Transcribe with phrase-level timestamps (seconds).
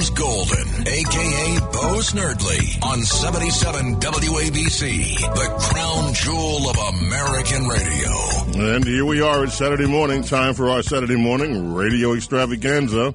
[0.00, 8.72] James Golden, aka Bo Snerdley, on 77 WABC, the crown jewel of American radio.
[8.72, 9.44] And here we are.
[9.44, 13.14] It's Saturday morning, time for our Saturday morning radio extravaganza.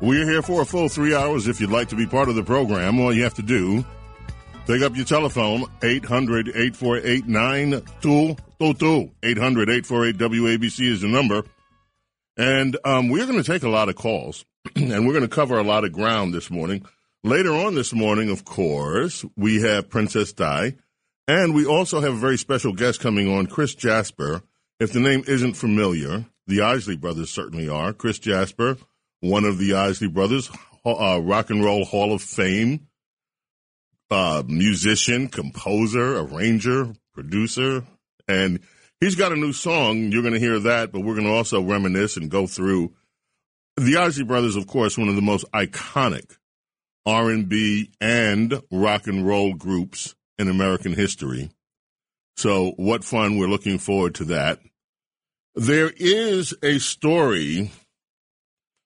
[0.00, 1.48] We're here for a full three hours.
[1.48, 3.84] If you'd like to be part of the program, all you have to do,
[4.68, 9.10] pick up your telephone, 800 848 9222.
[9.24, 11.42] 800 848 WABC is the number.
[12.36, 14.44] And um, we're going to take a lot of calls,
[14.76, 16.84] and we're going to cover a lot of ground this morning.
[17.24, 20.74] Later on this morning, of course, we have Princess Di,
[21.28, 24.42] and we also have a very special guest coming on, Chris Jasper.
[24.80, 27.92] If the name isn't familiar, the Isley brothers certainly are.
[27.92, 28.76] Chris Jasper,
[29.20, 30.50] one of the Isley brothers,
[30.84, 32.88] uh, Rock and Roll Hall of Fame,
[34.10, 37.84] uh, musician, composer, arranger, producer,
[38.26, 38.60] and
[39.02, 40.12] He's got a new song.
[40.12, 42.92] You're going to hear that, but we're going to also reminisce and go through
[43.76, 44.56] the Isley Brothers.
[44.56, 46.36] Of course, one of the most iconic
[47.04, 51.50] R&B and rock and roll groups in American history.
[52.36, 53.38] So, what fun!
[53.38, 54.60] We're looking forward to that.
[55.54, 57.70] There is a story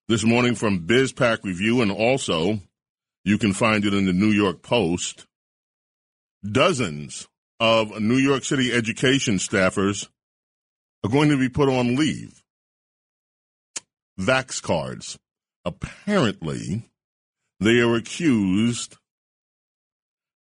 [0.09, 2.61] this morning from BizPac Review, and also
[3.25, 5.27] you can find it in the New York Post.
[6.45, 7.29] Dozens
[7.61, 10.09] of New York City education staffers
[11.05, 12.43] are going to be put on leave.
[14.19, 15.19] Vax cards.
[15.65, 16.91] Apparently,
[17.61, 18.97] they are accused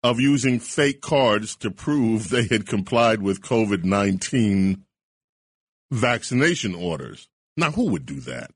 [0.02, 4.84] of using fake cards to prove they had complied with COVID 19
[5.90, 7.28] vaccination orders.
[7.56, 8.50] Now, who would do that?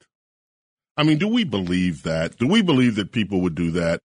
[0.96, 2.36] I mean, do we believe that?
[2.36, 4.00] Do we believe that people would do that?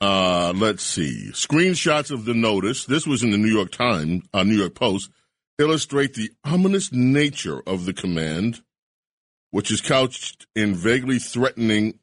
[0.00, 1.30] Uh, let's see.
[1.32, 2.84] Screenshots of the notice.
[2.84, 5.10] This was in the New York Times, uh, New York Post,
[5.58, 8.62] illustrate the ominous nature of the command,
[9.50, 11.98] which is couched in vaguely threatening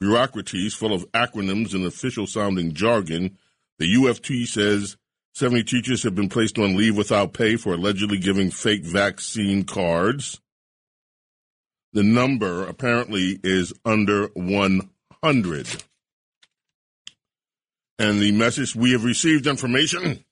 [0.00, 3.38] bureaucracies full of acronyms and official sounding jargon.
[3.78, 4.96] The UFT says
[5.34, 10.40] 70 teachers have been placed on leave without pay for allegedly giving fake vaccine cards.
[11.92, 15.84] The number apparently is under 100.
[17.98, 20.24] And the message we have received information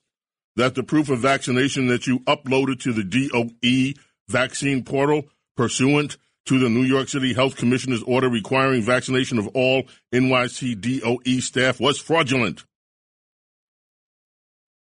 [0.57, 5.25] that the proof of vaccination that you uploaded to the DOE vaccine portal
[5.57, 6.17] pursuant
[6.47, 11.79] to the New York City Health Commissioner's order requiring vaccination of all NYC DOE staff
[11.79, 12.65] was fraudulent.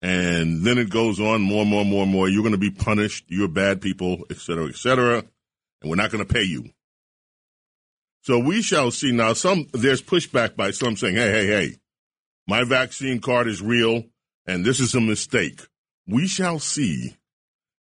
[0.01, 2.29] And then it goes on more, and more, and more, and more.
[2.29, 3.25] You're going to be punished.
[3.27, 5.23] You're bad people, et cetera, et cetera.
[5.81, 6.69] And we're not going to pay you.
[8.21, 9.33] So we shall see now.
[9.33, 11.75] Some there's pushback by some saying, "Hey, hey, hey,
[12.47, 14.03] my vaccine card is real,
[14.45, 15.61] and this is a mistake.
[16.07, 17.15] We shall see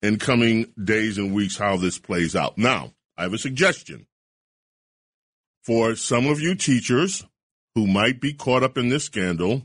[0.01, 2.57] in coming days and weeks how this plays out.
[2.57, 4.07] Now, I have a suggestion
[5.63, 7.25] for some of you teachers
[7.75, 9.63] who might be caught up in this scandal.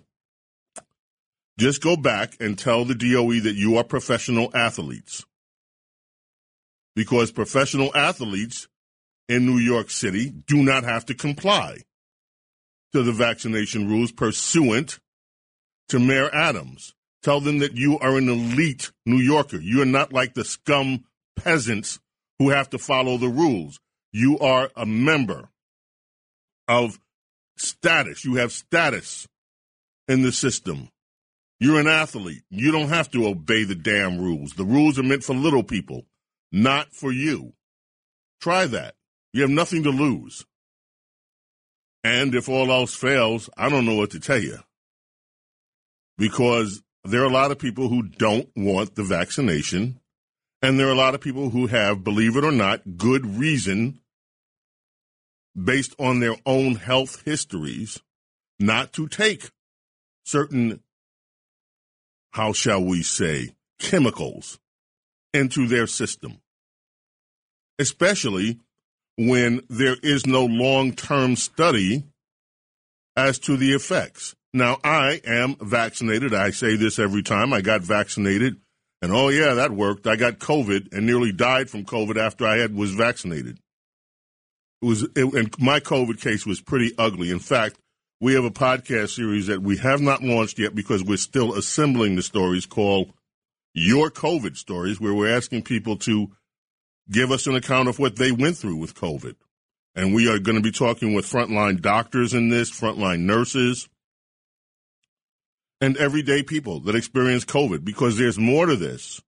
[1.58, 5.24] Just go back and tell the DOE that you are professional athletes.
[6.94, 8.68] Because professional athletes
[9.28, 11.78] in New York City do not have to comply
[12.92, 14.98] to the vaccination rules pursuant
[15.88, 16.94] to Mayor Adams.
[17.22, 19.58] Tell them that you are an elite New Yorker.
[19.58, 21.04] You are not like the scum
[21.36, 22.00] peasants
[22.38, 23.78] who have to follow the rules.
[24.12, 25.50] You are a member
[26.66, 26.98] of
[27.56, 28.24] status.
[28.24, 29.28] You have status
[30.08, 30.88] in the system.
[31.60, 32.42] You're an athlete.
[32.50, 34.54] You don't have to obey the damn rules.
[34.54, 36.06] The rules are meant for little people,
[36.50, 37.52] not for you.
[38.40, 38.94] Try that.
[39.32, 40.44] You have nothing to lose.
[42.02, 44.58] And if all else fails, I don't know what to tell you.
[46.18, 49.98] Because there are a lot of people who don't want the vaccination.
[50.60, 54.00] And there are a lot of people who have, believe it or not, good reason
[55.60, 58.00] based on their own health histories
[58.58, 59.50] not to take
[60.24, 60.80] certain,
[62.30, 64.58] how shall we say, chemicals
[65.34, 66.40] into their system.
[67.78, 68.60] Especially
[69.16, 72.04] when there is no long term study
[73.16, 74.34] as to the effects.
[74.54, 76.34] Now, I am vaccinated.
[76.34, 77.52] I say this every time.
[77.52, 78.56] I got vaccinated,
[79.00, 80.06] and oh, yeah, that worked.
[80.06, 83.58] I got COVID and nearly died from COVID after I had was vaccinated.
[84.82, 87.30] It was, it, and my COVID case was pretty ugly.
[87.30, 87.78] In fact,
[88.20, 92.14] we have a podcast series that we have not launched yet because we're still assembling
[92.14, 93.12] the stories called
[93.74, 96.30] Your COVID Stories, where we're asking people to
[97.10, 99.34] give us an account of what they went through with COVID.
[99.94, 103.88] And we are going to be talking with frontline doctors in this, frontline nurses,
[105.82, 109.20] and everyday people that experience COVID because there's more to this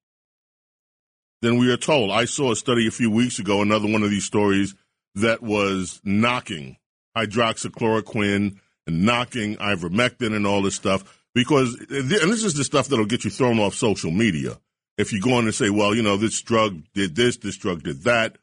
[1.42, 2.12] than we are told.
[2.12, 4.74] I saw a study a few weeks ago, another one of these stories
[5.16, 6.76] that was knocking
[7.16, 8.56] hydroxychloroquine
[8.86, 13.24] and knocking ivermectin and all this stuff because, and this is the stuff that'll get
[13.24, 14.56] you thrown off social media.
[14.96, 17.82] If you go on and say, well, you know, this drug did this, this drug
[17.82, 18.38] did that,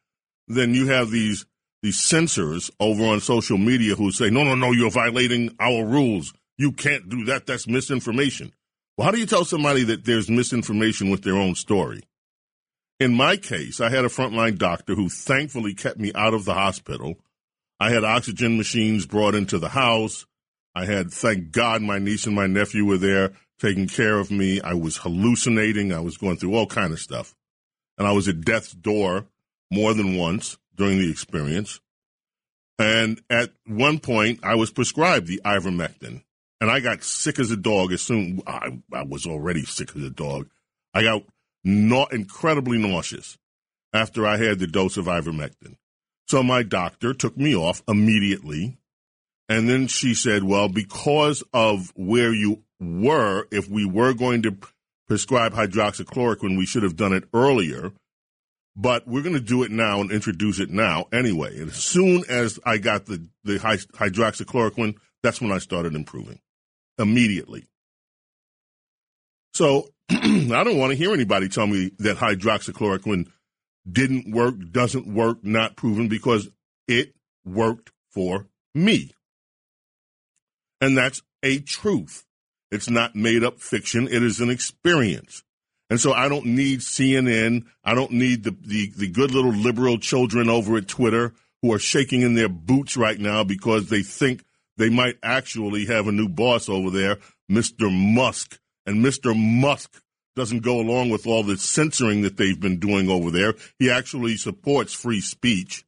[0.50, 1.46] then you have these
[1.82, 6.34] these censors over on social media who say, no, no, no, you're violating our rules.
[6.58, 7.46] You can't do that.
[7.46, 8.54] That's misinformation.
[8.98, 12.04] Well, how do you tell somebody that there's misinformation with their own story?
[13.00, 16.54] In my case, I had a frontline doctor who thankfully kept me out of the
[16.54, 17.16] hospital.
[17.80, 20.28] I had oxygen machines brought into the house.
[20.76, 24.62] I had, thank God, my niece and my nephew were there taking care of me.
[24.62, 25.92] I was hallucinating.
[25.92, 27.34] I was going through all kind of stuff.
[27.98, 29.26] And I was at death's door
[29.72, 31.80] more than once during the experience.
[32.78, 36.24] And at one point, I was prescribed the ivermectin.
[36.62, 40.04] And I got sick as a dog as soon I, I was already sick as
[40.04, 40.48] a dog.
[40.94, 41.24] I got
[41.64, 43.40] na- incredibly nauseous
[43.92, 45.78] after I had the dose of ivermectin.
[46.28, 48.78] So my doctor took me off immediately.
[49.50, 54.56] And then she said, well, because of where you were, if we were going to
[55.08, 57.92] prescribe hydroxychloroquine, we should have done it earlier
[58.74, 61.60] but we're going to do it now and introduce it now anyway.
[61.60, 66.40] And as soon as I got the, the hydroxychloroquine, that's when I started improving
[67.02, 67.66] immediately.
[69.54, 73.28] So I don't want to hear anybody tell me that hydroxychloroquine
[73.90, 76.50] didn't work, doesn't work, not proven, because
[76.88, 77.14] it
[77.46, 79.12] worked for me.
[80.80, 82.26] And that's a truth.
[82.72, 84.08] It's not made up fiction.
[84.08, 85.44] It is an experience.
[85.90, 87.66] And so I don't need CNN.
[87.84, 91.80] I don't need the, the, the good little liberal children over at Twitter who are
[91.80, 94.44] shaking in their boots right now because they think
[94.82, 97.18] they might actually have a new boss over there,
[97.50, 97.92] Mr.
[97.92, 98.60] Musk.
[98.88, 99.38] And Mr.
[99.38, 100.02] Musk
[100.36, 103.54] doesn't go along with all the censoring that they've been doing over there.
[103.78, 105.86] He actually supports free speech.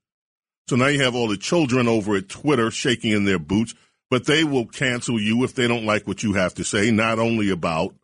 [0.70, 3.74] So now you have all the children over at Twitter shaking in their boots,
[4.12, 7.18] but they will cancel you if they don't like what you have to say, not
[7.18, 7.96] only about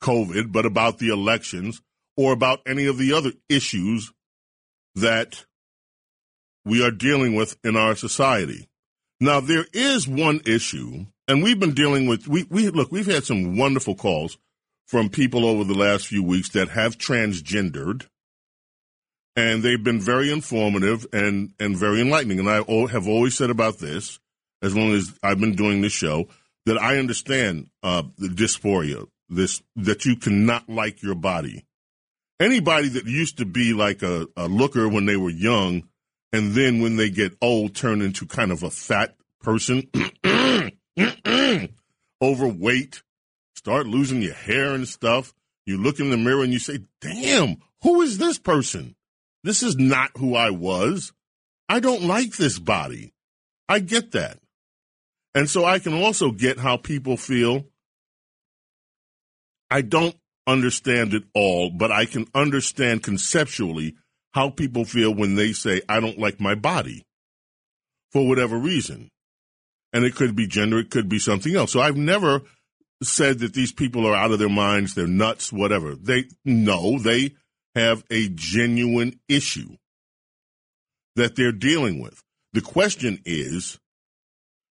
[0.00, 1.82] COVID, but about the elections
[2.16, 4.12] or about any of the other issues
[4.94, 5.44] that
[6.64, 8.67] we are dealing with in our society.
[9.20, 13.24] Now, there is one issue, and we've been dealing with, we, we look, we've had
[13.24, 14.38] some wonderful calls
[14.86, 18.06] from people over the last few weeks that have transgendered,
[19.34, 22.38] and they've been very informative and, and very enlightening.
[22.38, 24.20] And I have always said about this,
[24.62, 26.28] as long as I've been doing this show,
[26.66, 31.64] that I understand uh, the dysphoria, this that you cannot like your body.
[32.40, 35.88] Anybody that used to be like a, a looker when they were young,
[36.32, 39.88] and then when they get old, turn into kind of a fat person,
[42.22, 43.02] overweight,
[43.54, 45.32] start losing your hair and stuff.
[45.66, 48.96] You look in the mirror and you say, "Damn, who is this person?
[49.44, 51.12] This is not who I was.
[51.68, 53.12] I don't like this body."
[53.68, 54.38] I get that.
[55.34, 57.66] And so I can also get how people feel
[59.70, 60.16] I don't
[60.46, 63.96] understand it all, but I can understand conceptually
[64.38, 67.04] how people feel when they say, I don't like my body
[68.12, 69.10] for whatever reason.
[69.92, 71.72] And it could be gender, it could be something else.
[71.72, 72.42] So I've never
[73.02, 75.96] said that these people are out of their minds, they're nuts, whatever.
[75.96, 77.34] They no, they
[77.74, 79.76] have a genuine issue
[81.16, 82.22] that they're dealing with.
[82.52, 83.76] The question is,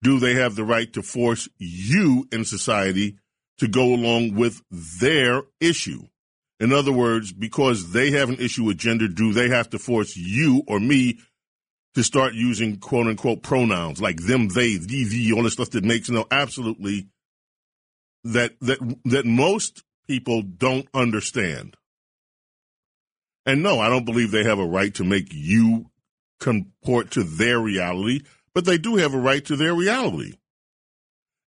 [0.05, 3.17] do they have the right to force you in society
[3.59, 6.05] to go along with their issue.
[6.61, 10.17] In other words, because they have an issue with gender, do they have to force
[10.17, 11.19] you or me
[11.95, 15.85] to start using quote unquote pronouns like them, they, thee, thee, all the stuff that
[15.85, 17.09] makes no absolutely
[18.25, 21.77] that that that most people don't understand.
[23.47, 25.87] And no, I don't believe they have a right to make you
[26.41, 28.23] comport to their reality,
[28.55, 30.35] but they do have a right to their reality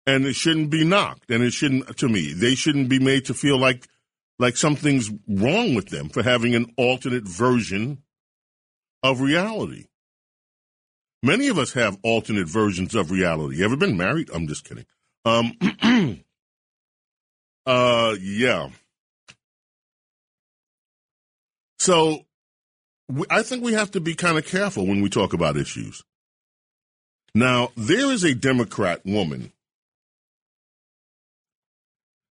[0.05, 1.29] and it shouldn't be knocked.
[1.29, 3.87] And it shouldn't, to me, they shouldn't be made to feel like
[4.41, 8.01] like something's wrong with them for having an alternate version
[9.03, 9.85] of reality.
[11.21, 13.57] Many of us have alternate versions of reality.
[13.57, 14.31] You ever been married?
[14.33, 14.87] I'm just kidding.
[15.25, 15.53] Um,
[17.67, 18.69] uh, yeah.
[21.77, 22.25] So
[23.29, 26.03] I think we have to be kind of careful when we talk about issues.
[27.35, 29.51] Now, there is a Democrat woman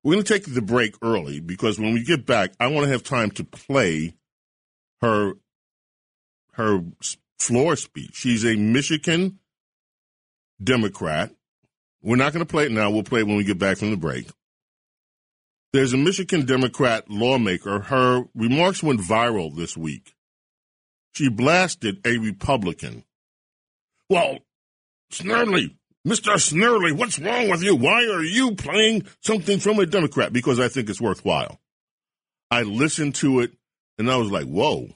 [0.07, 2.91] we're going to take the break early because when we get back, I want to
[2.93, 4.15] have time to play
[5.01, 5.33] her
[6.53, 6.79] her
[7.37, 8.11] floor speech.
[8.13, 9.39] She's a Michigan
[10.63, 11.31] Democrat.
[12.01, 12.89] We're not going to play it now.
[12.89, 14.29] We'll play it when we get back from the break.
[15.73, 17.81] There's a Michigan Democrat lawmaker.
[17.81, 20.13] Her remarks went viral this week.
[21.11, 23.03] She blasted a Republican
[24.09, 24.39] Well,
[25.11, 25.75] Snerdley,
[26.07, 26.35] Mr.
[26.35, 27.75] Snerdley, what's wrong with you?
[27.75, 30.31] Why are you playing something from a Democrat?
[30.31, 31.59] Because I think it's worthwhile.
[32.49, 33.51] I listened to it
[33.97, 34.87] and I was like, whoa.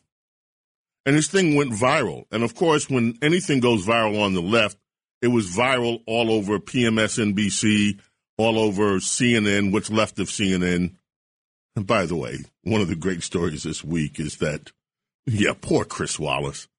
[1.06, 2.24] And this thing went viral.
[2.32, 4.78] And of course, when anything goes viral on the left,
[5.22, 8.00] it was viral all over PMSNBC,
[8.38, 10.96] all over CNN, what's left of CNN.
[11.76, 14.72] And by the way, one of the great stories this week is that,
[15.26, 16.70] yeah, poor Chris Wallace.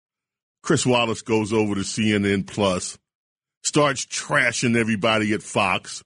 [0.62, 2.96] Chris Wallace goes over to CNN Plus,
[3.62, 6.02] starts trashing everybody at Fox,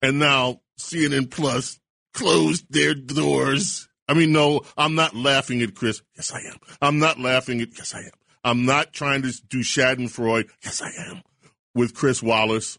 [0.00, 1.78] and now CNN Plus
[2.12, 3.88] closed their doors.
[4.08, 6.02] I mean, no, I'm not laughing at Chris.
[6.16, 6.58] Yes, I am.
[6.80, 8.10] I'm not laughing at, yes, I am.
[8.44, 10.50] I'm not trying to do Schadenfreude.
[10.64, 11.22] Yes, I am.
[11.74, 12.78] With Chris Wallace.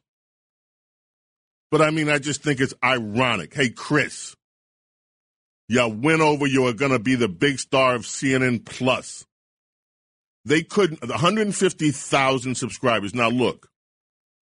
[1.71, 3.53] But I mean, I just think it's ironic.
[3.53, 4.35] Hey, Chris,
[5.67, 9.25] you went over, you are going to be the big star of CNN Plus.
[10.45, 13.15] They couldn't, the 150,000 subscribers.
[13.15, 13.69] Now, look,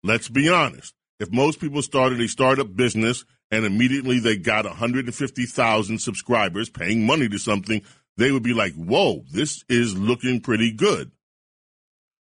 [0.06, 0.94] let's be honest.
[1.20, 7.30] If most people started a startup business and immediately they got 150,000 subscribers paying money
[7.30, 7.82] to something,
[8.18, 11.12] they would be like, whoa, this is looking pretty good.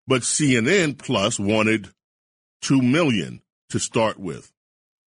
[0.06, 1.88] But CNN Plus wanted
[2.62, 4.52] 2 million to start with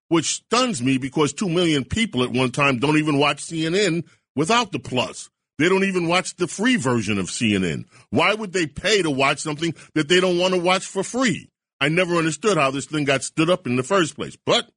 [0.09, 4.05] which stuns me because 2 million people at one time don't even watch CNN
[4.35, 5.29] without the plus.
[5.57, 7.85] They don't even watch the free version of CNN.
[8.09, 11.49] Why would they pay to watch something that they don't want to watch for free?
[11.79, 14.69] I never understood how this thing got stood up in the first place, but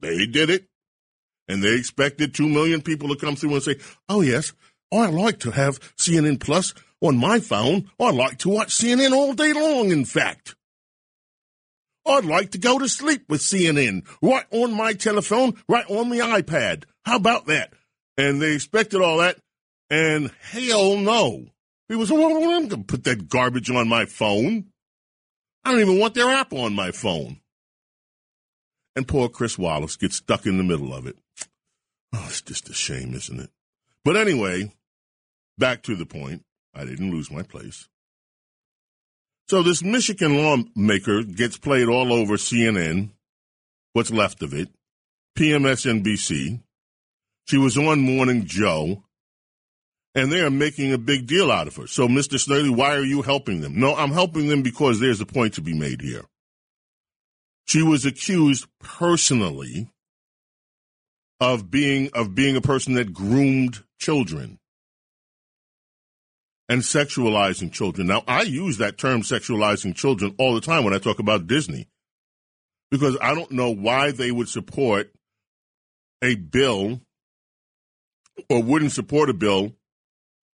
[0.00, 0.66] they did it.
[1.46, 3.76] And they expected 2 million people to come through and say,
[4.08, 4.54] oh, yes,
[4.92, 7.90] I like to have CNN Plus on my phone.
[8.00, 10.54] I like to watch CNN all day long, in fact.
[12.06, 16.18] I'd like to go to sleep with CNN right on my telephone, right on the
[16.18, 16.84] iPad.
[17.04, 17.72] How about that?
[18.16, 19.38] And they expected all that,
[19.90, 21.46] and hell no.
[21.88, 24.66] People said, well, I'm going to put that garbage on my phone.
[25.64, 27.40] I don't even want their app on my phone.
[28.96, 31.16] And poor Chris Wallace gets stuck in the middle of it.
[32.12, 33.50] Oh, it's just a shame, isn't it?
[34.04, 34.72] But anyway,
[35.58, 36.44] back to the point.
[36.74, 37.88] I didn't lose my place.
[39.48, 43.10] So this Michigan lawmaker gets played all over CNN,
[43.92, 44.70] what's left of it,
[45.38, 46.60] PMSNBC.
[47.46, 49.03] She was on Morning Joe,
[50.14, 51.86] and they are making a big deal out of her.
[51.86, 52.38] So, Mr.
[52.38, 53.78] Snerdley, why are you helping them?
[53.78, 56.24] No, I'm helping them because there's a point to be made here.
[57.66, 59.88] She was accused personally
[61.40, 64.58] of being of being a person that groomed children
[66.68, 68.06] and sexualizing children.
[68.06, 71.88] Now, I use that term sexualizing children all the time when I talk about Disney
[72.90, 75.10] because I don't know why they would support
[76.22, 77.00] a bill
[78.48, 79.72] or wouldn't support a bill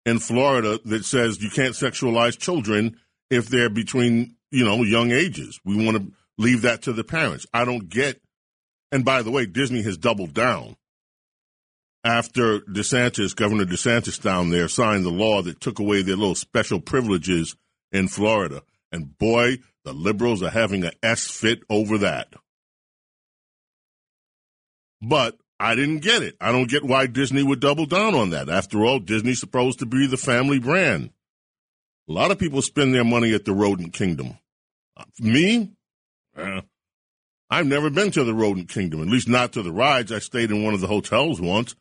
[0.06, 2.96] in Florida that says you can't sexualize children
[3.28, 5.60] if they're between, you know, young ages.
[5.64, 7.44] We want to leave that to the parents.
[7.52, 8.22] I don't get
[8.92, 10.76] and by the way, Disney has doubled down
[12.04, 16.80] after DeSantis, Governor DeSantis down there, signed the law that took away their little special
[16.80, 17.56] privileges
[17.90, 18.62] in Florida.
[18.92, 22.32] And boy, the liberals are having an S fit over that.
[25.02, 26.36] But I didn't get it.
[26.40, 28.48] I don't get why Disney would double down on that.
[28.48, 31.10] After all, Disney's supposed to be the family brand.
[32.08, 34.38] A lot of people spend their money at the Rodent Kingdom.
[35.18, 35.72] Me?
[36.36, 36.60] Eh,
[37.48, 40.12] I've never been to the Rodent Kingdom, at least not to the rides.
[40.12, 41.74] I stayed in one of the hotels once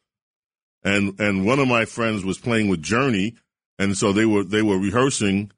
[0.86, 3.36] and and one of my friends was playing with Journey,
[3.80, 5.52] and so they were they were rehearsing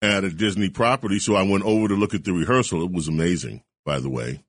[0.00, 1.18] at a Disney property.
[1.18, 2.84] So I went over to look at the rehearsal.
[2.84, 4.42] It was amazing, by the way.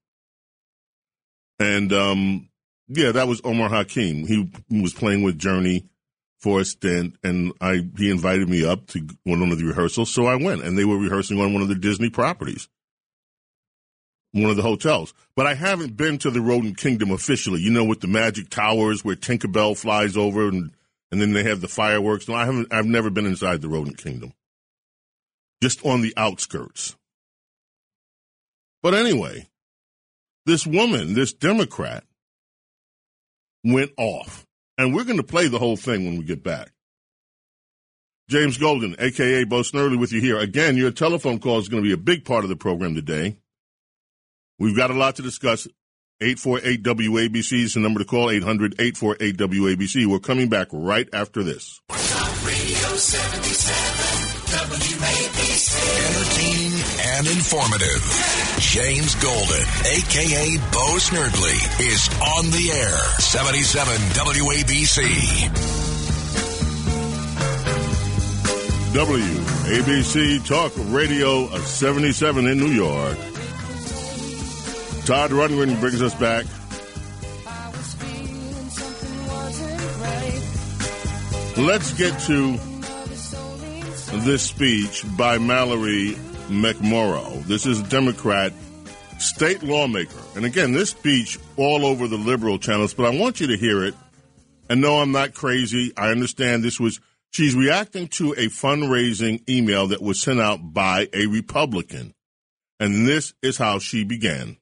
[1.57, 2.48] And um,
[2.89, 4.27] yeah, that was Omar Hakim.
[4.27, 5.85] He was playing with Journey
[6.39, 10.25] for a stint, and I he invited me up to one of the rehearsals, so
[10.25, 12.67] I went, and they were rehearsing on one of the Disney properties
[14.31, 15.13] one of the hotels.
[15.35, 17.61] But I haven't been to the Rodent Kingdom officially.
[17.61, 20.71] You know, with the magic towers where Tinkerbell flies over and
[21.11, 22.27] and then they have the fireworks.
[22.27, 22.71] No, I haven't.
[22.71, 24.33] I've never been inside the Rodent Kingdom.
[25.61, 26.95] Just on the outskirts.
[28.81, 29.49] But anyway,
[30.45, 32.03] this woman, this Democrat,
[33.63, 34.45] went off,
[34.77, 36.71] and we're going to play the whole thing when we get back.
[38.29, 40.77] James Golden, aka Bo Snerdley, with you here again.
[40.77, 43.37] Your telephone call is going to be a big part of the program today.
[44.59, 45.67] We've got a lot to discuss.
[46.21, 50.05] 848 WABC is the number to call 800 848 WABC.
[50.05, 51.79] We're coming back right after this.
[54.49, 55.77] Radio 77 WABC.
[56.09, 56.73] Entertaining
[57.17, 58.01] and informative.
[58.59, 62.97] James Golden, aka Bo Snerdley, is on the air.
[63.19, 65.03] 77 WABC.
[68.91, 73.17] WABC Talk Radio of 77 in New York.
[75.05, 76.45] Todd Rundgren brings us back.
[81.55, 82.57] Let's get to
[84.11, 86.13] this speech by Mallory
[86.47, 87.43] McMorrow.
[87.43, 88.53] This is a Democrat
[89.19, 90.21] state lawmaker.
[90.35, 93.83] And again, this speech all over the liberal channels, but I want you to hear
[93.83, 93.95] it.
[94.69, 95.93] And no, I'm not crazy.
[95.97, 96.99] I understand this was
[97.31, 102.13] She's reacting to a fundraising email that was sent out by a Republican.
[102.79, 104.57] And this is how she began.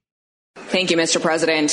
[0.56, 1.22] Thank you, Mr.
[1.22, 1.72] President.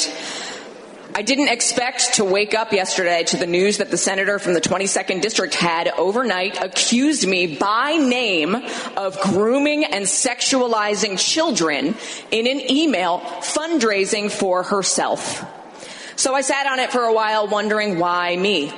[1.12, 4.60] I didn't expect to wake up yesterday to the news that the senator from the
[4.60, 8.56] 22nd district had overnight accused me by name
[8.96, 11.94] of grooming and sexualizing children
[12.30, 15.44] in an email fundraising for herself.
[16.16, 18.72] So I sat on it for a while wondering why me?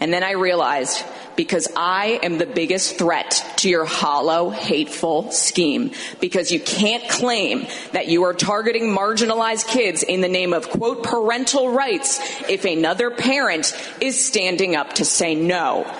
[0.00, 1.04] And then I realized
[1.36, 5.92] because I am the biggest threat to your hollow, hateful scheme.
[6.20, 11.02] Because you can't claim that you are targeting marginalized kids in the name of quote
[11.02, 15.90] parental rights if another parent is standing up to say no.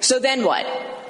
[0.00, 0.66] So then what?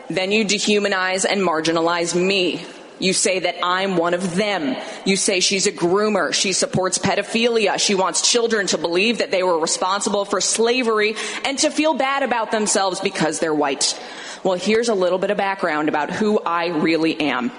[0.08, 2.64] Then you dehumanize and marginalize me.
[2.98, 4.76] You say that I'm one of them.
[5.04, 6.32] You say she's a groomer.
[6.32, 7.78] She supports pedophilia.
[7.78, 11.14] She wants children to believe that they were responsible for slavery
[11.44, 13.98] and to feel bad about themselves because they're white.
[14.42, 17.52] Well, here's a little bit of background about who I really am.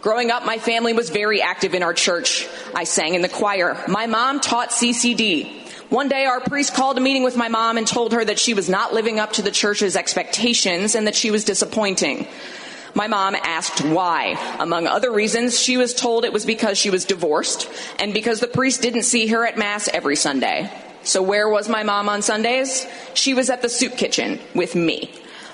[0.00, 2.46] Growing up, my family was very active in our church.
[2.74, 3.82] I sang in the choir.
[3.88, 5.64] My mom taught CCD.
[5.90, 8.52] One day our priest called a meeting with my mom and told her that she
[8.52, 12.26] was not living up to the church's expectations and that she was disappointing.
[12.94, 14.38] My mom asked why.
[14.58, 17.68] Among other reasons, she was told it was because she was divorced
[17.98, 20.70] and because the priest didn't see her at Mass every Sunday.
[21.02, 22.86] So where was my mom on Sundays?
[23.14, 25.10] She was at the soup kitchen with me.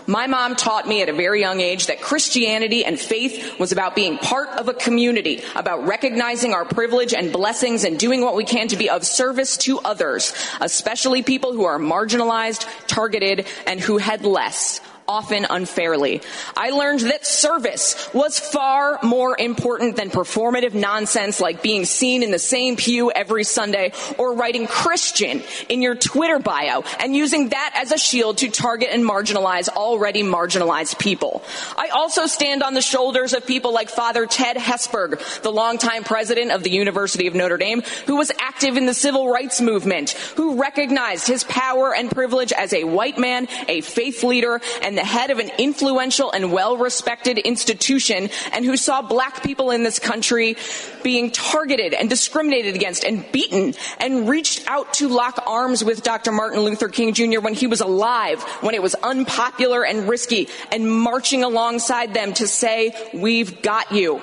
[0.07, 3.95] My mom taught me at a very young age that Christianity and faith was about
[3.95, 8.45] being part of a community, about recognizing our privilege and blessings and doing what we
[8.45, 13.97] can to be of service to others, especially people who are marginalized, targeted, and who
[13.97, 16.23] had less often unfairly.
[16.57, 22.31] I learned that service was far more important than performative nonsense like being seen in
[22.31, 27.73] the same pew every Sunday or writing Christian in your Twitter bio and using that
[27.77, 31.43] as a shield to target and marginalize already marginalized people.
[31.77, 36.51] I also stand on the shoulders of people like Father Ted Hesburgh, the longtime president
[36.51, 40.61] of the University of Notre Dame, who was active in the civil rights movement, who
[40.61, 45.05] recognized his power and privilege as a white man, a faith leader, and and the
[45.05, 50.57] head of an influential and well-respected institution and who saw black people in this country
[51.03, 56.31] being targeted and discriminated against and beaten and reached out to lock arms with Dr.
[56.31, 57.41] Martin Luther King Jr.
[57.41, 62.47] when he was alive, when it was unpopular and risky and marching alongside them to
[62.47, 64.23] say, we've got you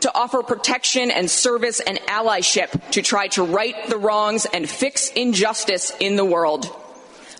[0.00, 5.08] to offer protection and service and allyship to try to right the wrongs and fix
[5.12, 6.68] injustice in the world.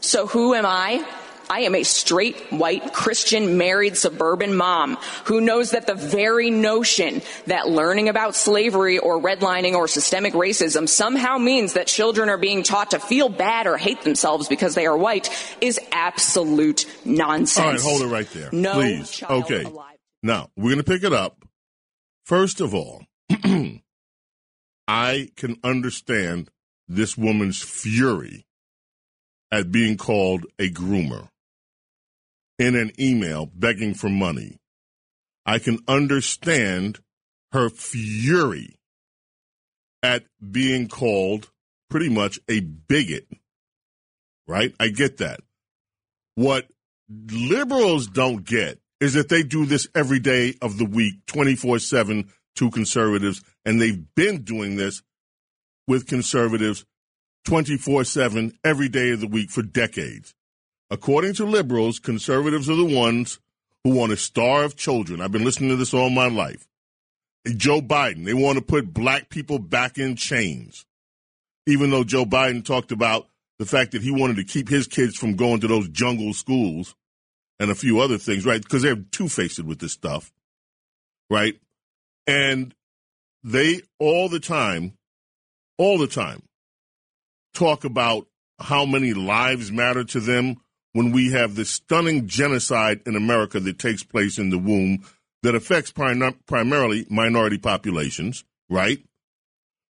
[0.00, 1.06] So who am I?
[1.52, 7.20] I am a straight white Christian married suburban mom who knows that the very notion
[7.44, 12.62] that learning about slavery or redlining or systemic racism somehow means that children are being
[12.62, 15.28] taught to feel bad or hate themselves because they are white
[15.60, 17.58] is absolute nonsense.
[17.58, 18.48] All right, hold it right there.
[18.50, 19.22] No Please.
[19.22, 19.64] Okay.
[19.64, 19.98] Alive.
[20.22, 21.44] Now, we're going to pick it up.
[22.24, 23.04] First of all,
[24.88, 26.50] I can understand
[26.88, 28.46] this woman's fury
[29.50, 31.28] at being called a groomer
[32.62, 34.58] in an email begging for money.
[35.44, 37.00] I can understand
[37.50, 38.78] her fury
[40.00, 41.50] at being called
[41.90, 43.26] pretty much a bigot,
[44.46, 44.72] right?
[44.78, 45.40] I get that.
[46.36, 46.68] What
[47.10, 52.30] liberals don't get is that they do this every day of the week, 24 7
[52.56, 55.02] to conservatives, and they've been doing this
[55.88, 56.84] with conservatives
[57.44, 60.32] 24 7 every day of the week for decades.
[60.92, 63.40] According to liberals, conservatives are the ones
[63.82, 65.22] who want to starve children.
[65.22, 66.68] I've been listening to this all my life.
[67.56, 70.84] Joe Biden, they want to put black people back in chains.
[71.66, 73.26] Even though Joe Biden talked about
[73.58, 76.94] the fact that he wanted to keep his kids from going to those jungle schools
[77.58, 78.62] and a few other things, right?
[78.62, 80.30] Because they're two faced with this stuff,
[81.30, 81.54] right?
[82.26, 82.74] And
[83.42, 84.92] they all the time,
[85.78, 86.42] all the time,
[87.54, 88.26] talk about
[88.58, 90.58] how many lives matter to them
[90.92, 95.04] when we have this stunning genocide in America that takes place in the womb
[95.42, 99.02] that affects prim- primarily minority populations, right?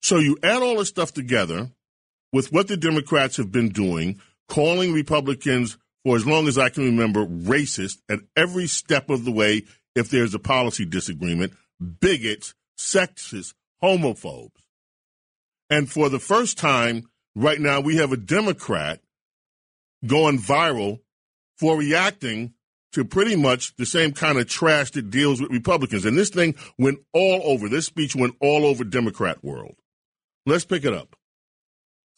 [0.03, 1.71] So you add all this stuff together
[2.33, 6.85] with what the Democrats have been doing, calling Republicans for as long as I can
[6.85, 11.53] remember, racist at every step of the way if there's a policy disagreement,
[12.01, 14.53] bigots, sexists, homophobes.
[15.69, 19.01] And for the first time, right now, we have a Democrat
[20.07, 21.01] going viral
[21.59, 22.55] for reacting
[22.93, 26.05] to pretty much the same kind of trash that deals with Republicans.
[26.05, 29.77] And this thing went all over, this speech went all over Democrat world.
[30.47, 31.15] Let's pick it up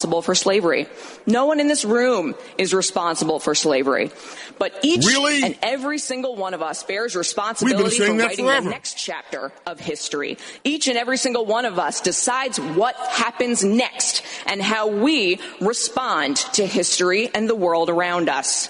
[0.03, 0.87] for slavery.
[1.25, 4.11] No one in this room is responsible for slavery.
[4.59, 5.43] But each really?
[5.43, 10.37] and every single one of us bears responsibility for writing the next chapter of history.
[10.63, 16.37] Each and every single one of us decides what happens next and how we respond
[16.53, 18.69] to history and the world around us.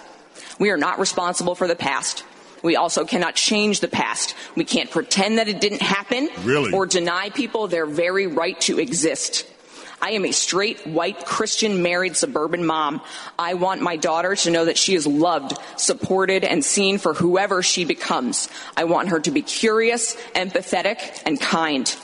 [0.60, 2.24] We are not responsible for the past.
[2.63, 4.36] We also cannot change the past.
[4.56, 6.72] We can't pretend that it didn't happen really?
[6.72, 9.46] or deny people their very right to exist.
[10.04, 13.02] I am a straight, white, Christian, married, suburban mom.
[13.39, 17.63] I want my daughter to know that she is loved, supported, and seen for whoever
[17.63, 18.50] she becomes.
[18.76, 21.96] I want her to be curious, empathetic, and kind.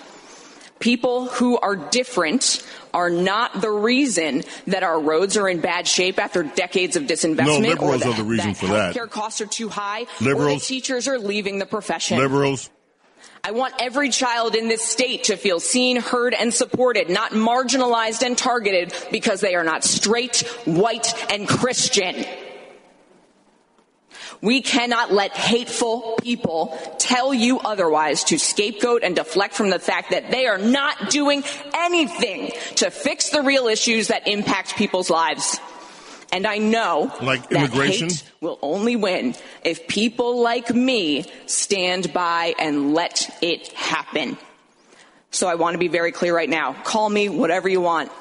[0.79, 6.19] People who are different are not the reason that our roads are in bad shape
[6.19, 7.47] after decades of disinvestment.
[7.47, 8.95] No, liberals or are the reason that for that.
[8.95, 10.05] Healthcare costs are too high.
[10.21, 12.17] Liberals, or that teachers are leaving the profession.
[12.17, 12.69] Liberals
[13.43, 18.21] I want every child in this state to feel seen, heard, and supported, not marginalized
[18.25, 22.25] and targeted because they are not straight, white, and Christian.
[24.41, 30.11] We cannot let hateful people tell you otherwise to scapegoat and deflect from the fact
[30.11, 35.59] that they are not doing anything to fix the real issues that impact people's lives.
[36.31, 42.13] And I know like that immigration hate will only win if people like me stand
[42.13, 44.37] by and let it happen.
[45.31, 46.73] So I want to be very clear right now.
[46.83, 48.11] Call me whatever you want.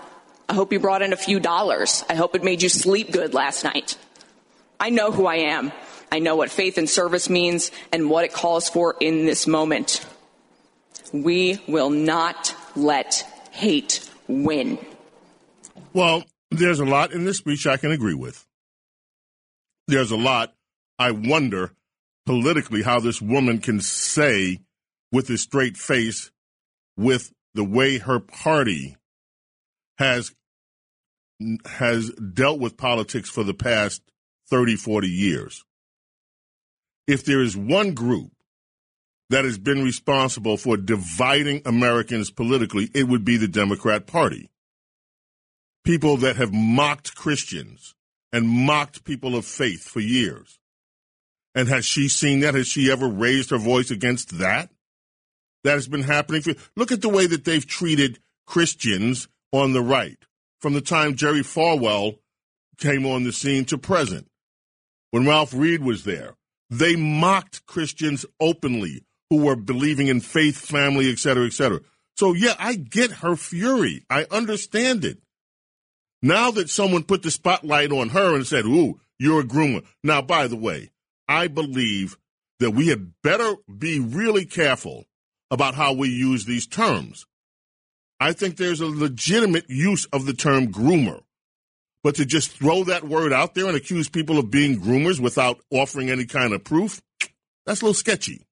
[0.49, 2.05] I hope you brought in a few dollars.
[2.09, 3.97] I hope it made you sleep good last night.
[4.81, 5.73] I know who I am.
[6.11, 10.07] I know what faith and service means and what it calls for in this moment.
[11.13, 14.79] We will not let hate win.
[15.93, 18.47] Well, there's a lot in this speech I can agree with.
[19.87, 20.55] There's a lot
[20.99, 21.73] I wonder
[22.27, 24.61] politically how this woman can say
[25.13, 26.31] with a straight face,
[26.97, 28.97] with the way her party
[29.99, 30.33] has
[31.65, 34.03] has dealt with politics for the past
[34.51, 35.65] 30, 40 years.
[37.07, 38.33] If there is one group
[39.31, 44.51] that has been responsible for dividing Americans politically, it would be the Democrat Party
[45.89, 47.95] people that have mocked Christians
[48.31, 50.59] and mocked people of faith for years.
[51.55, 52.53] And has she seen that?
[52.53, 54.71] Has she ever raised her voice against that?
[55.65, 56.43] That has been happening.
[56.43, 60.19] For, look at the way that they've treated Christians on the right
[60.61, 62.19] from the time Jerry Falwell
[62.77, 64.29] came on the scene to present.
[65.11, 66.35] When Ralph Reed was there,
[66.69, 71.81] they mocked Christians openly who were believing in faith, family, etc., cetera, et cetera.
[72.15, 74.05] So, yeah, I get her fury.
[74.11, 75.23] I understand it.
[76.23, 79.85] Now that someone put the spotlight on her and said, Ooh, you're a groomer.
[80.03, 80.91] Now, by the way,
[81.29, 82.17] I believe
[82.61, 85.05] that we had better be really careful
[85.51, 87.27] about how we use these terms.
[88.21, 91.23] I think there's a legitimate use of the term groomer.
[92.03, 95.61] But to just throw that word out there and accuse people of being groomers without
[95.71, 97.03] offering any kind of proof,
[97.67, 98.47] that's a little sketchy.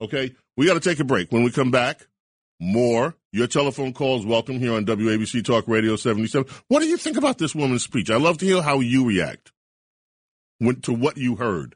[0.00, 1.32] Okay, we got to take a break.
[1.32, 2.06] When we come back,
[2.60, 3.14] more.
[3.30, 6.50] Your telephone calls welcome here on WABC Talk Radio 77.
[6.68, 8.10] What do you think about this woman's speech?
[8.10, 9.52] I'd love to hear how you react
[10.82, 11.74] to what you heard.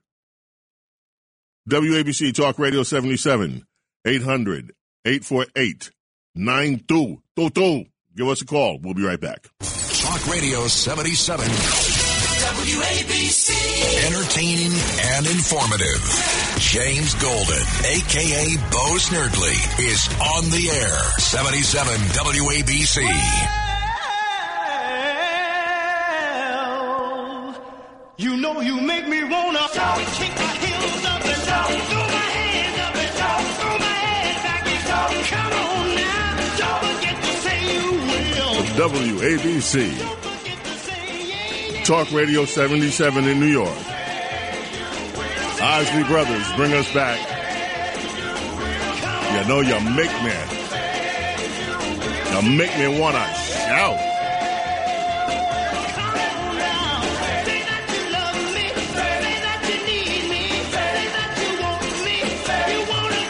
[1.68, 3.66] WABC Talk Radio 77,
[4.06, 4.72] 800
[5.04, 5.90] 848
[6.34, 7.90] 9222.
[8.16, 8.78] Give us a call.
[8.80, 9.48] We'll be right back.
[9.60, 11.46] Talk Radio 77.
[12.62, 13.52] WABC.
[14.06, 14.72] Entertaining
[15.16, 16.41] and informative.
[16.62, 19.58] James Golden, aka Bo Snerdley,
[19.90, 20.96] is on the air.
[21.18, 23.02] 77 WABC.
[26.22, 27.54] Well,
[28.16, 32.94] you know you make me wanna kick my heels up and throw my hands up
[32.94, 33.10] and
[33.58, 34.82] throw my head back and
[35.26, 36.36] come on now.
[36.62, 38.54] Don't forget to say you will.
[39.18, 39.74] WABC.
[41.84, 44.01] Talk Radio 77 in New York.
[45.64, 47.20] Isley Brothers, bring us back.
[49.32, 50.32] You know you make me,
[52.32, 53.96] you make me want to shout.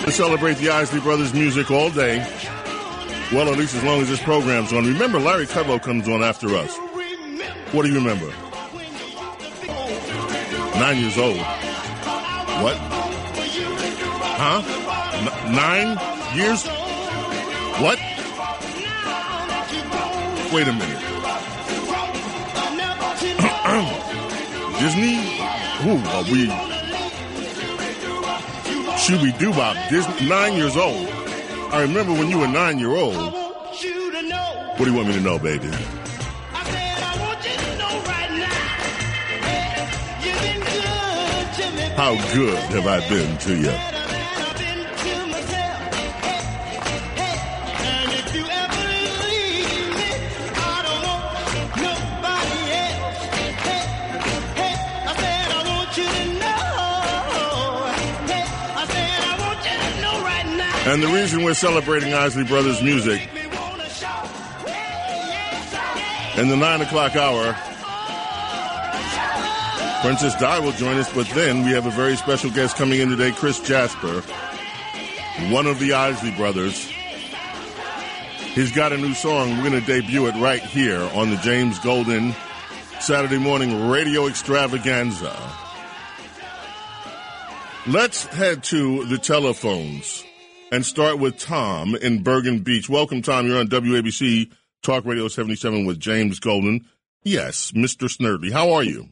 [0.07, 2.19] To celebrate the Isley Brothers music all day.
[3.31, 4.87] Well, at least as long as this program's on.
[4.87, 6.75] Remember, Larry Kudlow comes on after us.
[7.73, 8.33] What do you remember?
[10.79, 11.72] Nine years old.
[12.63, 12.77] What?
[14.39, 14.63] Huh?
[15.19, 15.99] N- nine
[16.37, 16.65] years?
[17.83, 17.99] What?
[20.53, 21.03] Wait a minute.
[24.79, 25.15] Disney?
[25.83, 26.47] Who are we?
[28.99, 29.77] Should we do Bob?
[29.91, 30.29] Disney?
[30.29, 31.09] Nine years old.
[31.73, 33.17] I remember when you were nine year old.
[33.17, 35.71] What do you want me to know, baby?
[59.25, 60.93] I want you to know right now.
[60.93, 63.29] And the reason we're celebrating Isley Brothers music
[66.35, 67.57] I in the nine o'clock hour,
[70.03, 73.09] Princess Di will join us, but then we have a very special guest coming in
[73.09, 74.21] today, Chris Jasper,
[75.53, 76.91] one of the Isley Brothers.
[78.53, 79.51] He's got a new song.
[79.57, 82.35] We're going to debut it right here on the James Golden
[82.99, 85.37] Saturday morning radio extravaganza.
[87.87, 90.25] Let's head to the telephones
[90.73, 92.89] and start with Tom in Bergen Beach.
[92.89, 93.47] Welcome, Tom.
[93.47, 94.51] You're on WABC
[94.83, 96.87] Talk Radio 77 with James Golden.
[97.23, 98.09] Yes, Mr.
[98.09, 98.51] Snerdley.
[98.51, 99.12] How are you?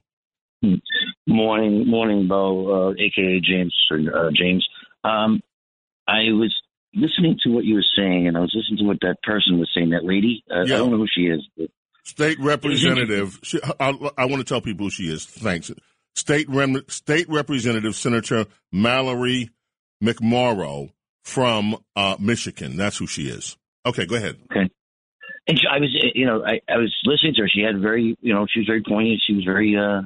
[1.27, 3.75] Morning, morning, Bo, uh, aka James.
[3.91, 4.67] Uh, James,
[5.05, 5.41] um,
[6.07, 6.55] I was
[6.95, 9.71] listening to what you were saying, and I was listening to what that person was
[9.75, 9.91] saying.
[9.91, 10.77] That lady, uh, Yeah.
[10.77, 11.47] I don't know who she is.
[12.05, 13.39] State Representative.
[13.43, 15.25] She, I, I want to tell people who she is.
[15.25, 15.71] Thanks.
[16.15, 19.51] State Rem, State Representative Senator Mallory
[20.03, 20.91] McMorrow
[21.23, 22.77] from uh, Michigan.
[22.77, 23.57] That's who she is.
[23.87, 24.37] Okay, go ahead.
[24.51, 24.71] Okay
[25.51, 27.49] and she, I was, you know, I, I was listening to her.
[27.49, 29.21] She had very, you know, she was very poignant.
[29.27, 30.03] She was very uh,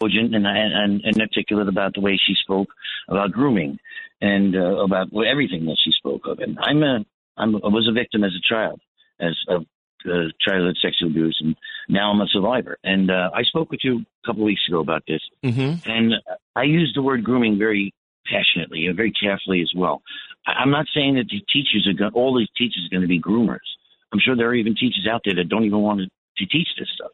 [0.00, 2.68] cogent and, and and articulate about the way she spoke
[3.08, 3.78] about grooming
[4.20, 6.38] and uh, about everything that she spoke of.
[6.38, 7.04] And I'm a,
[7.36, 8.80] I'm, I was a victim as a child,
[9.20, 9.62] as of
[10.06, 11.56] uh, childhood sexual abuse, and
[11.88, 12.78] now I'm a survivor.
[12.84, 15.20] And uh, I spoke with you a couple of weeks ago about this.
[15.44, 15.90] Mm-hmm.
[15.90, 16.14] And
[16.54, 17.92] I use the word grooming very
[18.30, 20.02] passionately and very carefully as well.
[20.46, 23.08] I- I'm not saying that the teachers are going, all these teachers are going to
[23.08, 23.68] be groomers.
[24.12, 26.68] I'm sure there are even teachers out there that don't even want to, to teach
[26.78, 27.10] this stuff.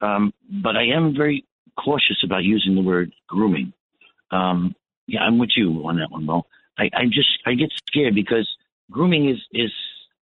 [0.00, 1.44] Um, but I am very
[1.82, 3.72] cautious about using the word grooming.
[4.30, 4.74] Um,
[5.06, 6.46] yeah, I'm with you on that one, Mo.
[6.78, 8.48] I, I just I get scared because
[8.90, 9.72] grooming is is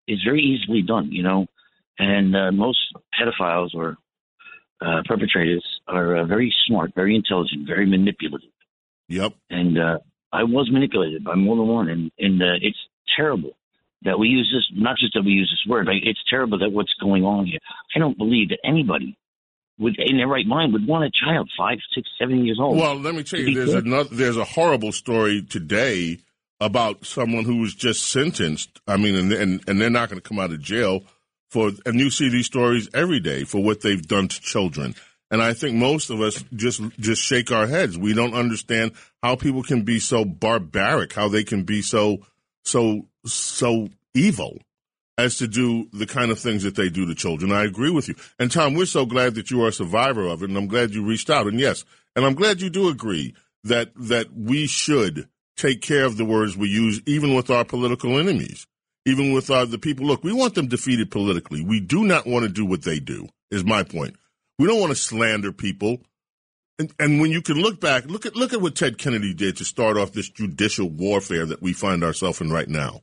[0.06, 1.46] is very easily done, you know,
[1.98, 2.78] and uh, most
[3.18, 3.96] pedophiles or
[4.80, 8.50] uh, perpetrators are uh, very smart, very intelligent, very manipulative
[9.08, 9.34] Yep.
[9.50, 9.98] and uh,
[10.32, 12.78] I was manipulated by more than one, and and uh, it's
[13.16, 13.56] terrible
[14.02, 14.66] that we use this.
[14.78, 17.60] Not just that we use this word, but it's terrible that what's going on here.
[17.94, 19.16] I don't believe that anybody
[19.78, 22.76] would, in their right mind, would want a child five, six, seven years old.
[22.76, 23.86] Well, let me tell you, there's good.
[23.86, 24.08] another.
[24.12, 26.18] There's a horrible story today
[26.60, 28.80] about someone who was just sentenced.
[28.86, 31.02] I mean, and and, and they're not going to come out of jail
[31.50, 31.72] for.
[31.86, 34.94] And you see these stories every day for what they've done to children.
[35.30, 37.98] And I think most of us just just shake our heads.
[37.98, 42.18] We don't understand how people can be so barbaric, how they can be so
[42.62, 44.58] so so evil
[45.16, 47.52] as to do the kind of things that they do to children.
[47.52, 48.14] I agree with you.
[48.38, 50.92] And Tom, we're so glad that you are a survivor of it, and I'm glad
[50.92, 51.46] you reached out.
[51.46, 51.84] And yes,
[52.16, 56.56] and I'm glad you do agree that that we should take care of the words
[56.56, 58.66] we use, even with our political enemies,
[59.06, 60.06] even with our, the people.
[60.06, 61.62] Look, we want them defeated politically.
[61.62, 63.28] We do not want to do what they do.
[63.50, 64.16] Is my point.
[64.58, 65.98] We don't want to slander people.
[66.78, 69.56] And, and when you can look back, look at look at what Ted Kennedy did
[69.58, 73.02] to start off this judicial warfare that we find ourselves in right now.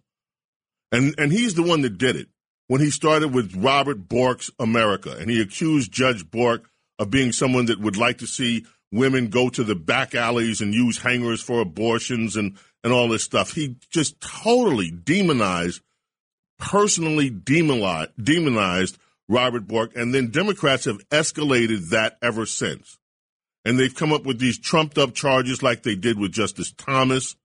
[0.91, 2.27] And and he's the one that did it
[2.67, 7.65] when he started with Robert Bork's America, and he accused Judge Bork of being someone
[7.65, 11.61] that would like to see women go to the back alleys and use hangers for
[11.61, 13.53] abortions and and all this stuff.
[13.53, 15.81] He just totally demonized,
[16.59, 22.97] personally demonized, demonized Robert Bork, and then Democrats have escalated that ever since.
[23.63, 27.35] And they've come up with these trumped up charges like they did with Justice Thomas.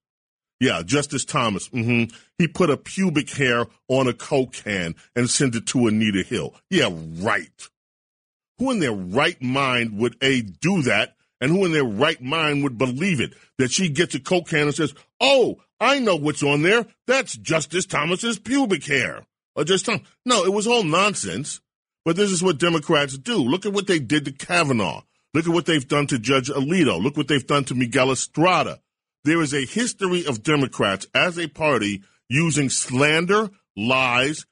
[0.61, 1.67] Yeah, Justice Thomas.
[1.67, 2.05] hmm
[2.39, 6.55] He put a pubic hair on a Coke can and sent it to Anita Hill.
[6.71, 7.69] Yeah, right.
[8.59, 12.63] Who in their right mind would A, do that, and who in their right mind
[12.63, 13.35] would believe it?
[13.59, 16.87] That she gets a Coke can and says, Oh, I know what's on there.
[17.07, 19.27] That's Justice Thomas's pubic hair.
[19.55, 20.03] Or just Tom.
[20.25, 21.61] No, it was all nonsense.
[22.05, 23.37] But this is what Democrats do.
[23.37, 25.03] Look at what they did to Kavanaugh.
[25.35, 27.03] Look at what they've done to Judge Alito.
[27.03, 28.81] Look what they've done to Miguel Estrada.
[29.27, 34.47] There is a history of Democrats as a party using slander, lies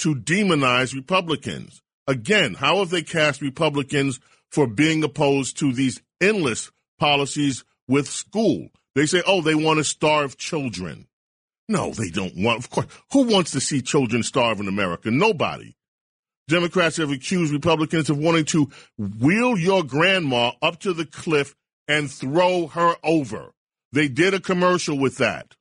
[0.00, 1.80] to demonize Republicans.
[2.06, 8.68] Again, how have they cast Republicans for being opposed to these endless policies with school.
[8.94, 11.06] They say, oh, they want to starve children.
[11.66, 12.88] No, they don't want, of course.
[13.12, 15.10] Who wants to see children starve in America?
[15.10, 15.76] Nobody.
[16.46, 21.54] Democrats have accused Republicans of wanting to wheel your grandma up to the cliff
[21.88, 23.54] and throw her over.
[23.92, 25.56] They did a commercial with that,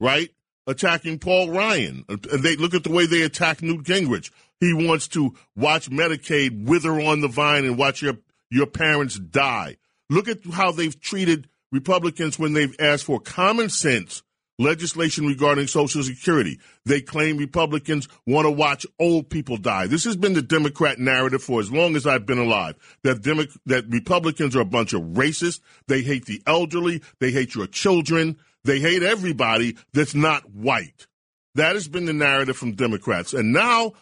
[0.00, 0.30] right?
[0.66, 2.04] Attacking Paul Ryan.
[2.08, 4.30] And they look at the way they attack Newt Gingrich.
[4.60, 8.18] He wants to watch Medicaid wither on the vine and watch your
[8.50, 9.78] your parents die.
[10.08, 14.22] Look at how they've treated Republicans when they've asked for common sense
[14.62, 16.58] legislation regarding Social Security.
[16.84, 19.86] They claim Republicans want to watch old people die.
[19.86, 22.76] This has been the Democrat narrative for as long as I've been alive.
[23.04, 25.60] That Demo- that Republicans are a bunch of racists.
[25.88, 27.02] They hate the elderly.
[27.20, 28.38] They hate your children.
[28.64, 31.06] They hate everybody that's not white.
[31.54, 33.34] That has been the narrative from Democrats.
[33.34, 33.92] And now,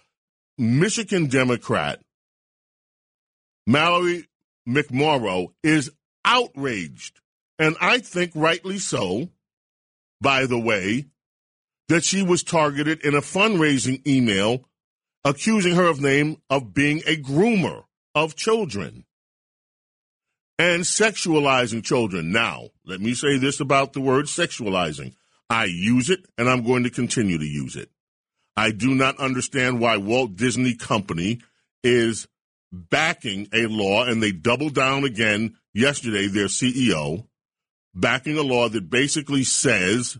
[0.58, 2.00] Michigan Democrat
[3.66, 4.26] Mallory
[4.68, 5.90] McMorrow is
[6.24, 7.20] outraged.
[7.58, 9.28] And I think rightly so
[10.20, 11.06] by the way,
[11.88, 14.64] that she was targeted in a fundraising email
[15.24, 19.04] accusing her of name of being a groomer of children
[20.58, 22.32] and sexualizing children.
[22.32, 25.14] Now, let me say this about the word sexualizing.
[25.48, 27.90] I use it and I'm going to continue to use it.
[28.56, 31.40] I do not understand why Walt Disney Company
[31.82, 32.28] is
[32.72, 37.26] backing a law and they doubled down again yesterday, their CEO,
[37.94, 40.18] backing a law that basically says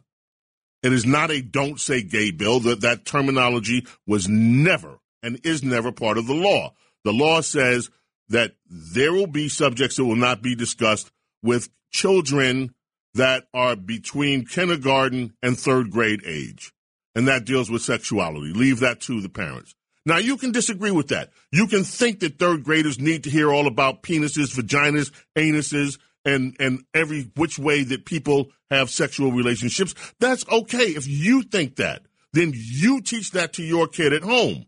[0.83, 2.61] it is not a don't say gay bill.
[2.61, 6.75] That that terminology was never and is never part of the law.
[7.05, 7.91] The law says
[8.29, 11.11] that there will be subjects that will not be discussed
[11.43, 12.75] with children
[13.15, 16.73] that are between kindergarten and third grade age.
[17.15, 18.53] And that deals with sexuality.
[18.53, 19.75] Leave that to the parents.
[20.07, 21.31] Now, you can disagree with that.
[21.53, 26.57] You can think that third graders need to hear all about penises, vaginas, anuses, and
[26.61, 29.95] and every which way that people have sexual relationships.
[30.21, 32.03] That's okay if you think that.
[32.33, 34.67] Then you teach that to your kid at home.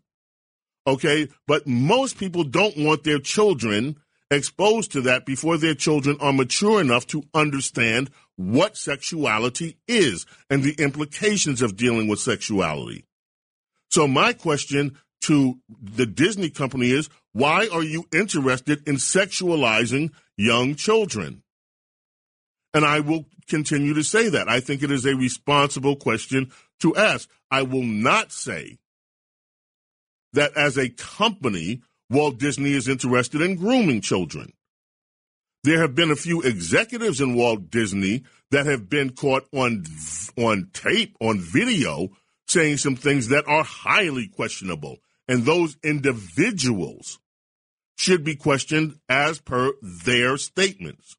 [0.87, 1.29] Okay?
[1.47, 3.97] But most people don't want their children
[4.31, 10.63] exposed to that before their children are mature enough to understand what sexuality is and
[10.63, 13.05] the implications of dealing with sexuality.
[13.91, 20.75] So my question to the Disney company is why are you interested in sexualizing young
[20.75, 21.43] children?
[22.75, 24.49] And I will continue to say that.
[24.49, 27.29] I think it is a responsible question to ask.
[27.51, 28.79] I will not say
[30.33, 34.53] that as a company, Walt Disney is interested in grooming children.
[35.65, 39.85] There have been a few executives in Walt Disney that have been caught on
[40.37, 42.11] on tape, on video,
[42.49, 44.99] saying some things that are highly questionable.
[45.29, 47.21] And those individuals
[48.03, 51.17] should be questioned as per their statements.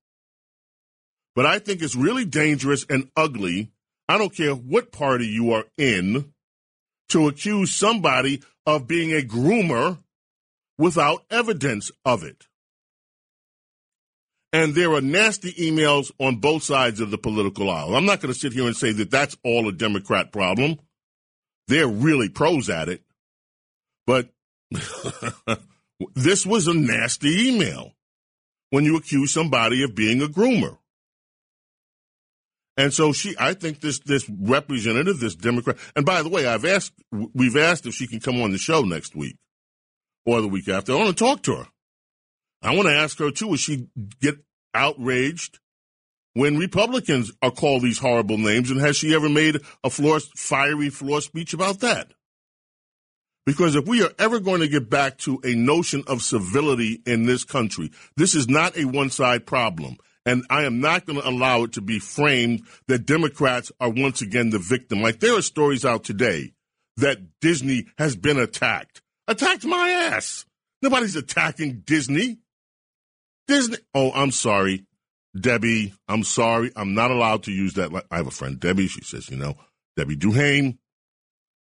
[1.33, 3.71] But I think it's really dangerous and ugly.
[4.09, 6.33] I don't care what party you are in
[7.09, 9.99] to accuse somebody of being a groomer
[10.77, 12.47] without evidence of it.
[14.51, 17.95] And there are nasty emails on both sides of the political aisle.
[17.95, 20.79] I'm not going to sit here and say that that's all a Democrat problem.
[21.69, 23.01] They're really pros at it.
[24.05, 24.29] But
[26.15, 27.93] this was a nasty email
[28.69, 30.77] when you accuse somebody of being a groomer.
[32.75, 36.65] And so she, I think this this representative, this Democrat, and by the way, I've
[36.65, 39.38] asked, we've asked if she can come on the show next week
[40.25, 40.93] or the week after.
[40.93, 41.67] I want to talk to her.
[42.63, 43.49] I want to ask her too.
[43.49, 44.38] Will she get
[44.73, 45.60] outraged
[46.34, 50.89] when Republicans are called these horrible names, and has she ever made a floor, fiery
[50.89, 52.12] floor speech about that?
[53.45, 57.25] Because if we are ever going to get back to a notion of civility in
[57.25, 59.97] this country, this is not a one side problem.
[60.25, 64.22] And I am not going to allow it to be framed that Democrats are once
[64.22, 65.01] again the victim.
[65.01, 66.53] Like there are stories out today
[66.97, 69.01] that Disney has been attacked.
[69.28, 70.45] Attacked my ass.
[70.82, 72.39] Nobody's attacking Disney.
[73.47, 73.78] Disney.
[73.93, 74.86] Oh, I'm sorry.
[75.38, 76.72] Debbie, I'm sorry.
[76.76, 77.91] I'm not allowed to use that.
[78.11, 78.88] I have a friend, Debbie.
[78.88, 79.55] She says, you know,
[79.97, 80.78] Debbie Duhane.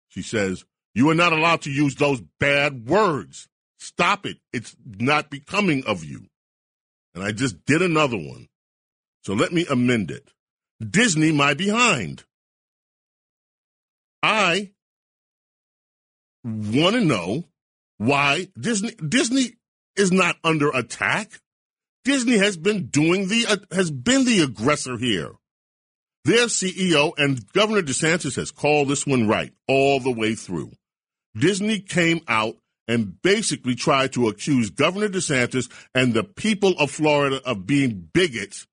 [0.08, 0.64] She says,
[0.94, 3.48] you are not allowed to use those bad words.
[3.78, 4.38] Stop it.
[4.52, 6.26] It's not becoming of you.
[7.14, 8.48] And I just did another one.
[9.22, 10.30] So let me amend it.
[10.80, 12.24] Disney, my behind.
[14.22, 14.72] I
[16.44, 17.44] want to know
[17.98, 19.56] why Disney Disney
[19.96, 21.40] is not under attack.
[22.04, 25.32] Disney has been doing the uh, has been the aggressor here.
[26.24, 30.72] Their CEO and Governor DeSantis has called this one right all the way through.
[31.36, 32.56] Disney came out
[32.88, 38.66] and basically tried to accuse Governor DeSantis and the people of Florida of being bigots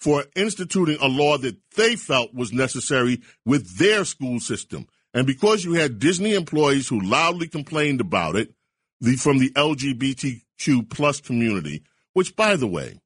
[0.00, 4.88] for instituting a law that they felt was necessary with their school system.
[5.14, 8.52] And because you had Disney employees who loudly complained about it
[9.00, 11.84] the, from the LGBTQ plus community,
[12.14, 12.98] which, by the way,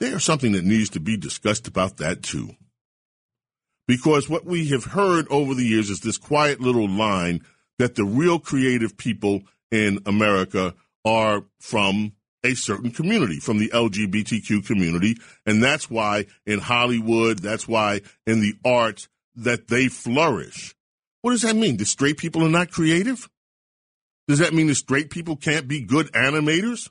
[0.00, 2.50] there's something that needs to be discussed about that too.
[3.86, 7.42] Because what we have heard over the years is this quiet little line
[7.78, 10.74] that the real creative people in America
[11.04, 12.12] are from
[12.42, 15.16] a certain community, from the LGBTQ community.
[15.44, 20.74] And that's why in Hollywood, that's why in the arts, that they flourish.
[21.22, 21.76] What does that mean?
[21.76, 23.28] The straight people are not creative?
[24.28, 26.88] Does that mean the straight people can't be good animators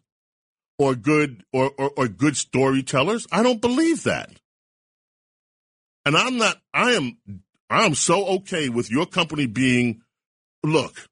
[0.77, 3.27] or good or, or, or good storytellers?
[3.31, 4.29] I don't believe that.
[6.06, 7.18] And I'm not I am
[7.70, 10.01] I'm so okay with your company being
[10.64, 11.10] look,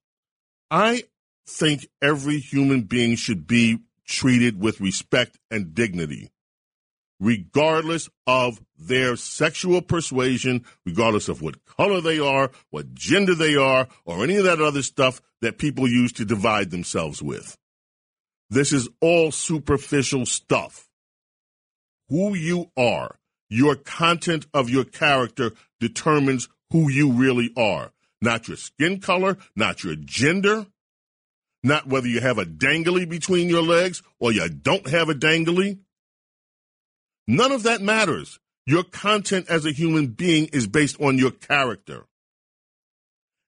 [0.69, 1.03] I
[1.47, 6.29] think every human being should be treated with respect and dignity
[7.23, 13.87] regardless of their sexual persuasion, regardless of what color they are, what gender they are,
[14.05, 17.57] or any of that other stuff that people use to divide themselves with.
[18.49, 20.89] This is all superficial stuff.
[22.09, 23.15] Who you are,
[23.49, 27.91] your content of your character determines who you really are.
[28.21, 30.67] Not your skin color, not your gender,
[31.63, 35.79] not whether you have a dangly between your legs or you don't have a dangly.
[37.27, 38.39] None of that matters.
[38.65, 42.05] Your content as a human being is based on your character.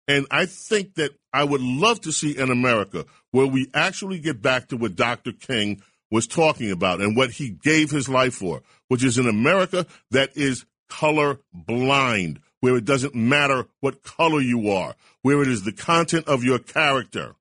[0.08, 4.42] And I think that I would love to see in America where we actually get
[4.42, 5.32] back to what Dr.
[5.32, 5.82] King
[6.12, 10.36] was talking about and what he gave his life for, which is an America that
[10.36, 15.72] is color blind, where it doesn't matter what color you are, where it is the
[15.72, 17.36] content of your character,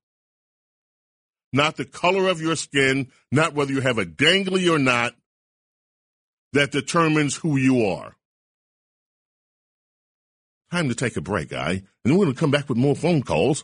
[1.53, 5.15] not the color of your skin, not whether you have a dangly or not,
[6.53, 8.15] that determines who you are.
[10.71, 11.71] Time to take a break, guy.
[11.71, 13.63] And then we're going to come back with more phone calls.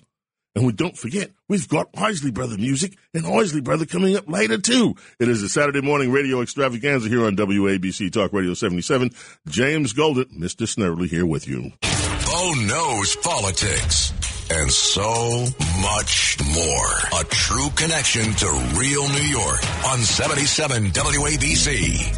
[0.54, 4.58] And we don't forget, we've got Isley Brother music and Isley Brother coming up later
[4.58, 4.96] too.
[5.18, 9.12] It is a Saturday morning radio extravaganza here on WABC Talk Radio 77.
[9.48, 10.68] James Golden, Mr.
[10.68, 11.72] Snerdley here with you.
[12.26, 14.12] Bo knows politics
[14.52, 15.46] and so
[15.82, 17.22] much more.
[17.22, 18.48] A true connection to
[18.78, 22.18] real New York on 77 WABC.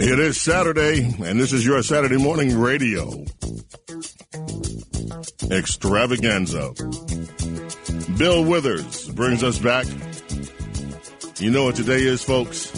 [0.00, 3.24] It is Saturday, and this is your Saturday morning radio
[5.50, 6.72] extravaganza.
[8.16, 9.86] Bill Withers brings us back.
[11.38, 12.72] You know what today is, folks?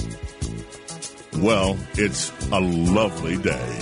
[1.39, 3.79] Well, it's a lovely day.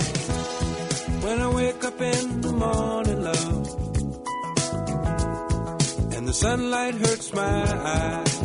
[1.21, 3.67] When I wake up in the morning, love,
[6.15, 7.63] and the sunlight hurts my
[7.97, 8.41] eyes,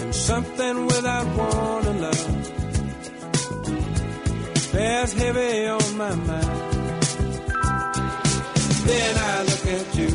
[0.00, 2.52] and something without warning, love,
[4.72, 6.65] bears heavy on my mind.
[8.86, 10.08] Then I look at you,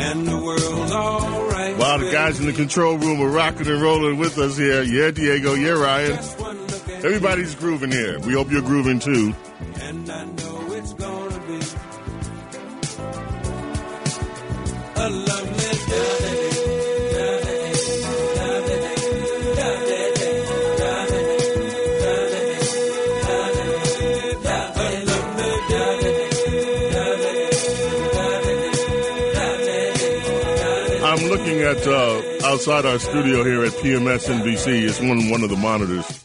[0.00, 1.76] and the world's alright.
[1.76, 4.82] Wow, the guys in the control room are rocking and rolling with us here.
[4.82, 5.54] Yeah, Diego.
[5.54, 6.16] Yeah, Ryan.
[6.16, 8.18] Just one look at Everybody's grooving here.
[8.20, 9.34] We hope you're grooving too.
[31.70, 34.88] At uh, outside our studio here at PMS NBC.
[34.88, 36.24] It's one one of the monitors,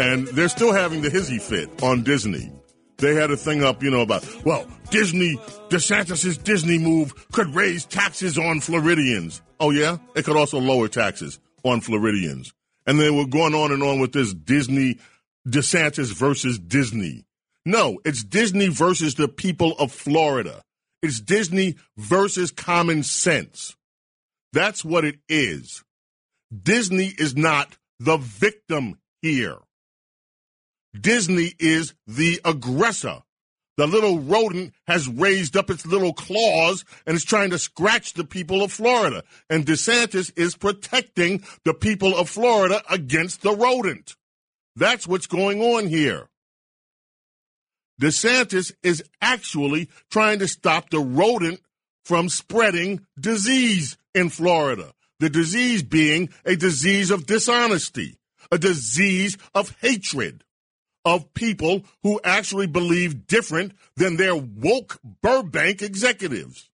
[0.00, 2.50] and they're still having the hizzy fit on Disney.
[2.96, 5.36] They had a thing up, you know, about well, Disney
[5.68, 9.42] DeSantis's Disney move could raise taxes on Floridians.
[9.60, 12.54] Oh yeah, it could also lower taxes on Floridians.
[12.86, 14.98] And they were going on and on with this Disney
[15.46, 17.26] DeSantis versus Disney.
[17.66, 20.62] No, it's Disney versus the people of Florida.
[21.02, 23.75] It's Disney versus common sense.
[24.56, 25.84] That's what it is.
[26.50, 29.58] Disney is not the victim here.
[30.98, 33.18] Disney is the aggressor.
[33.76, 38.24] The little rodent has raised up its little claws and is trying to scratch the
[38.24, 39.24] people of Florida.
[39.50, 44.16] And DeSantis is protecting the people of Florida against the rodent.
[44.74, 46.30] That's what's going on here.
[48.00, 51.60] DeSantis is actually trying to stop the rodent
[52.06, 54.92] from spreading disease in Florida.
[55.20, 58.18] The disease being a disease of dishonesty,
[58.50, 60.42] a disease of hatred,
[61.04, 66.68] of people who actually believe different than their woke Burbank executives.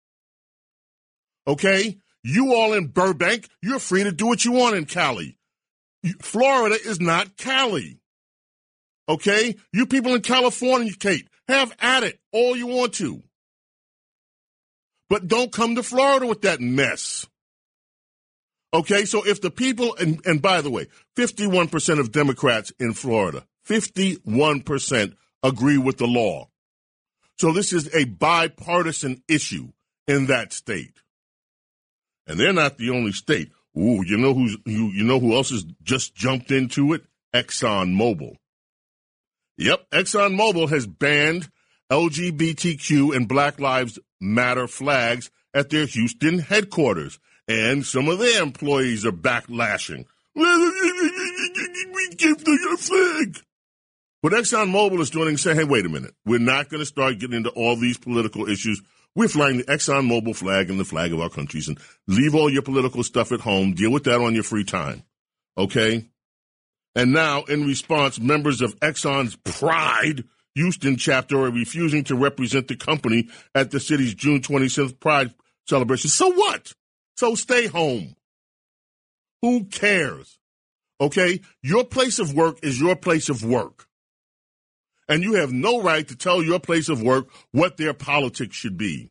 [1.47, 1.99] Okay?
[2.25, 5.37] You all in Burbank, you're free to do what you want in Cali.
[6.23, 7.99] Florida is not Cali.
[9.09, 9.57] Okay?
[9.73, 13.23] You people in California, Kate, have at it all you want to.
[15.11, 17.27] But don't come to Florida with that mess.
[18.75, 23.45] Okay, so if the people, and, and by the way, 51% of Democrats in Florida,
[23.69, 26.49] 51% agree with the law.
[27.39, 29.73] So this is a bipartisan issue
[30.07, 30.95] in that state.
[32.27, 33.51] And they're not the only state.
[33.77, 37.03] Ooh, you know who's you, you know who else has just jumped into it?
[37.35, 38.37] Exxon Mobil.
[39.57, 41.51] Yep, Exxon Mobil has banned
[41.91, 47.19] LGBTQ and Black Lives Matter flags at their Houston headquarters
[47.49, 50.07] and some of their employees are backlashing.
[50.35, 50.43] We
[52.17, 53.43] give them a flag.
[54.23, 56.15] What ExxonMobil is doing is saying, hey, wait a minute.
[56.25, 58.81] We're not going to start getting into all these political issues.
[59.17, 62.63] We're flying the ExxonMobil flag and the flag of our countries and leave all your
[62.63, 63.75] political stuff at home.
[63.75, 65.03] Deal with that on your free time.
[65.59, 66.07] Okay?
[66.95, 70.25] And now, in response, members of Exxon's Pride
[70.55, 75.35] Houston chapter are refusing to represent the company at the city's June 27th Pride
[75.67, 76.11] celebration.
[76.11, 76.73] So what?
[77.17, 78.17] So stay home.
[79.43, 80.39] Who cares?
[81.01, 81.41] Okay?
[81.63, 83.87] Your place of work is your place of work.
[85.09, 88.77] And you have no right to tell your place of work what their politics should
[88.77, 89.11] be.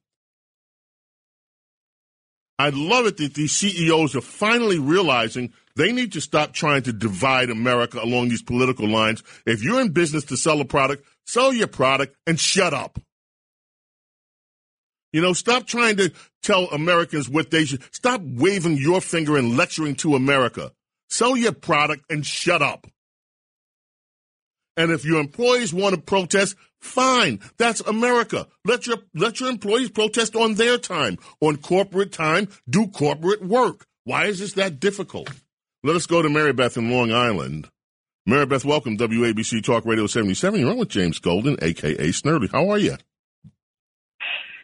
[2.57, 6.93] I love it that these CEOs are finally realizing they need to stop trying to
[6.93, 9.23] divide America along these political lines.
[9.45, 12.99] If you're in business to sell a product, sell your product and shut up.
[15.13, 17.83] You know, stop trying to tell Americans what they should.
[17.93, 20.71] Stop waving your finger and lecturing to America.
[21.09, 22.87] Sell your product and shut up.
[24.77, 27.41] And if your employees want to protest, fine.
[27.57, 28.47] That's America.
[28.63, 32.47] Let your let your employees protest on their time, on corporate time.
[32.69, 33.85] Do corporate work.
[34.05, 35.29] Why is this that difficult?
[35.83, 37.67] Let us go to Mary Beth in Long Island.
[38.25, 40.59] Mary Beth, welcome WABC Talk Radio 77.
[40.59, 42.51] You're on with James Golden, aka Snerdley.
[42.51, 42.95] How are you?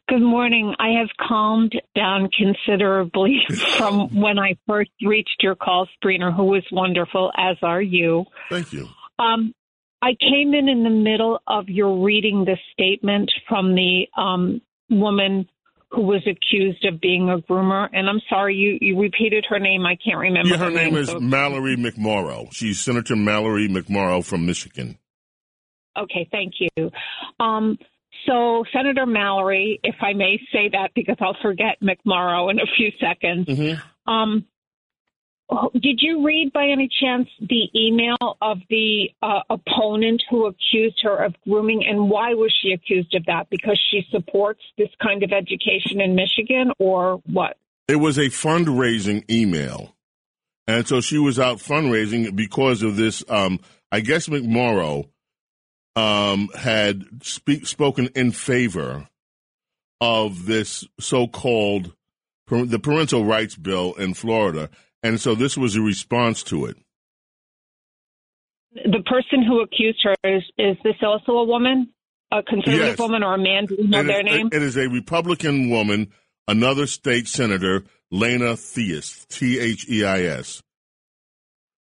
[0.07, 0.73] Good morning.
[0.79, 3.39] I have calmed down considerably
[3.77, 8.25] from when I first reached your call screener, who was wonderful, as are you.
[8.49, 8.87] Thank you.
[9.19, 9.53] Um,
[10.01, 15.49] I came in in the middle of your reading the statement from the um, woman
[15.91, 17.89] who was accused of being a groomer.
[17.91, 19.85] And I'm sorry, you, you repeated her name.
[19.85, 20.49] I can't remember.
[20.49, 21.19] Yeah, her, her name, name, is so.
[21.19, 22.47] Mallory McMorrow.
[22.53, 24.97] She's Senator Mallory McMorrow from Michigan.
[25.97, 26.91] Okay, thank you.
[27.39, 27.77] Um,
[28.25, 32.91] so, Senator Mallory, if I may say that because I'll forget McMorrow in a few
[32.99, 33.47] seconds.
[33.47, 34.11] Mm-hmm.
[34.11, 34.45] Um,
[35.73, 41.23] did you read by any chance the email of the uh, opponent who accused her
[41.23, 41.85] of grooming?
[41.87, 43.49] And why was she accused of that?
[43.49, 47.57] Because she supports this kind of education in Michigan or what?
[47.87, 49.95] It was a fundraising email.
[50.67, 53.23] And so she was out fundraising because of this.
[53.29, 55.07] Um, I guess McMorrow
[55.97, 59.09] um, had speak, spoken in favor
[59.99, 61.93] of this so-called
[62.47, 64.69] the parental rights bill in Florida,
[65.01, 66.77] and so this was a response to it.
[68.73, 71.89] The person who accused her is is this also a woman,
[72.31, 72.99] a conservative yes.
[72.99, 73.65] woman, or a man?
[73.65, 74.49] Do you know it their is, name?
[74.51, 76.11] It is a Republican woman,
[76.47, 80.61] another state senator, Lena Theis, T H E I S.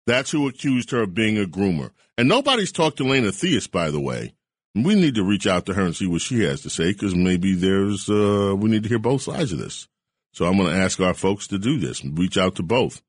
[0.06, 1.90] That's who accused her of being a groomer.
[2.16, 4.34] And nobody's talked to Lena Theis, by the way.
[4.74, 7.14] We need to reach out to her and see what she has to say because
[7.14, 9.88] maybe there's uh, we need to hear both sides of this.
[10.32, 13.02] So I'm going to ask our folks to do this and reach out to both.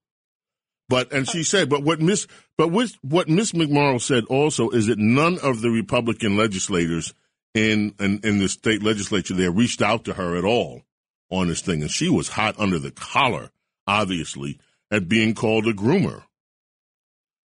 [0.89, 2.27] But and she said, but what Miss
[2.57, 7.13] but what what Miss McMorrow said also is that none of the Republican legislators
[7.53, 10.83] in, in in the state legislature there reached out to her at all
[11.29, 13.49] on this thing, and she was hot under the collar,
[13.85, 16.23] obviously, at being called a groomer.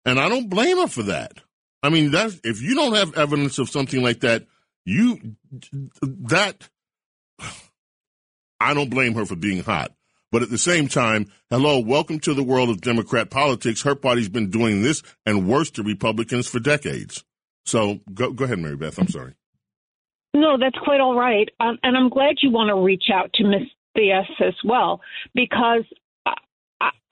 [0.05, 1.32] And I don't blame her for that.
[1.82, 4.46] I mean, that's if you don't have evidence of something like that,
[4.84, 5.36] you
[6.03, 6.68] that
[8.61, 9.92] I don't blame her for being hot.
[10.30, 13.82] But at the same time, hello, welcome to the world of Democrat politics.
[13.82, 17.22] Her party's been doing this and worse to Republicans for decades.
[17.66, 18.98] So go go ahead, Mary Beth.
[18.98, 19.34] I'm sorry.
[20.34, 21.48] No, that's quite all right.
[21.61, 25.00] Um, and I'm glad you want to reach out to Miss Theis as well,
[25.34, 25.84] because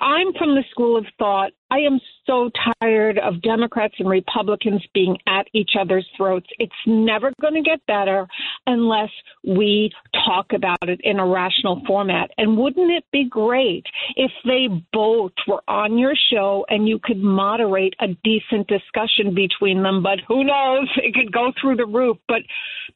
[0.01, 1.53] I'm from the school of thought.
[1.71, 2.51] I am so
[2.81, 6.47] tired of Democrats and Republicans being at each other's throats.
[6.59, 8.27] It's never going to get better
[8.67, 9.11] unless
[9.45, 9.93] we
[10.27, 12.31] talk about it in a rational format.
[12.39, 13.85] And wouldn't it be great
[14.17, 19.83] if they both were on your show and you could moderate a decent discussion between
[19.83, 20.03] them?
[20.03, 20.89] But who knows?
[20.97, 22.17] It could go through the roof.
[22.27, 22.41] But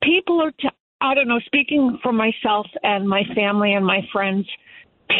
[0.02, 0.70] people are, t-
[1.00, 4.46] I don't know, speaking for myself and my family and my friends,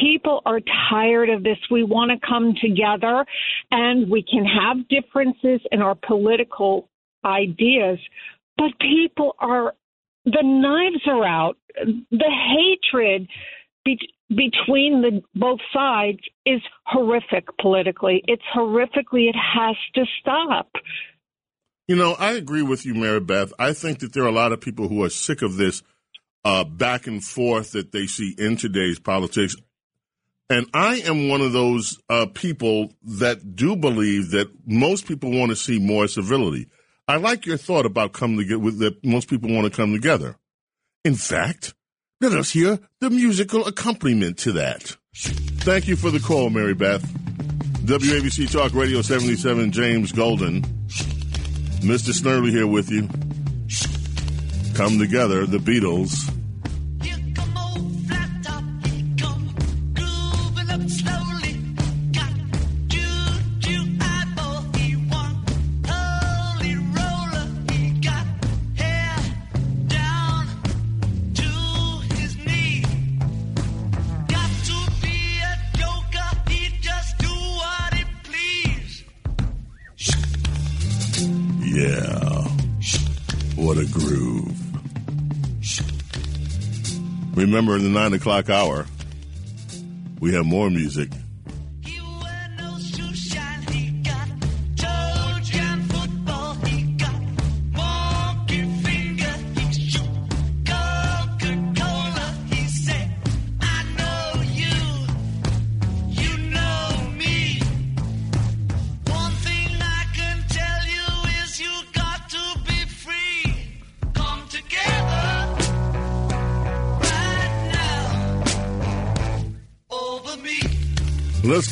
[0.00, 0.60] people are
[0.90, 1.58] tired of this.
[1.70, 3.24] We want to come together
[3.70, 6.88] and we can have differences in our political
[7.24, 7.98] ideas,
[8.56, 9.74] but people are,
[10.24, 11.56] the knives are out.
[12.10, 13.28] The hatred
[13.84, 18.22] be- between the both sides is horrific politically.
[18.26, 20.70] It's horrifically, it has to stop.
[21.86, 23.52] You know, I agree with you, Mary Beth.
[23.58, 25.82] I think that there are a lot of people who are sick of this
[26.44, 29.54] uh, back and forth that they see in today's politics.
[30.50, 35.50] And I am one of those uh, people that do believe that most people want
[35.50, 36.68] to see more civility.
[37.08, 40.36] I like your thought about come together that most people want to come together.
[41.04, 41.74] In fact,
[42.20, 44.96] let us hear the musical accompaniment to that.
[45.14, 47.02] Thank you for the call, Mary Beth.
[47.84, 50.62] WABC Talk Radio 77, James Golden.
[51.82, 52.12] Mr.
[52.12, 53.08] Snerdley here with you.
[54.74, 56.33] Come together, the Beatles.
[87.44, 88.86] Remember, in the nine o'clock hour,
[90.18, 91.10] we have more music.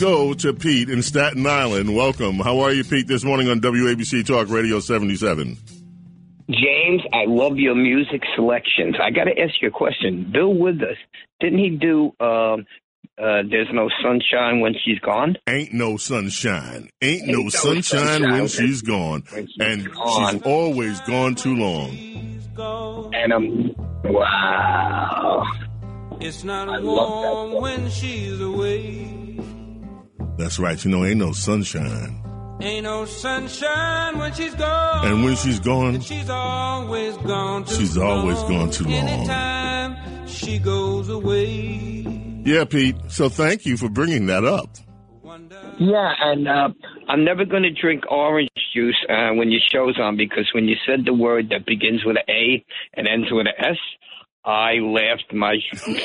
[0.02, 1.94] Go to Pete in Staten Island.
[1.94, 2.40] Welcome.
[2.40, 5.56] How are you, Pete, this morning on WABC Talk Radio 77?
[6.50, 8.96] James, I love your music selections.
[9.00, 10.28] I got to ask you a question.
[10.32, 10.98] Bill Withers,
[11.38, 12.66] didn't he do um,
[13.16, 15.36] uh, There's No Sunshine When She's Gone?
[15.48, 16.90] Ain't no sunshine.
[17.00, 19.22] Ain't, Ain't no, no sunshine, sunshine when when- she's gone.
[19.32, 20.32] when she's and gone.
[20.32, 21.90] she's always gone too long.
[23.14, 23.74] And I'm,
[24.12, 25.44] wow.
[26.20, 27.62] It's not I love that warm song.
[27.62, 29.21] when she's away.
[30.38, 30.82] That's right.
[30.84, 32.20] You know, ain't no sunshine.
[32.60, 35.06] Ain't no sunshine when she's gone.
[35.06, 38.20] And when she's gone, And she's always gone too She's long.
[38.20, 38.92] always gone too long.
[38.94, 42.06] Anytime she goes away.
[42.44, 42.96] yeah, Pete.
[43.08, 44.68] So thank you for bringing that up.
[45.78, 46.68] Yeah, and uh,
[47.08, 50.76] I'm never going to drink orange juice uh, when your show's on because when you
[50.86, 52.64] said the word that begins with an A
[52.94, 53.76] and ends with an S,
[54.44, 55.56] I laughed my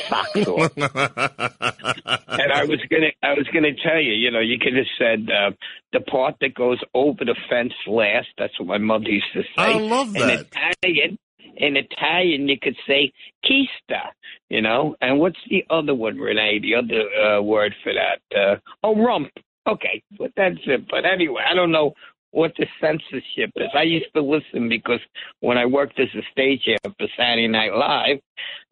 [0.08, 0.76] socks off.
[0.76, 5.28] and I was gonna, I was gonna tell you, you know, you could have said
[5.30, 5.50] uh,
[5.92, 8.28] the part that goes over the fence last.
[8.38, 9.48] That's what my mother used to say.
[9.56, 10.30] I love that.
[10.30, 10.46] In.
[10.52, 11.18] Italian,
[11.56, 13.12] in Italian, you could say
[13.44, 14.10] "kista,"
[14.48, 14.94] you know.
[15.00, 16.60] And what's the other one, Renee?
[16.60, 18.20] The other uh, word for that?
[18.36, 19.30] Uh, oh, rump.
[19.66, 20.86] Okay, but that's it.
[20.88, 21.94] But anyway, I don't know
[22.30, 23.68] what the censorship is.
[23.76, 25.00] I used to listen because
[25.40, 28.20] when I worked as a stagehand for Saturday Night Live,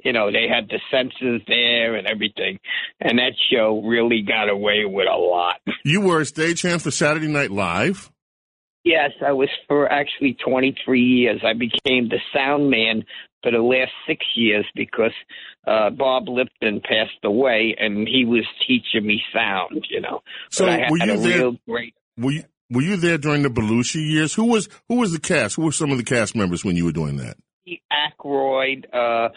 [0.04, 2.58] you know, they had the censors there and everything,
[3.00, 5.56] and that show really got away with a lot.
[5.84, 8.10] You were a stagehand for Saturday Night Live.
[8.84, 11.40] Yes, I was for actually 23 years.
[11.44, 13.04] I became the sound man
[13.42, 15.12] for the last six years because
[15.66, 20.20] uh, Bob Lipton passed away and he was teaching me sound, you know.
[20.50, 21.38] So but I had were you a there?
[21.38, 21.94] real great.
[22.16, 24.34] Were you were you there during the Belushi years?
[24.34, 25.56] Who was who was the cast?
[25.56, 27.36] Who were some of the cast members when you were doing that?
[27.92, 29.28] Aykroyd, uh,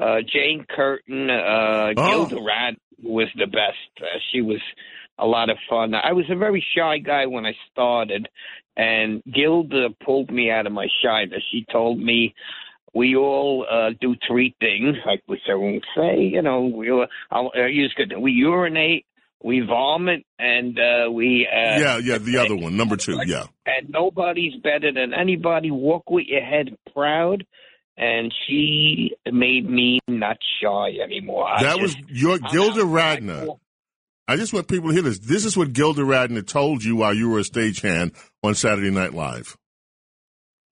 [0.00, 2.26] uh, Jane Curtin, uh, Oh.
[2.26, 3.76] Gilda Rad was the best.
[4.00, 4.60] Uh, she was
[5.18, 5.94] a lot of fun.
[5.94, 8.28] I was a very shy guy when I started,
[8.76, 11.42] and Gilda pulled me out of my shyness.
[11.50, 12.34] She told me
[12.94, 16.20] we all uh, do three things, like won't say.
[16.22, 18.14] You know, we all, I'll, I'll use good.
[18.18, 19.06] We urinate,
[19.42, 23.18] we vomit, and uh, we uh, yeah, yeah, the other one, number two.
[23.26, 25.70] Yeah, and nobody's better than anybody.
[25.70, 27.44] Walk with your head proud.
[27.98, 31.48] And she made me not shy anymore.
[31.58, 32.82] That was just- your I'm Gilda.
[32.82, 33.58] Radner.
[34.28, 35.20] I just want people to hear this.
[35.20, 39.14] This is what Gilda Radner told you while you were a stagehand on Saturday Night
[39.14, 39.56] Live.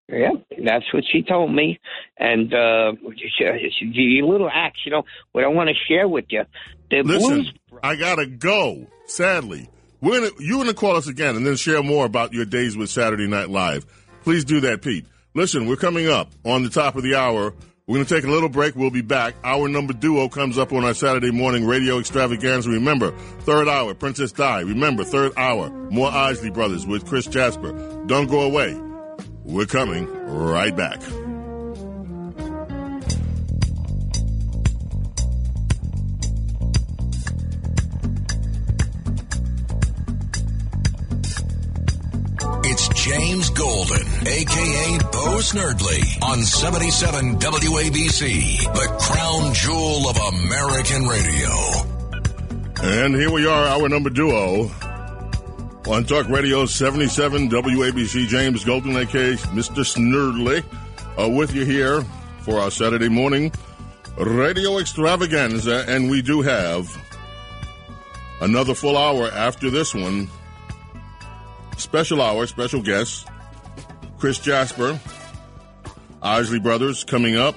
[0.09, 1.79] Yeah, that's what she told me.
[2.19, 6.43] And uh, the little acts, you know, what I want to share with you.
[6.91, 7.53] The Listen, blues.
[7.83, 8.87] I gotta go.
[9.07, 9.69] Sadly,
[10.01, 12.91] we're gonna you're gonna call us again and then share more about your days with
[12.91, 13.87] Saturday Night Live.
[14.23, 15.07] Please do that, Pete.
[15.35, 17.53] Listen, we're coming up on the top of the hour.
[17.87, 18.77] We're gonna take a little break.
[18.77, 19.35] We'll be back.
[19.45, 22.71] Our number duo comes up on our Saturday morning radio extravaganza.
[22.71, 23.11] Remember,
[23.41, 24.61] third hour, Princess Di.
[24.61, 27.73] Remember, third hour, more Isley Brothers with Chris Jasper.
[28.07, 28.81] Don't go away.
[29.45, 31.03] We're coming right back.
[42.67, 51.51] It's James Golden, aka Bo Snerdley, on 77 WABC, the crown jewel of American radio.
[52.83, 54.71] And here we are, our number duo
[55.87, 58.29] on Talk Radio 77 WABC.
[58.29, 59.85] James Golden, aka Mr.
[59.85, 60.65] Snerdley,
[61.23, 62.03] uh, with you here
[62.41, 63.53] for our Saturday morning
[64.17, 65.85] radio extravaganza.
[65.87, 66.89] And we do have
[68.41, 70.31] another full hour after this one.
[71.77, 73.29] Special hour, special guest,
[74.19, 74.99] Chris Jasper,
[76.23, 77.55] Isley Brothers coming up.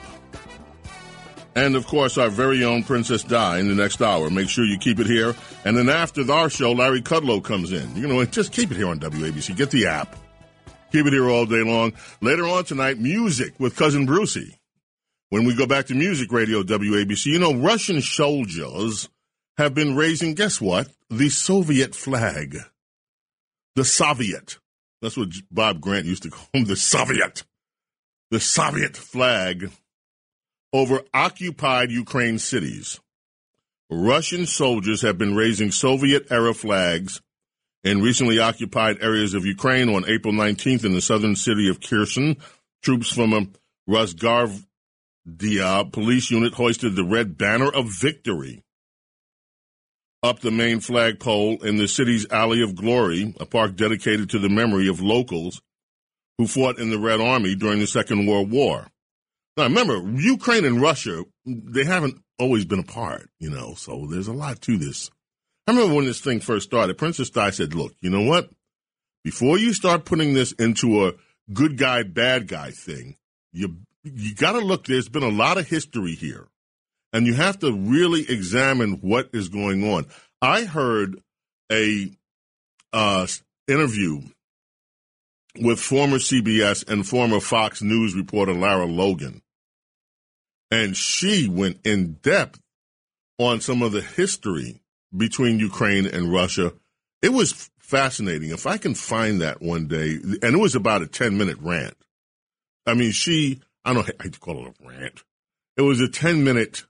[1.55, 4.29] And of course, our very own Princess Di in the next hour.
[4.29, 5.33] Make sure you keep it here.
[5.65, 7.95] And then after our show, Larry Kudlow comes in.
[7.95, 9.55] You know, just keep it here on WABC.
[9.55, 10.15] Get the app.
[10.91, 11.93] Keep it here all day long.
[12.21, 14.59] Later on tonight, music with Cousin Brucey.
[15.29, 19.09] When we go back to music radio WABC, you know, Russian soldiers
[19.57, 20.89] have been raising, guess what?
[21.09, 22.57] The Soviet flag.
[23.77, 24.57] The Soviet.
[25.03, 27.43] That's what Bob Grant used to call him, the Soviet.
[28.31, 29.69] The Soviet flag
[30.73, 32.99] over occupied Ukraine cities.
[33.91, 37.21] Russian soldiers have been raising Soviet era flags
[37.83, 42.37] in recently occupied areas of Ukraine on April 19th in the southern city of Kherson.
[42.81, 43.53] Troops from um,
[43.87, 48.63] a Rosgvardia police unit hoisted the red banner of victory
[50.23, 54.49] up the main flagpole in the city's Alley of Glory, a park dedicated to the
[54.49, 55.61] memory of locals
[56.37, 58.87] who fought in the Red Army during the Second World War.
[59.55, 64.33] Now, remember, Ukraine and Russia, they haven't always been apart, you know, so there's a
[64.33, 65.09] lot to this.
[65.67, 68.49] I remember when this thing first started, Princess Di said, look, you know what?
[69.23, 71.13] Before you start putting this into a
[71.51, 73.17] good guy, bad guy thing,
[73.51, 76.47] you, you got to look, there's been a lot of history here
[77.13, 80.05] and you have to really examine what is going on.
[80.41, 81.21] I heard
[81.71, 82.11] a
[82.93, 83.27] uh,
[83.67, 84.21] interview
[85.59, 89.41] with former CBS and former Fox News reporter Lara Logan,
[90.69, 92.59] and she went in depth
[93.39, 94.81] on some of the history
[95.15, 96.73] between Ukraine and Russia.
[97.21, 98.51] It was fascinating.
[98.51, 101.95] If I can find that one day, and it was about a ten minute rant.
[102.85, 105.23] I mean, she I don't I to call it a rant.
[105.77, 106.83] It was a ten minute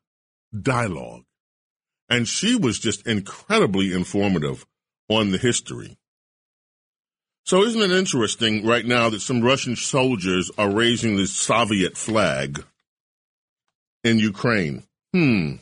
[0.64, 1.24] dialogue.
[2.10, 4.66] And she was just incredibly informative
[5.10, 5.98] on the history.
[7.46, 12.64] So isn't it interesting right now that some Russian soldiers are raising the Soviet flag
[14.04, 14.84] in Ukraine?
[15.14, 15.56] Hmm.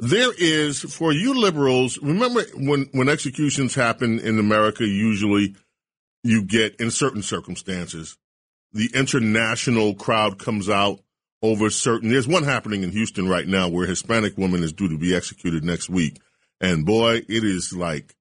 [0.00, 5.56] There is, for you liberals, remember when, when executions happen in America, usually
[6.22, 8.16] you get, in certain circumstances,
[8.72, 11.00] the international crowd comes out
[11.42, 12.10] over certain.
[12.10, 15.14] There's one happening in Houston right now where a Hispanic woman is due to be
[15.14, 16.20] executed next week,
[16.60, 18.14] and boy, it is like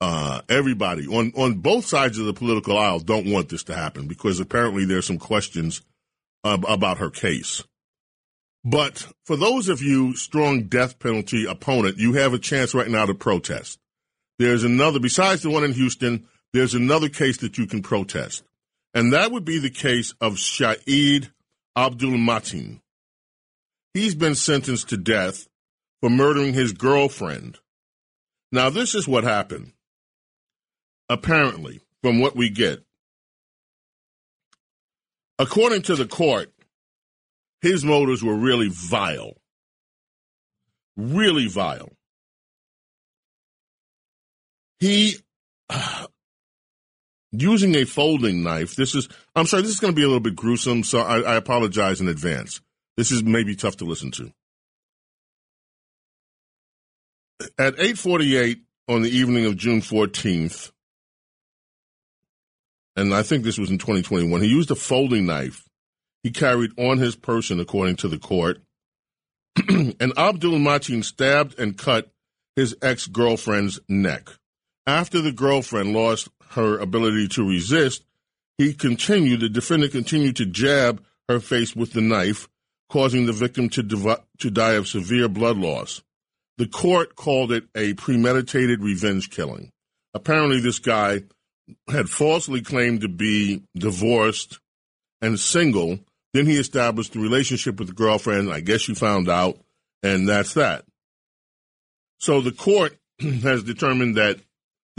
[0.00, 4.06] uh, everybody on on both sides of the political aisle don't want this to happen
[4.06, 5.82] because apparently there's some questions
[6.44, 7.64] about her case.
[8.64, 13.06] But for those of you strong death penalty opponent, you have a chance right now
[13.06, 13.78] to protest.
[14.38, 16.26] There's another besides the one in Houston.
[16.52, 18.42] There's another case that you can protest,
[18.94, 21.30] and that would be the case of Shaeed
[21.78, 22.80] Abdul Matin.
[23.94, 25.46] He's been sentenced to death
[26.00, 27.58] for murdering his girlfriend.
[28.50, 29.74] Now, this is what happened.
[31.08, 32.82] Apparently, from what we get,
[35.38, 36.52] according to the court,
[37.62, 39.34] his motives were really vile.
[40.96, 41.92] Really vile.
[44.80, 45.14] He
[45.70, 46.06] uh,
[47.32, 48.74] using a folding knife.
[48.74, 51.20] This is, I'm sorry, this is going to be a little bit gruesome, so I,
[51.20, 52.60] I apologize in advance.
[52.96, 54.32] This is maybe tough to listen to.
[57.58, 60.72] At 8:48 on the evening of June 14th,
[62.96, 65.68] and I think this was in 2021, he used a folding knife
[66.22, 68.60] he carried on his person, according to the court.
[69.68, 72.10] and Abdul Matin stabbed and cut
[72.56, 74.30] his ex girlfriend's neck.
[74.88, 78.04] After the girlfriend lost her ability to resist,
[78.56, 82.48] he continued, the defendant continued to jab her face with the knife,
[82.88, 83.82] causing the victim to,
[84.38, 86.00] to die of severe blood loss.
[86.56, 89.72] The court called it a premeditated revenge killing.
[90.14, 91.24] Apparently, this guy
[91.90, 94.58] had falsely claimed to be divorced
[95.20, 95.98] and single.
[96.32, 98.50] Then he established a relationship with the girlfriend.
[98.50, 99.58] I guess she found out,
[100.02, 100.86] and that's that.
[102.20, 104.40] So the court has determined that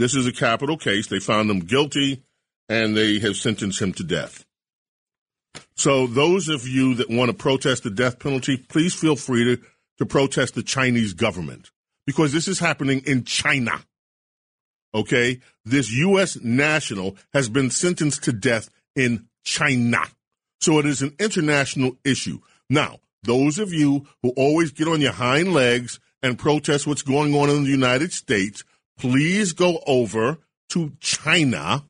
[0.00, 1.08] this is a capital case.
[1.08, 2.22] They found him guilty
[2.70, 4.46] and they have sentenced him to death.
[5.76, 9.62] So, those of you that want to protest the death penalty, please feel free to,
[9.98, 11.70] to protest the Chinese government
[12.06, 13.82] because this is happening in China.
[14.94, 15.40] Okay?
[15.64, 16.38] This U.S.
[16.40, 20.02] national has been sentenced to death in China.
[20.60, 22.40] So, it is an international issue.
[22.68, 27.34] Now, those of you who always get on your hind legs and protest what's going
[27.34, 28.64] on in the United States,
[29.00, 30.38] please go over
[30.68, 31.84] to China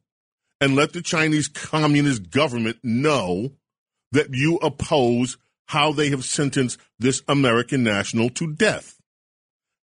[0.61, 3.51] and let the Chinese Communist government know
[4.13, 5.37] that you oppose
[5.67, 9.01] how they have sentenced this American national to death.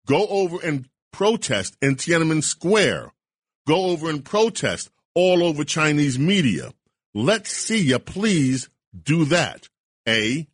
[0.07, 3.13] Go over and protest in Tiananmen Square.
[3.67, 6.73] Go over and protest all over Chinese media.
[7.13, 8.67] Let's see you please
[8.99, 9.69] do that.
[10.07, 10.47] A.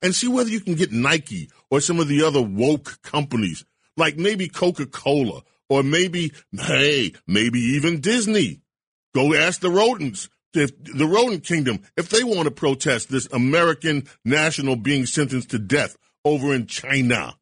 [0.00, 3.64] And see whether you can get Nike or some of the other woke companies,
[3.96, 5.42] like maybe Coca Cola
[5.72, 8.62] or maybe, hey, maybe even Disney
[9.14, 14.04] Go ask the rodents, if the rodent kingdom, if they want to protest this American
[14.24, 17.36] national being sentenced to death over in China.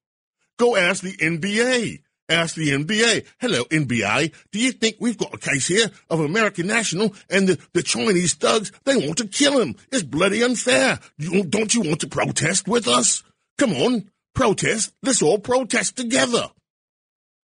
[0.58, 2.02] Go ask the NBA.
[2.28, 3.26] Ask the NBA.
[3.40, 4.32] Hello, NBA.
[4.52, 8.34] Do you think we've got a case here of American national and the, the Chinese
[8.34, 8.70] thugs?
[8.84, 9.76] They want to kill him.
[9.90, 11.00] It's bloody unfair.
[11.18, 13.22] You, don't you want to protest with us?
[13.58, 14.92] Come on, protest.
[15.02, 16.50] Let's all protest together.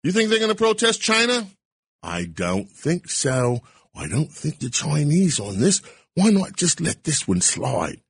[0.04, 1.48] You think they're going to protest China?
[2.02, 3.60] I don't think so.
[3.94, 5.82] I don't think the Chinese on this.
[6.16, 8.02] Why not just let this one slide?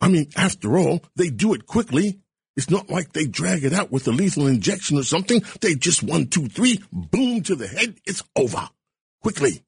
[0.00, 2.20] I mean, after all, they do it quickly.
[2.56, 5.42] It's not like they drag it out with a lethal injection or something.
[5.60, 7.96] They just one, two, three, boom to the head.
[8.04, 8.68] It's over.
[9.22, 9.64] Quickly.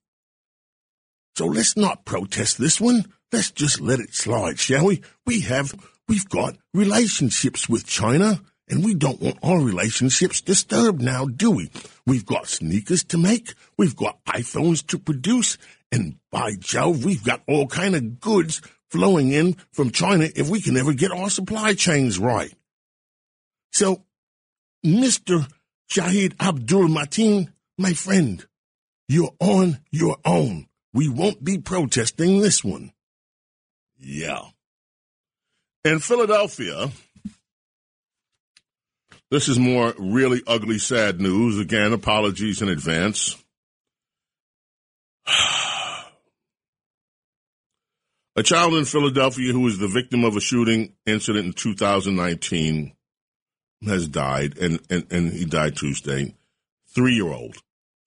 [1.34, 3.04] So let's not protest this one.
[3.32, 5.02] Let's just let it slide, shall we?
[5.26, 5.74] We have,
[6.08, 8.40] we've got relationships with China.
[8.68, 11.70] And we don't want our relationships disturbed now, do we?
[12.04, 15.56] We've got sneakers to make, we've got iPhones to produce,
[15.92, 18.60] and by Jove, we've got all kind of goods
[18.90, 22.52] flowing in from China if we can ever get our supply chains right.
[23.72, 24.02] So,
[24.84, 25.48] Mr.
[25.90, 28.44] Shahid Abdul Mateen, my friend,
[29.08, 30.66] you're on your own.
[30.92, 32.92] We won't be protesting this one.
[33.98, 34.42] Yeah.
[35.84, 36.90] In Philadelphia,
[39.30, 41.58] this is more really ugly, sad news.
[41.58, 43.36] Again, apologies in advance.
[48.38, 52.92] A child in Philadelphia who was the victim of a shooting incident in 2019
[53.86, 56.34] has died, and, and, and he died Tuesday.
[56.94, 57.56] Three year old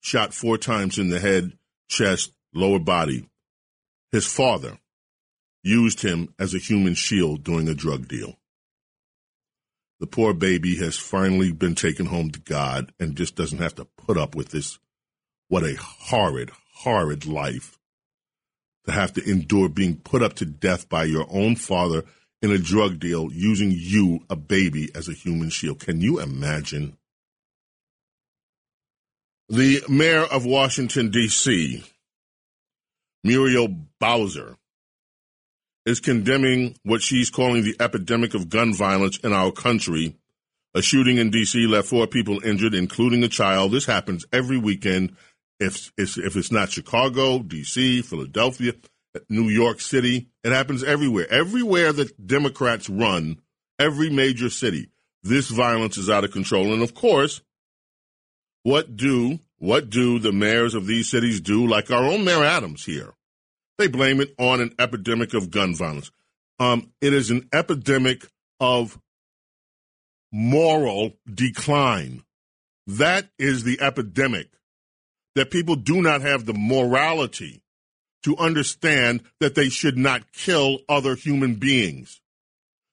[0.00, 1.52] shot four times in the head,
[1.88, 3.28] chest, lower body.
[4.12, 4.78] His father
[5.64, 8.39] used him as a human shield during a drug deal
[10.00, 13.84] the poor baby has finally been taken home to God and just doesn't have to
[13.84, 14.78] put up with this.
[15.48, 17.78] What a horrid, horrid life
[18.86, 22.04] to have to endure being put up to death by your own father
[22.40, 25.80] in a drug deal using you, a baby, as a human shield.
[25.80, 26.96] Can you imagine?
[29.50, 31.84] The mayor of Washington, D.C.,
[33.22, 34.56] Muriel Bowser,
[35.86, 40.16] is condemning what she's calling the epidemic of gun violence in our country.
[40.74, 41.66] A shooting in D.C.
[41.66, 43.72] left four people injured, including a child.
[43.72, 45.16] This happens every weekend.
[45.58, 48.74] If it's, if it's not Chicago, D.C., Philadelphia,
[49.28, 51.26] New York City, it happens everywhere.
[51.30, 53.40] Everywhere that Democrats run,
[53.78, 54.90] every major city,
[55.22, 56.72] this violence is out of control.
[56.72, 57.40] And of course,
[58.62, 61.66] what do what do the mayors of these cities do?
[61.66, 63.12] Like our own Mayor Adams here.
[63.80, 66.10] They blame it on an epidemic of gun violence.
[66.58, 68.26] Um, it is an epidemic
[68.60, 69.00] of
[70.30, 72.22] moral decline.
[72.86, 74.50] That is the epidemic.
[75.34, 77.62] That people do not have the morality
[78.24, 82.20] to understand that they should not kill other human beings.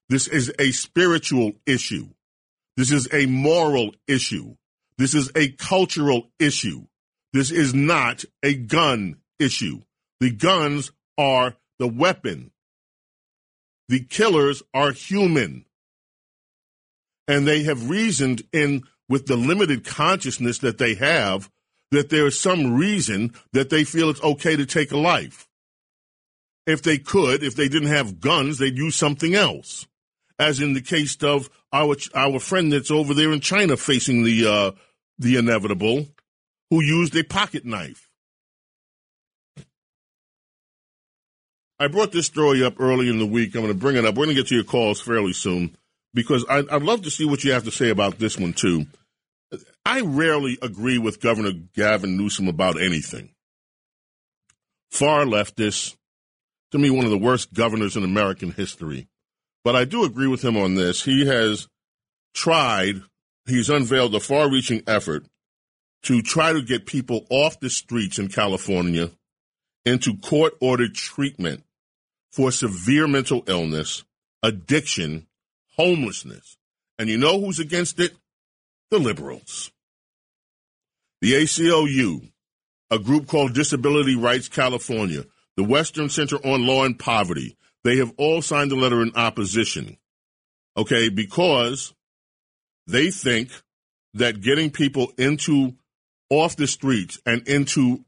[0.07, 2.07] This is a spiritual issue.
[2.77, 4.55] This is a moral issue.
[4.97, 6.85] This is a cultural issue.
[7.33, 9.81] This is not a gun issue.
[10.19, 12.51] The guns are the weapon.
[13.89, 15.65] The killers are human.
[17.27, 21.49] And they have reasoned in with the limited consciousness that they have
[21.91, 25.47] that there is some reason that they feel it's okay to take a life.
[26.65, 29.87] If they could, if they didn't have guns, they'd use something else.
[30.37, 34.45] As in the case of our our friend that's over there in China facing the
[34.45, 34.71] uh,
[35.17, 36.07] the inevitable,
[36.69, 38.06] who used a pocket knife.
[41.79, 43.53] I brought this story up early in the week.
[43.53, 44.15] I'm going to bring it up.
[44.15, 45.77] We're going to get to your calls fairly soon
[46.13, 48.87] because I, I'd love to see what you have to say about this one too.
[49.85, 53.29] I rarely agree with Governor Gavin Newsom about anything.
[54.91, 55.95] Far leftist,
[56.71, 59.07] to me, one of the worst governors in American history.
[59.63, 61.03] But I do agree with him on this.
[61.03, 61.67] He has
[62.33, 63.01] tried,
[63.45, 65.25] he's unveiled a far reaching effort
[66.03, 69.11] to try to get people off the streets in California
[69.85, 71.63] into court ordered treatment
[72.37, 74.03] for severe mental illness,
[74.43, 75.25] addiction,
[75.75, 76.55] homelessness.
[76.99, 78.15] And you know who's against it?
[78.91, 79.71] The liberals.
[81.19, 82.29] The ACLU,
[82.91, 85.25] a group called Disability Rights California,
[85.55, 89.97] the Western Center on Law and Poverty, they have all signed a letter in opposition.
[90.77, 91.95] Okay, because
[92.85, 93.49] they think
[94.13, 95.73] that getting people into
[96.29, 98.05] off the streets and into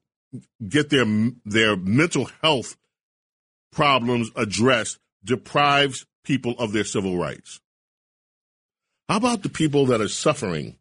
[0.68, 1.06] get their
[1.46, 2.76] their mental health
[3.72, 7.60] problems addressed deprives people of their civil rights.
[9.08, 10.78] How about the people that are suffering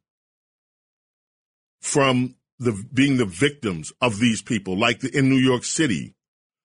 [1.80, 6.14] from the being the victims of these people, like the, in New York City,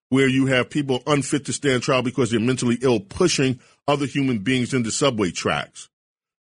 [0.09, 4.39] where you have people unfit to stand trial because they're mentally ill, pushing other human
[4.39, 5.89] beings into subway tracks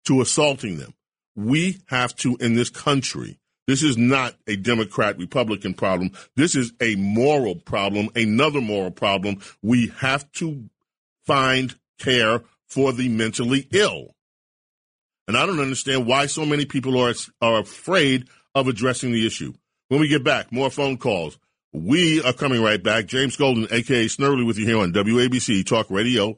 [0.05, 0.93] to assaulting them.
[1.35, 6.11] We have to, in this country, this is not a Democrat Republican problem.
[6.35, 9.39] This is a moral problem, another moral problem.
[9.61, 10.69] We have to
[11.25, 14.15] find care for the mentally ill.
[15.27, 19.53] And I don't understand why so many people are, are afraid of addressing the issue.
[19.87, 21.37] When we get back, more phone calls.
[21.71, 23.05] We are coming right back.
[23.05, 26.37] James Golden, aka Snerdley, with you here on WABC Talk Radio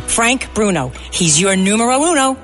[0.00, 0.92] Frank Bruno.
[1.10, 2.43] He's your numero uno.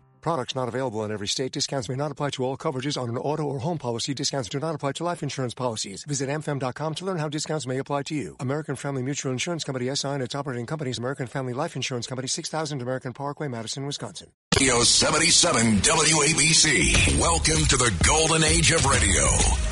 [0.21, 1.51] Products not available in every state.
[1.51, 4.13] Discounts may not apply to all coverages on an auto or home policy.
[4.13, 6.03] Discounts do not apply to life insurance policies.
[6.03, 8.35] Visit amfam.com to learn how discounts may apply to you.
[8.39, 12.27] American Family Mutual Insurance Company SI and its operating companies American Family Life Insurance Company
[12.27, 14.29] 6000 American Parkway, Madison, Wisconsin.
[14.59, 17.19] Radio 77 WABC.
[17.19, 19.25] Welcome to the golden age of radio.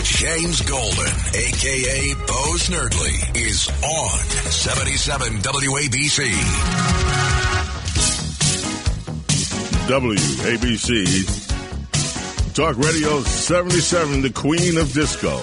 [0.03, 4.19] James Golden, aka Bo Snerdley, is on
[4.49, 7.38] 77 WABC.
[9.89, 11.03] WABC
[12.53, 15.35] Talk Radio 77, the queen of disco,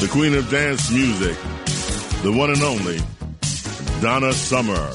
[0.00, 1.36] the queen of dance music,
[2.24, 2.98] the one and only
[4.00, 4.92] Donna Summer.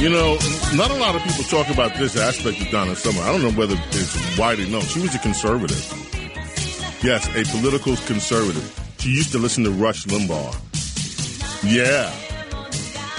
[0.00, 0.38] You know,
[0.74, 3.20] not a lot of people talk about this aspect of Donna Summer.
[3.20, 4.82] I don't know whether it's widely known.
[4.82, 5.76] She was a conservative.
[7.02, 8.94] Yes, a political conservative.
[9.00, 10.54] She used to listen to Rush Limbaugh.
[11.64, 12.12] Yeah.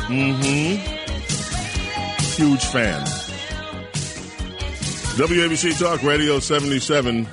[0.07, 0.79] Mm-hmm.
[2.41, 3.05] huge fan.
[5.17, 7.27] WABC Talk Radio 77.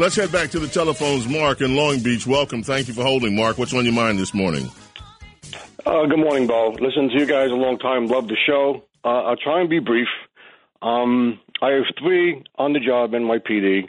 [0.00, 1.28] Let's head back to the telephones.
[1.28, 2.64] Mark in Long Beach, welcome.
[2.64, 3.36] Thank you for holding.
[3.36, 4.68] Mark, what's on your mind this morning?
[5.54, 6.76] Uh, good morning, Bo.
[6.80, 8.06] Listen to you guys a long time.
[8.06, 8.82] Love the show.
[9.04, 10.08] Uh, I'll try and be brief.
[10.82, 13.88] Um, I have three on the job in my PD.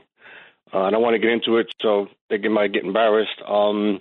[0.74, 3.42] Uh, I don't want to get into it, so they might get embarrassed.
[3.48, 4.00] Um,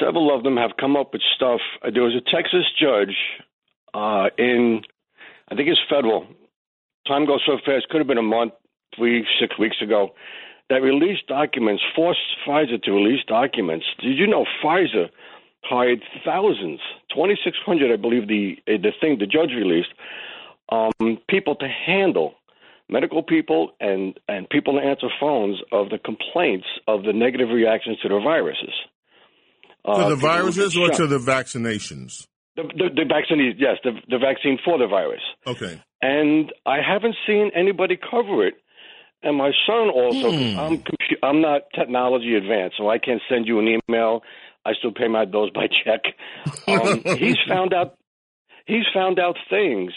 [0.00, 1.60] several of them have come up with stuff.
[1.82, 3.16] Uh, There was a Texas judge
[3.94, 4.82] uh, in,
[5.50, 6.26] I think it's federal.
[7.06, 7.88] Time goes so fast.
[7.88, 8.52] Could have been a month,
[8.94, 10.10] three, six weeks ago.
[10.68, 13.86] That released documents, forced Pfizer to release documents.
[14.00, 15.08] Did you know Pfizer
[15.68, 16.80] hired thousands,
[17.14, 19.92] 2,600, I believe the uh, the thing the judge released,
[20.70, 22.34] um, people to handle
[22.90, 27.98] medical people and and people to answer phones of the complaints of the negative reactions
[28.02, 28.74] to the viruses.
[29.84, 32.26] to Uh, the viruses or to the vaccinations?
[32.56, 35.22] The, the, the vaccine, yes, the, the vaccine for the virus.
[35.46, 35.80] Okay.
[36.02, 38.54] And I haven't seen anybody cover it.
[39.22, 40.58] And my son also, Hmm.
[40.58, 44.22] I'm compu- I'm not technology advanced, so I can't send you an email.
[44.64, 46.02] I still pay my bills by check.
[46.68, 47.96] Um, he's found out
[48.66, 49.92] he's found out things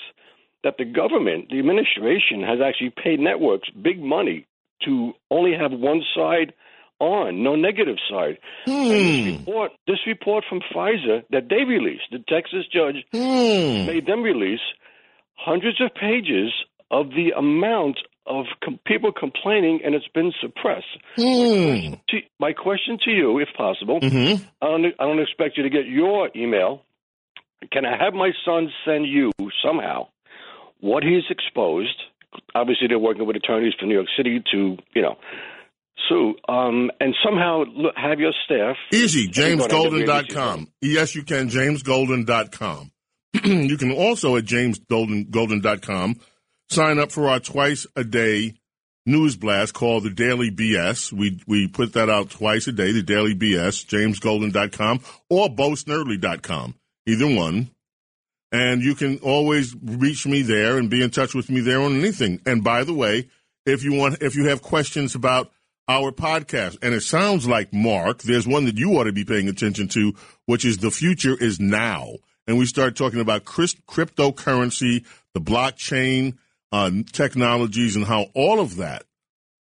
[0.64, 4.48] that the government, the administration, has actually paid networks big money
[4.86, 6.54] to only have one side
[7.00, 8.38] on, no negative side.
[8.68, 8.92] And
[9.26, 13.04] this report, this report from Pfizer that they released, the Texas judge
[13.88, 14.62] made them release
[15.36, 16.54] hundreds of pages
[16.92, 20.86] of the amount of com- people complaining, and it's been suppressed.
[21.16, 21.94] Hmm.
[22.10, 24.44] To, my question to you, if possible, Mm-hmm.
[24.62, 26.84] I, don't, I don't expect you to get your email.
[27.72, 29.32] Can I have my son send you
[29.66, 30.08] somehow
[30.80, 31.96] what he's exposed?
[32.56, 35.18] Obviously, they're working with attorneys from New York City to, you know,
[36.10, 37.64] sue, um, and somehow
[37.96, 38.78] have your staff.
[38.94, 40.68] Easy, jamesgolden.com.
[40.82, 42.92] Yes, you can, jamesgolden.com.
[43.44, 46.16] you can also at jamesgolden.com
[46.72, 48.56] sign up for our twice a day
[49.06, 51.12] news blast called the Daily BS.
[51.12, 56.76] We we put that out twice a day, the Daily BS, jamesgolden.com or bosnerdley.com.
[57.08, 57.72] Either one.
[58.54, 61.98] And you can always reach me there and be in touch with me there on
[61.98, 62.42] anything.
[62.46, 63.30] And by the way,
[63.66, 65.52] if you want if you have questions about
[65.88, 69.50] our podcast, and it sounds like Mark, there's one that you ought to be paying
[69.50, 70.14] attention to,
[70.46, 72.16] which is the future is now.
[72.48, 76.38] And we start talking about crypt- cryptocurrency, the blockchain,
[76.72, 79.04] uh, technologies, and how all of that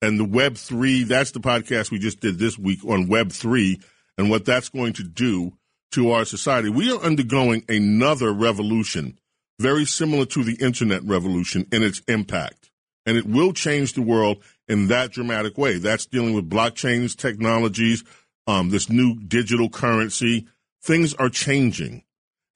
[0.02, 1.04] and the Web three.
[1.04, 3.80] That's the podcast we just did this week on Web three
[4.16, 5.52] and what that's going to do
[5.92, 6.68] to our society.
[6.68, 9.18] We are undergoing another revolution,
[9.58, 12.70] very similar to the internet revolution in its impact,
[13.06, 15.78] and it will change the world in that dramatic way.
[15.78, 18.04] That's dealing with blockchains, technologies,
[18.46, 20.46] um, this new digital currency.
[20.82, 22.04] Things are changing,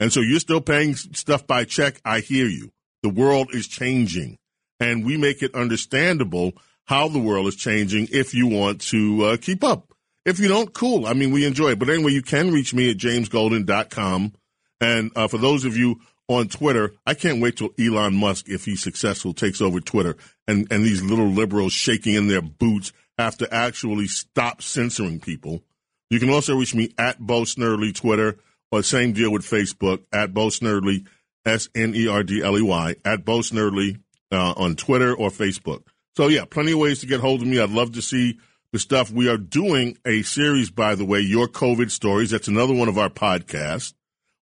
[0.00, 2.00] and so you're still paying stuff by check.
[2.04, 2.72] I hear you.
[3.02, 4.38] The world is changing,
[4.80, 6.52] and we make it understandable
[6.84, 9.92] how the world is changing if you want to uh, keep up.
[10.24, 11.06] If you don't, cool.
[11.06, 11.78] I mean, we enjoy it.
[11.78, 14.32] But anyway, you can reach me at jamesgolden.com.
[14.80, 18.64] And uh, for those of you on Twitter, I can't wait till Elon Musk, if
[18.64, 20.16] he's successful, takes over Twitter
[20.48, 25.62] and, and these little liberals shaking in their boots have to actually stop censoring people.
[26.10, 28.38] You can also reach me at Bo Snerdley Twitter
[28.70, 31.06] or same deal with Facebook at Bo Snerdley,
[31.46, 34.00] S N E R D L E Y, at Bo Snerdley
[34.34, 35.82] uh, on Twitter or Facebook.
[36.16, 37.58] So, yeah, plenty of ways to get hold of me.
[37.58, 38.38] I'd love to see
[38.72, 39.10] the stuff.
[39.10, 42.30] We are doing a series, by the way, Your COVID Stories.
[42.30, 43.94] That's another one of our podcasts.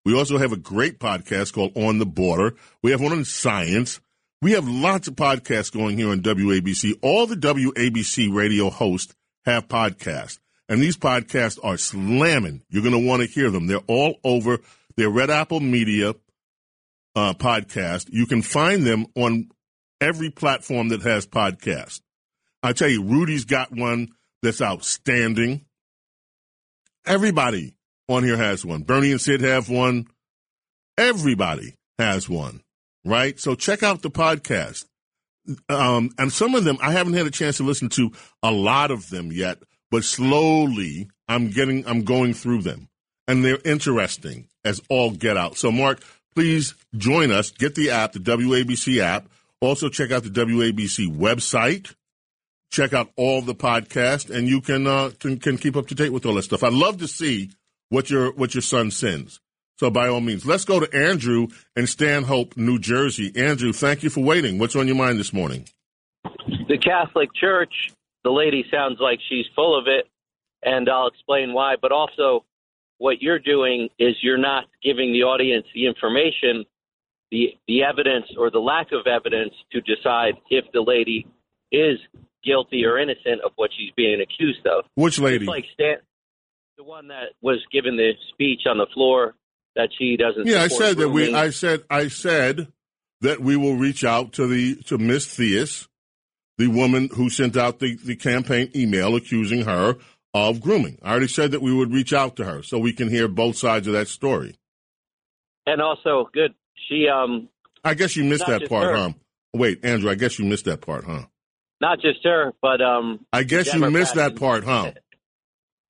[0.05, 2.57] We also have a great podcast called On the Border.
[2.83, 4.01] We have one on science.
[4.41, 6.95] We have lots of podcasts going here on WABC.
[7.03, 9.15] All the WABC radio hosts
[9.45, 12.63] have podcasts, and these podcasts are slamming.
[12.69, 13.69] You're going to want to hear them.
[13.69, 14.59] They're all over.
[14.97, 16.15] They're Red Apple Media
[17.15, 18.09] uh, podcast.
[18.11, 19.49] You can find them on
[20.03, 22.01] every platform that has podcasts.
[22.63, 24.09] I tell you, Rudy's got one
[24.43, 25.65] that's outstanding.
[27.07, 27.75] Everybody
[28.09, 28.83] on here has one.
[28.83, 30.07] Bernie and Sid have one.
[30.99, 32.63] Everybody has one,
[33.05, 33.39] right?
[33.39, 34.85] So check out the podcast.
[35.69, 38.13] Um, and some of them, I haven't had a chance to listen to
[38.43, 39.59] a lot of them yet,
[39.91, 42.89] but slowly I'm getting, I'm going through them
[43.27, 45.57] and they're interesting as all get out.
[45.57, 46.01] So Mark,
[46.35, 47.51] please join us.
[47.51, 49.29] Get the app, the WABC app.
[49.63, 51.95] Also check out the WABC website.
[52.71, 56.13] Check out all the podcast and you can, uh, can, can keep up to date
[56.13, 56.63] with all that stuff.
[56.63, 57.51] I'd love to see
[57.89, 59.41] what your, what your son sends.
[59.79, 63.33] So by all means, let's go to Andrew in Stanhope, New Jersey.
[63.37, 64.59] Andrew, thank you for waiting.
[64.59, 65.67] What's on your mind this morning?
[66.69, 67.93] the Catholic Church,
[68.25, 70.07] the lady sounds like she's full of it,
[70.63, 71.75] and I'll explain why.
[71.81, 72.45] But also,
[72.99, 76.65] what you're doing is you're not giving the audience the information
[77.33, 81.27] the the evidence or the lack of evidence to decide if the lady
[81.73, 81.99] is
[82.45, 84.85] guilty or innocent of what she's being accused of.
[84.95, 85.47] Which lady?
[85.47, 85.97] It's like Stan,
[86.77, 89.35] the one that was given the speech on the floor
[89.75, 90.47] that she doesn't.
[90.47, 91.35] Yeah, I said that we.
[91.35, 92.69] I said I said
[93.23, 95.89] that we will reach out to the to Miss Theus,
[96.59, 99.97] the woman who sent out the the campaign email accusing her
[100.35, 100.99] of grooming.
[101.03, 103.57] I already said that we would reach out to her so we can hear both
[103.57, 104.55] sides of that story.
[105.67, 106.55] and also good.
[106.89, 107.49] She um
[107.85, 108.97] I guess you missed that part, her.
[108.97, 109.11] huh?
[109.55, 111.25] Wait, Andrew, I guess you missed that part, huh?
[111.81, 113.27] not just her, but um.
[113.33, 114.93] I guess you missed that part, huh?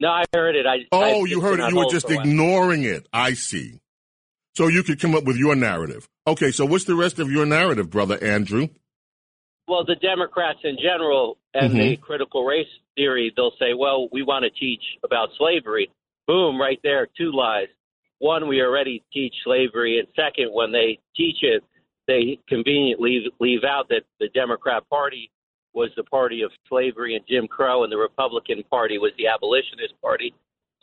[0.00, 0.66] No, I heard it.
[0.66, 1.68] I Oh, I- you heard it.
[1.70, 2.26] You were just for a while.
[2.26, 3.06] ignoring it.
[3.12, 3.78] I see.
[4.56, 6.08] So you could come up with your narrative.
[6.26, 8.68] Okay, so what's the rest of your narrative, brother Andrew?
[9.68, 12.02] Well, the Democrats in general and the Mm-hmm.
[12.02, 12.66] critical race
[12.96, 15.90] theory, they'll say, well, we want to teach about slavery.
[16.26, 17.68] Boom, right there, two lies.
[18.22, 19.98] One, we already teach slavery.
[19.98, 21.64] And second, when they teach it,
[22.06, 25.28] they conveniently leave out that the Democrat Party
[25.74, 29.94] was the party of slavery and Jim Crow, and the Republican Party was the abolitionist
[30.00, 30.32] party.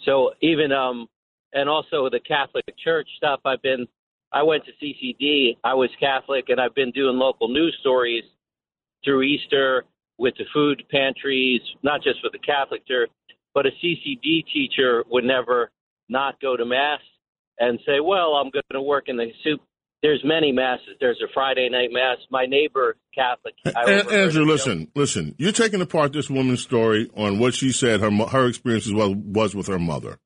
[0.03, 1.07] So even, um,
[1.53, 3.87] and also the Catholic Church stuff, I've been,
[4.33, 8.25] I went to CCD, I was Catholic, and I've been doing local news stories
[9.05, 9.85] through Easter
[10.17, 13.09] with the food pantries, not just for the Catholic Church,
[13.53, 15.71] but a CCD teacher would never
[16.09, 16.99] not go to Mass
[17.59, 19.61] and say, well, I'm going to work in the soup.
[20.01, 20.95] There's many masses.
[21.01, 22.17] There's a Friday night mass.
[22.31, 23.55] My neighbor, Catholic.
[23.65, 25.35] I A- overheard Andrew, him listen, listen.
[25.37, 29.55] You're taking apart this woman's story on what she said her her experience was, was
[29.55, 30.17] with her mother.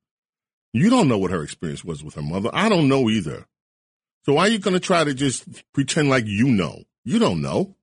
[0.72, 2.50] You don't know what her experience was with her mother.
[2.52, 3.46] I don't know either.
[4.24, 6.82] So why are you going to try to just pretend like you know?
[7.04, 7.74] You don't know.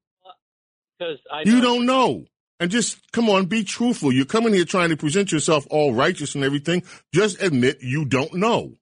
[0.98, 2.26] because I You don't know.
[2.60, 4.14] And just come on, be truthful.
[4.14, 6.84] You're coming here trying to present yourself all righteous and everything.
[7.14, 8.78] Just admit you don't know.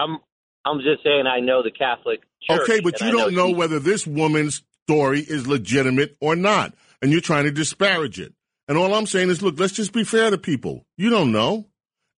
[0.00, 0.18] I'm
[0.64, 2.60] I'm just saying I know the Catholic Church.
[2.62, 6.74] Okay, but you don't know she- whether this woman's story is legitimate or not.
[7.02, 8.34] And you're trying to disparage it.
[8.68, 10.84] And all I'm saying is, look, let's just be fair to people.
[10.96, 11.66] You don't know.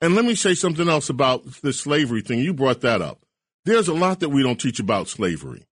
[0.00, 2.40] And let me say something else about the slavery thing.
[2.40, 3.20] You brought that up.
[3.64, 5.64] There's a lot that we don't teach about slavery.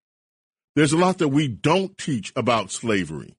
[0.75, 3.35] There's a lot that we don't teach about slavery.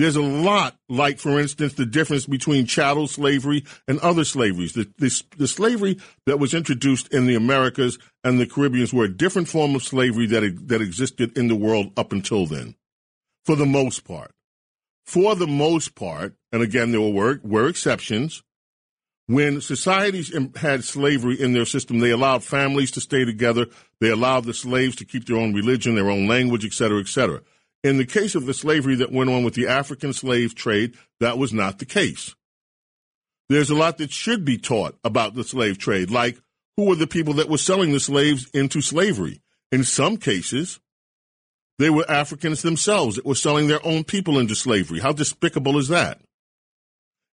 [0.00, 4.72] There's a lot, like, for instance, the difference between chattel slavery and other slaveries.
[4.72, 9.14] The, the, the slavery that was introduced in the Americas and the Caribbeans were a
[9.14, 12.76] different form of slavery that, that existed in the world up until then,
[13.44, 14.30] for the most part.
[15.04, 18.42] For the most part, and again, there were, were exceptions,
[19.26, 23.66] when societies had slavery in their system, they allowed families to stay together.
[24.00, 27.08] They allowed the slaves to keep their own religion, their own language, et cetera, et
[27.08, 27.42] cetera.
[27.82, 31.38] In the case of the slavery that went on with the African slave trade, that
[31.38, 32.34] was not the case.
[33.48, 36.38] There's a lot that should be taught about the slave trade, like
[36.76, 39.40] who were the people that were selling the slaves into slavery.
[39.72, 40.78] In some cases,
[41.78, 45.00] they were Africans themselves that were selling their own people into slavery.
[45.00, 46.20] How despicable is that?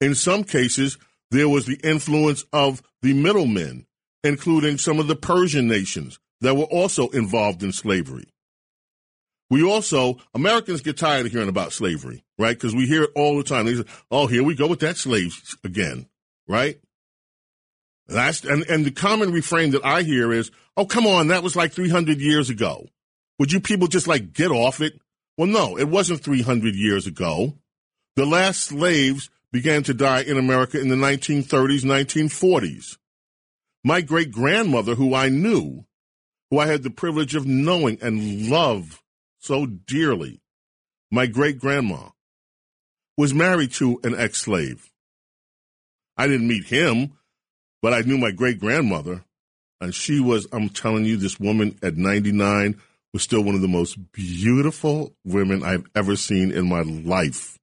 [0.01, 0.99] In some cases,
[1.31, 3.87] there was the influence of the middlemen,
[4.25, 8.32] including some of the Persian nations that were also involved in slavery.
[9.53, 12.57] We also, Americans get tired of hearing about slavery, right?
[12.57, 13.67] Because we hear it all the time.
[13.67, 16.07] They say, oh, here we go with that slave again,
[16.49, 16.81] right?
[18.09, 21.73] And, and the common refrain that I hear is, oh, come on, that was like
[21.73, 22.89] 300 years ago.
[23.39, 24.95] Would you people just like get off it?
[25.37, 27.59] Well, no, it wasn't 300 years ago.
[28.17, 32.97] The last slaves began to die in America in the 1930s, 1940s.
[33.85, 35.85] My great grandmother, who I knew,
[36.51, 39.02] who I had the privilege of knowing and love
[39.43, 40.41] so dearly,
[41.11, 42.11] my great grandma,
[43.19, 44.91] was married to an ex slave.
[46.17, 47.13] I didn't meet him,
[47.83, 49.25] but I knew my great grandmother,
[49.81, 52.81] and she was, I'm telling you, this woman at 99
[53.13, 57.59] was still one of the most beautiful women I've ever seen in my life.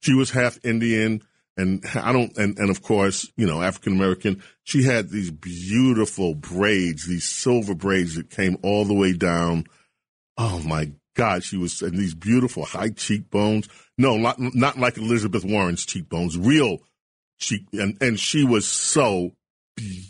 [0.00, 1.22] She was half Indian
[1.56, 4.42] and I don't, and, and of course, you know, African American.
[4.64, 9.66] She had these beautiful braids, these silver braids that came all the way down.
[10.42, 13.68] Oh my God, she was, and these beautiful high cheekbones.
[13.98, 16.78] No, not, not like Elizabeth Warren's cheekbones, real
[17.38, 19.32] cheek, and, and she was so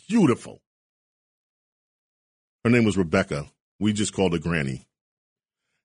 [0.09, 0.61] beautiful.
[2.63, 3.47] Her name was Rebecca.
[3.81, 4.87] We just called her Granny.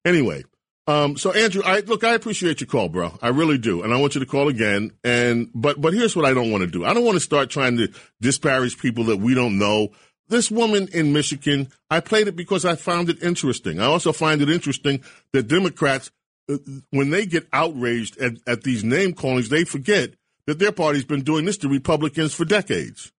[0.06, 0.44] Anyway,
[0.86, 3.18] um, so Andrew, I look, I appreciate your call, bro.
[3.24, 4.92] I really do, and I want you to call again.
[5.04, 6.86] And but but here's what I don't want to do.
[6.86, 7.92] I don't want to start trying to
[8.22, 9.90] disparage people that we don't know.
[10.28, 13.80] This woman in Michigan, I played it because I found it interesting.
[13.80, 15.04] I also find it interesting
[15.34, 16.12] that Democrats,
[16.50, 16.58] uh,
[16.90, 20.12] when they get outraged at, at these name callings, they forget
[20.48, 23.12] that their party's been doing this to Republicans for decades.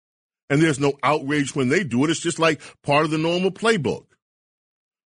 [0.50, 2.10] And there's no outrage when they do it.
[2.10, 4.06] It's just like part of the normal playbook.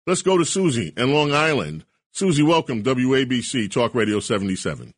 [0.07, 1.85] Let's go to Susie in Long Island.
[2.13, 4.93] Susie, welcome, WABC Talk Radio 77.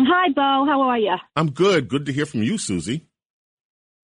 [0.00, 0.66] Hi, Bo.
[0.66, 1.14] How are you?
[1.36, 1.88] I'm good.
[1.88, 3.06] Good to hear from you, Susie.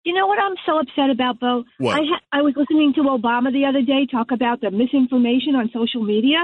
[0.09, 1.65] You know what I'm so upset about, Bo?
[1.77, 1.93] What?
[1.93, 5.69] I ha- I was listening to Obama the other day talk about the misinformation on
[5.71, 6.39] social media.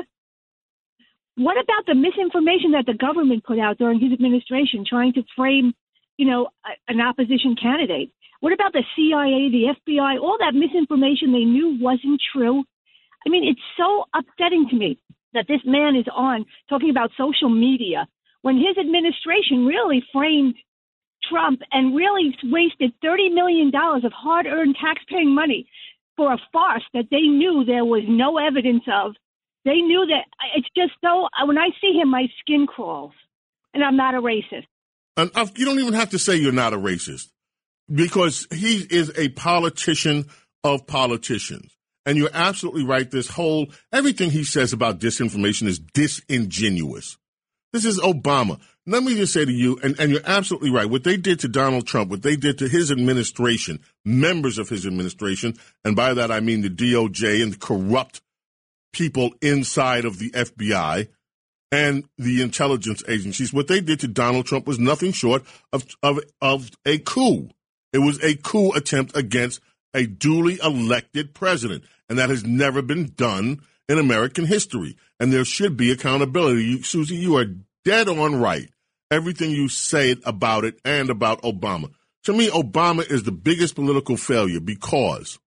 [1.36, 5.74] What about the misinformation that the government put out during his administration, trying to frame,
[6.20, 8.12] you know, a- an opposition candidate?
[8.40, 12.64] What about the CIA, the FBI, all that misinformation they knew wasn't true?
[13.26, 15.00] I mean, it's so upsetting to me
[15.34, 18.08] that this man is on talking about social media
[18.44, 20.54] when his administration really framed
[21.30, 25.68] Trump and really wasted $30 million of hard earned taxpaying money
[26.18, 29.16] for a farce that they knew there was no evidence of.
[29.66, 30.26] They knew that
[30.56, 33.14] it's just so, when I see him, my skin crawls.
[33.74, 34.68] And I'm not a racist.
[35.18, 37.28] And uh, you don't even have to say you're not a racist
[37.94, 40.26] because he is a politician
[40.64, 41.76] of politicians.
[42.06, 43.10] And you're absolutely right.
[43.10, 47.18] This whole, everything he says about disinformation is disingenuous.
[47.76, 48.58] This is Obama.
[48.88, 50.90] Let me just say to you, and, and you're absolutely right.
[50.90, 54.88] What they did to Donald Trump, what they did to his administration, members of his
[54.88, 58.22] administration, and by that I mean the DOJ and the corrupt
[58.94, 61.10] people inside of the FBI
[61.70, 65.44] and the intelligence agencies, what they did to Donald Trump was nothing short
[65.74, 67.50] of, of, of a coup.
[67.92, 69.60] It was a coup attempt against
[69.94, 71.84] a duly elected president.
[72.08, 74.96] And that has never been done in American history.
[75.20, 76.64] And there should be accountability.
[76.64, 77.46] You, Susie, you are
[77.86, 78.70] dead on right.
[79.12, 81.92] Everything you said about it and about Obama.
[82.24, 85.40] To me, Obama is the biggest political failure because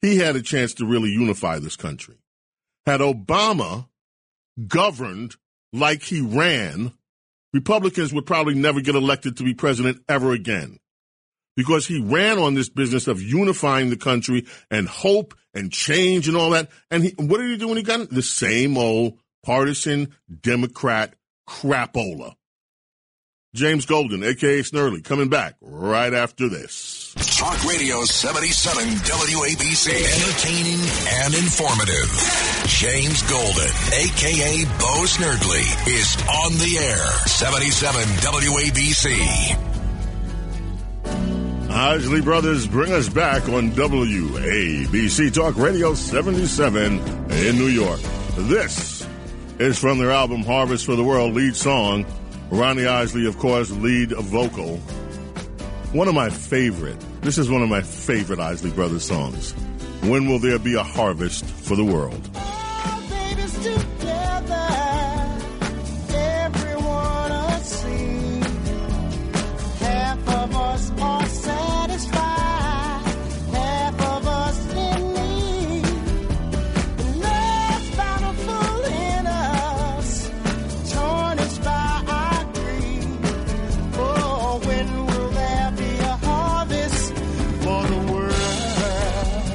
[0.00, 2.16] he had a chance to really unify this country.
[2.86, 3.86] Had Obama
[4.66, 5.36] governed
[5.72, 6.92] like he ran,
[7.52, 10.78] Republicans would probably never get elected to be president ever again
[11.56, 16.36] because he ran on this business of unifying the country and hope and change and
[16.36, 16.70] all that.
[16.90, 18.08] And he, what did he do when he got in?
[18.10, 21.14] The same old partisan Democrat
[21.48, 22.34] crapola.
[23.54, 27.14] James Golden, aka Snerdley, coming back right after this.
[27.38, 29.90] Talk Radio 77 WABC.
[29.94, 30.80] Entertaining
[31.22, 32.10] and informative.
[32.66, 37.06] James Golden, aka Bo Snerdley, is on the air.
[37.28, 39.70] 77 WABC.
[41.70, 46.98] Isley Brothers bring us back on WABC Talk Radio 77
[47.30, 48.00] in New York.
[48.36, 48.93] This
[49.58, 52.04] is from their album Harvest for the World lead song.
[52.50, 54.78] Ronnie Isley, of course, lead vocal.
[55.92, 59.52] One of my favorite, this is one of my favorite Isley Brothers songs.
[60.02, 62.28] When will there be a harvest for the world?
[66.16, 67.30] Everyone.
[69.80, 71.83] Half of us are satisfied,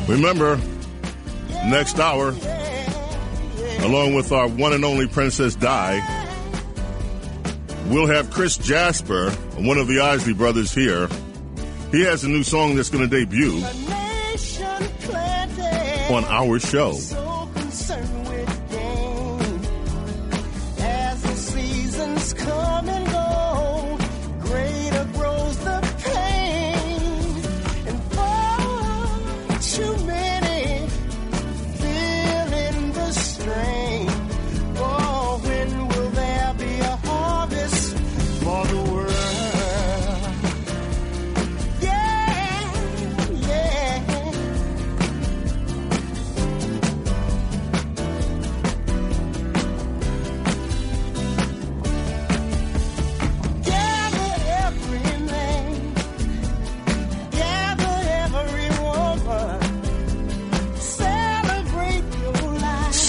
[0.10, 0.60] Remember,
[1.66, 2.30] next hour,
[3.82, 6.02] along with our one and only Princess Di,
[7.86, 11.08] we'll have Chris Jasper, one of the Isley brothers here.
[11.92, 13.64] He has a new song that's going to debut
[16.12, 16.98] on our show.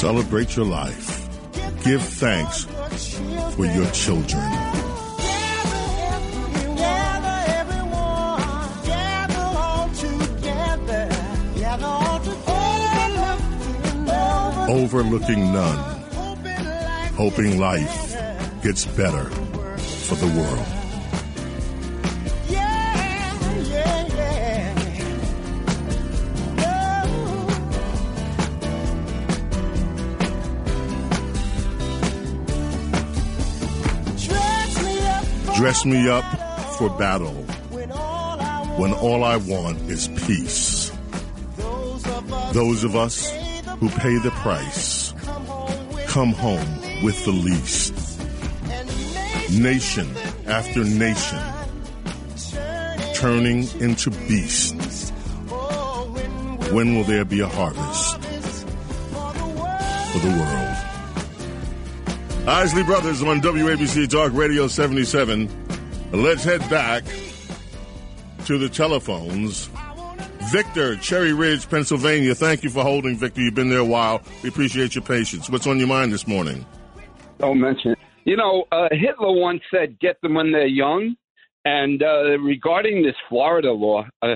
[0.01, 1.29] Celebrate your life.
[1.85, 2.65] Give thanks
[3.55, 4.43] for your children.
[14.71, 15.79] Overlooking none.
[17.19, 18.17] Hoping life
[18.63, 20.80] gets better for the world.
[35.61, 36.25] Dress me up
[36.79, 37.35] for battle
[38.81, 40.91] when all I want is peace.
[42.55, 43.31] Those of us
[43.79, 45.13] who pay the price
[46.07, 47.93] come home with the least.
[49.61, 50.09] Nation
[50.47, 51.43] after nation
[53.13, 55.11] turning into beasts.
[56.73, 58.17] When will there be a harvest
[60.13, 60.70] for the world?
[62.51, 65.49] Isley Brothers on WABC Talk Radio 77.
[66.11, 67.05] Let's head back
[68.45, 69.71] to the telephones.
[70.51, 72.35] Victor, Cherry Ridge, Pennsylvania.
[72.35, 73.41] Thank you for holding, Victor.
[73.41, 74.21] You've been there a while.
[74.43, 75.49] We appreciate your patience.
[75.49, 76.67] What's on your mind this morning?
[77.39, 77.99] Don't mention it.
[78.25, 81.15] You know, uh, Hitler once said, "Get them when they're young."
[81.65, 84.35] And uh, regarding this Florida law, uh,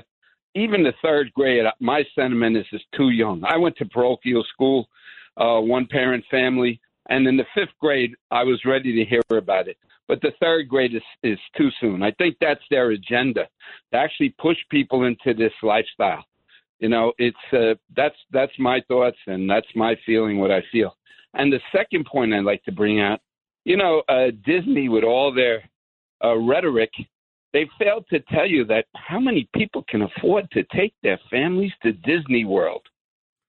[0.54, 3.42] even the third grade, my sentiment is it's too young.
[3.44, 4.88] I went to parochial school,
[5.36, 9.68] uh, one parent family, and in the fifth grade, I was ready to hear about
[9.68, 9.76] it.
[10.06, 12.02] But the third grade is, is too soon.
[12.02, 13.48] I think that's their agenda
[13.92, 16.24] to actually push people into this lifestyle.
[16.78, 20.96] You know, it's uh, that's that's my thoughts and that's my feeling, what I feel.
[21.34, 23.20] And the second point I'd like to bring out,
[23.64, 25.62] you know, uh, Disney with all their
[26.22, 26.90] uh, rhetoric,
[27.52, 31.72] they failed to tell you that how many people can afford to take their families
[31.82, 32.82] to Disney World.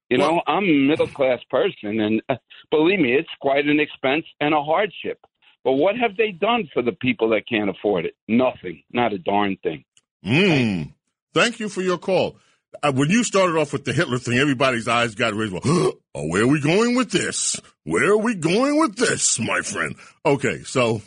[0.09, 2.35] You know, I'm a middle class person, and uh,
[2.69, 5.19] believe me, it's quite an expense and a hardship.
[5.63, 8.15] But what have they done for the people that can't afford it?
[8.27, 9.83] Nothing, not a darn thing.
[10.23, 10.93] Mm.
[11.33, 12.37] Thank you for your call.
[12.83, 15.53] Uh, when you started off with the Hitler thing, everybody's eyes got raised.
[15.53, 15.61] Well,
[16.15, 17.59] oh, where are we going with this?
[17.83, 19.95] Where are we going with this, my friend?
[20.25, 21.01] Okay, so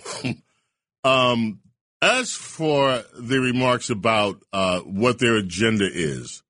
[1.04, 1.60] um,
[2.02, 6.42] as for the remarks about uh, what their agenda is,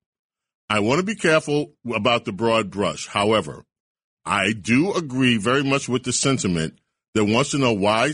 [0.69, 3.07] I want to be careful about the broad brush.
[3.07, 3.65] However,
[4.25, 6.79] I do agree very much with the sentiment
[7.15, 8.13] that wants to know why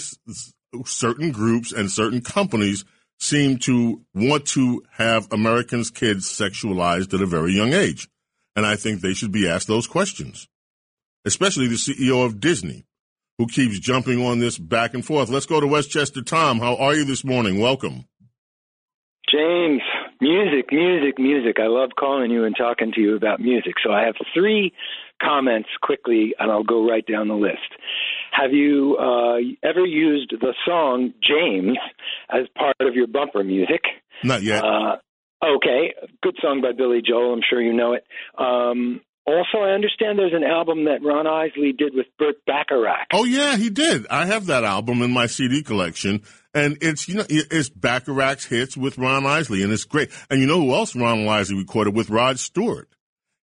[0.85, 2.85] certain groups and certain companies
[3.19, 8.07] seem to want to have Americans' kids sexualized at a very young age.
[8.55, 10.47] And I think they should be asked those questions,
[11.25, 12.85] especially the CEO of Disney,
[13.37, 15.27] who keeps jumping on this back and forth.
[15.27, 16.21] Let's go to Westchester.
[16.21, 17.59] Tom, how are you this morning?
[17.59, 18.05] Welcome.
[19.29, 19.81] James,
[20.21, 21.57] music, music, music.
[21.59, 23.73] I love calling you and talking to you about music.
[23.83, 24.73] So I have three
[25.21, 27.71] comments quickly, and I'll go right down the list.
[28.31, 29.37] Have you uh,
[29.67, 31.77] ever used the song James
[32.29, 33.81] as part of your bumper music?
[34.23, 34.63] Not yet.
[34.63, 34.97] Uh,
[35.43, 37.33] okay, good song by Billy Joel.
[37.33, 38.05] I'm sure you know it.
[38.37, 43.07] Um, also, I understand there's an album that Ron Isley did with Burt Bacharach.
[43.11, 44.05] Oh yeah, he did.
[44.07, 46.21] I have that album in my CD collection,
[46.55, 50.09] and it's you know it's Bacharach's hits with Ron Isley, and it's great.
[50.29, 52.89] And you know who else Ron Isley recorded with Rod Stewart?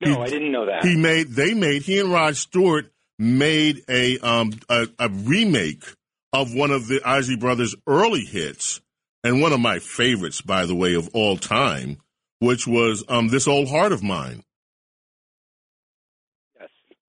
[0.00, 0.84] No, I didn't know that.
[0.84, 5.84] He made they made he and Rod Stewart made a um a, a remake
[6.32, 8.80] of one of the Isley Brothers' early hits,
[9.22, 11.98] and one of my favorites, by the way, of all time,
[12.40, 14.42] which was um this old heart of mine.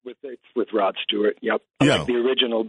[0.04, 0.16] With
[0.56, 1.36] with Rod Stewart.
[1.42, 1.96] Yep, I Yeah.
[1.98, 2.68] like the original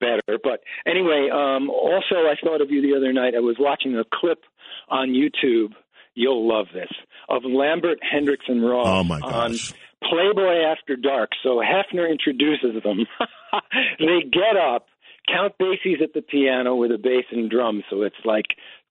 [0.00, 0.38] better.
[0.42, 3.34] But anyway, um, also I thought of you the other night.
[3.34, 4.42] I was watching a clip
[4.88, 5.72] on YouTube.
[6.14, 6.90] You'll love this
[7.28, 9.56] of Lambert Hendricks and Ross Oh, my on
[10.02, 11.30] Playboy After Dark.
[11.42, 13.06] So Hefner introduces them.
[13.98, 14.86] they get up.
[15.26, 18.44] Count Basie's at the piano with a bass and drums, so it's like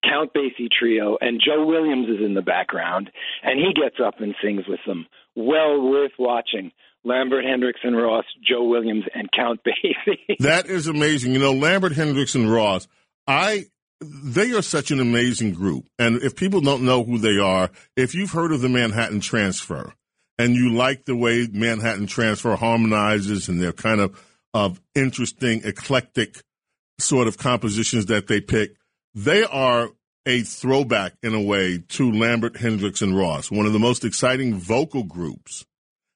[0.04, 3.12] Count Basie trio, and Joe Williams is in the background,
[3.44, 5.06] and he gets up and sings with them.
[5.36, 6.72] Well worth watching.
[7.06, 10.38] Lambert Hendricks and Ross, Joe Williams, and Count Basie.
[10.40, 11.34] That is amazing.
[11.34, 12.88] You know, Lambert Hendricks and Ross,
[13.28, 13.66] I
[14.02, 15.86] they are such an amazing group.
[15.98, 19.94] And if people don't know who they are, if you've heard of the Manhattan Transfer
[20.38, 24.22] and you like the way Manhattan Transfer harmonizes and their kind of
[24.54, 26.44] of interesting, eclectic
[27.00, 28.76] sort of compositions that they pick,
[29.16, 29.90] they are
[30.26, 34.56] a throwback in a way to Lambert Hendricks and Ross, one of the most exciting
[34.56, 35.66] vocal groups.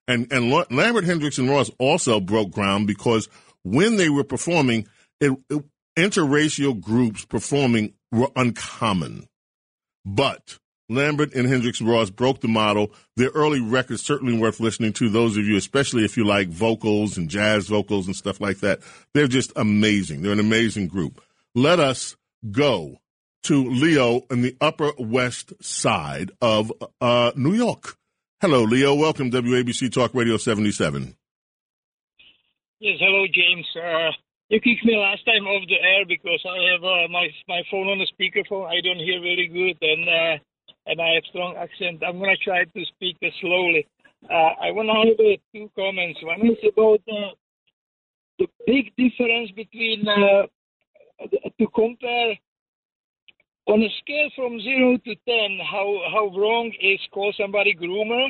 [0.07, 3.27] And and Lambert Hendricks and Ross also broke ground because
[3.63, 4.87] when they were performing,
[5.19, 5.63] it, it,
[5.97, 9.27] interracial groups performing were uncommon.
[10.05, 10.59] But
[10.89, 12.93] Lambert and Hendricks and Ross broke the model.
[13.17, 15.09] Their early records certainly worth listening to.
[15.09, 18.79] Those of you, especially if you like vocals and jazz vocals and stuff like that,
[19.13, 20.21] they're just amazing.
[20.21, 21.21] They're an amazing group.
[21.53, 22.15] Let us
[22.51, 22.97] go
[23.43, 26.71] to Leo in the Upper West Side of
[27.01, 27.97] uh, New York.
[28.39, 28.93] Hello, Leo.
[28.93, 31.15] Welcome WABC Talk Radio 77.
[32.79, 33.65] Yes, hello, James.
[33.75, 34.11] Uh,
[34.49, 37.87] you kicked me last time off the air because I have uh, my my phone
[37.87, 38.69] on the speakerphone.
[38.69, 40.37] I don't hear very good, and uh,
[40.85, 42.03] and I have strong accent.
[42.05, 43.87] I'm gonna try to speak slowly.
[44.29, 46.19] Uh, I want to have two comments.
[46.21, 47.33] One is about uh,
[48.37, 50.45] the big difference between uh,
[51.57, 52.37] to compare
[53.67, 55.59] on a scale from zero to ten.
[55.69, 58.27] How how wrong is call somebody groomer?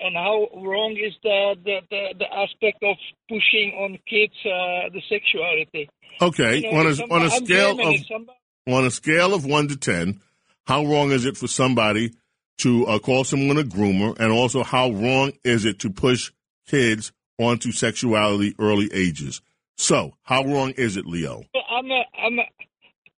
[0.00, 2.96] and how wrong is the the, the, the aspect of
[3.28, 5.88] pushing on kids uh, the sexuality.
[6.20, 8.38] Okay, You know, on a somebody- on a scale of somebody-
[8.68, 10.20] on a scale of one to ten,
[10.66, 12.12] how wrong is it for somebody
[12.58, 16.32] to uh, call someone a groomer, and also how wrong is it to push
[16.68, 19.42] kids onto sexuality early ages?
[19.76, 21.42] So, how wrong is it, Leo?
[21.70, 22.44] I'm a I'm a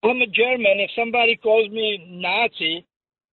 [0.04, 0.78] I'm a German.
[0.78, 2.86] If somebody calls me Nazi,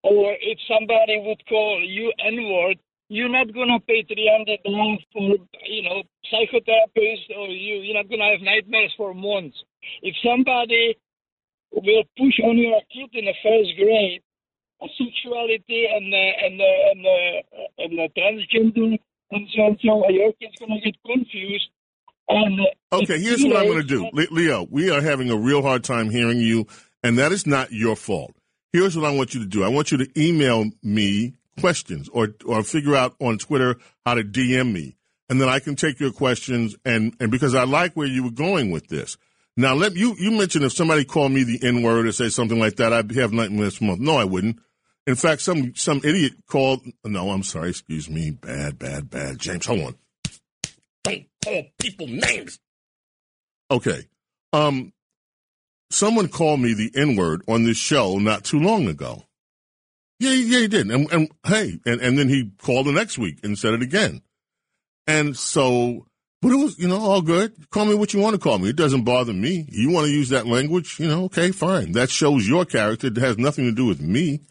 [0.04, 2.78] or if somebody would call you N word,
[3.10, 5.38] you're not gonna pay three hundred dollars for
[5.68, 9.58] you know psychotherapist, or you you're not gonna have nightmares for months.
[10.02, 10.98] If somebody
[11.72, 14.22] will push on your kid in the first grade
[14.98, 19.00] sexuality and uh, and uh, and uh, and transgender
[19.32, 21.70] and so and so, your kid's gonna get confused.
[22.28, 22.60] And
[22.92, 24.10] Okay, here's what I'm going to do.
[24.32, 26.66] Leo, we are having a real hard time hearing you,
[27.04, 28.34] and that is not your fault.
[28.74, 29.64] Here's what I want you to do.
[29.64, 34.24] I want you to email me questions or or figure out on Twitter how to
[34.24, 34.96] DM me.
[35.30, 38.32] And then I can take your questions and, and because I like where you were
[38.32, 39.18] going with this.
[39.58, 42.60] Now let you you mentioned if somebody called me the N word or say something
[42.60, 44.00] like that, I'd have nightmares this month.
[44.00, 44.60] No, I wouldn't.
[45.08, 48.32] In fact, some some idiot called no, I'm sorry, excuse me.
[48.32, 49.40] Bad, bad, bad.
[49.40, 49.96] James, hold on.
[51.06, 52.60] Don't call people names.
[53.72, 54.04] Okay.
[54.54, 54.94] Um,
[55.90, 59.24] someone called me the N word on this show not too long ago.
[60.20, 60.90] Yeah, yeah, he did.
[60.90, 64.22] And, and hey, and, and then he called the next week and said it again.
[65.08, 66.08] And so,
[66.42, 67.70] but it was, you know, all good.
[67.70, 68.70] Call me what you want to call me.
[68.70, 69.68] It doesn't bother me.
[69.70, 71.92] You want to use that language, you know, okay, fine.
[71.92, 73.08] That shows your character.
[73.08, 74.42] It has nothing to do with me.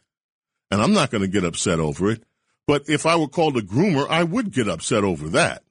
[0.70, 2.22] And I'm not going to get upset over it.
[2.66, 5.62] But if I were called a groomer, I would get upset over that.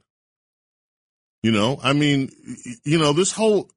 [1.44, 2.32] You know, I mean,
[2.86, 3.70] you know, this whole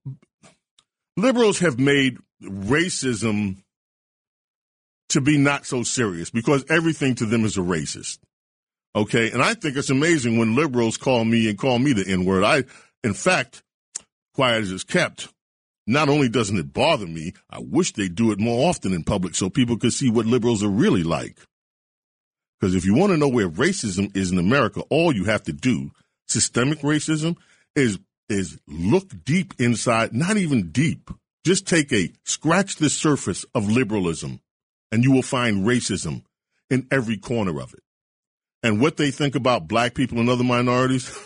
[1.16, 3.56] liberals have made racism
[5.09, 8.18] to be not so serious because everything to them is a racist.
[8.94, 9.30] Okay.
[9.30, 12.44] And I think it's amazing when liberals call me and call me the N word.
[12.44, 12.64] I,
[13.05, 13.62] in fact,
[14.34, 15.28] quiet as it's kept,
[15.86, 19.34] not only doesn't it bother me, I wish they do it more often in public
[19.34, 21.38] so people could see what liberals are really like.
[22.59, 25.52] Because if you want to know where racism is in America, all you have to
[25.52, 25.90] do,
[26.26, 27.36] systemic racism,
[27.77, 27.98] is
[28.28, 31.11] is look deep inside, not even deep.
[31.44, 34.40] Just take a scratch the surface of liberalism,
[34.90, 36.24] and you will find racism
[36.69, 37.82] in every corner of it.
[38.62, 41.16] And what they think about black people and other minorities,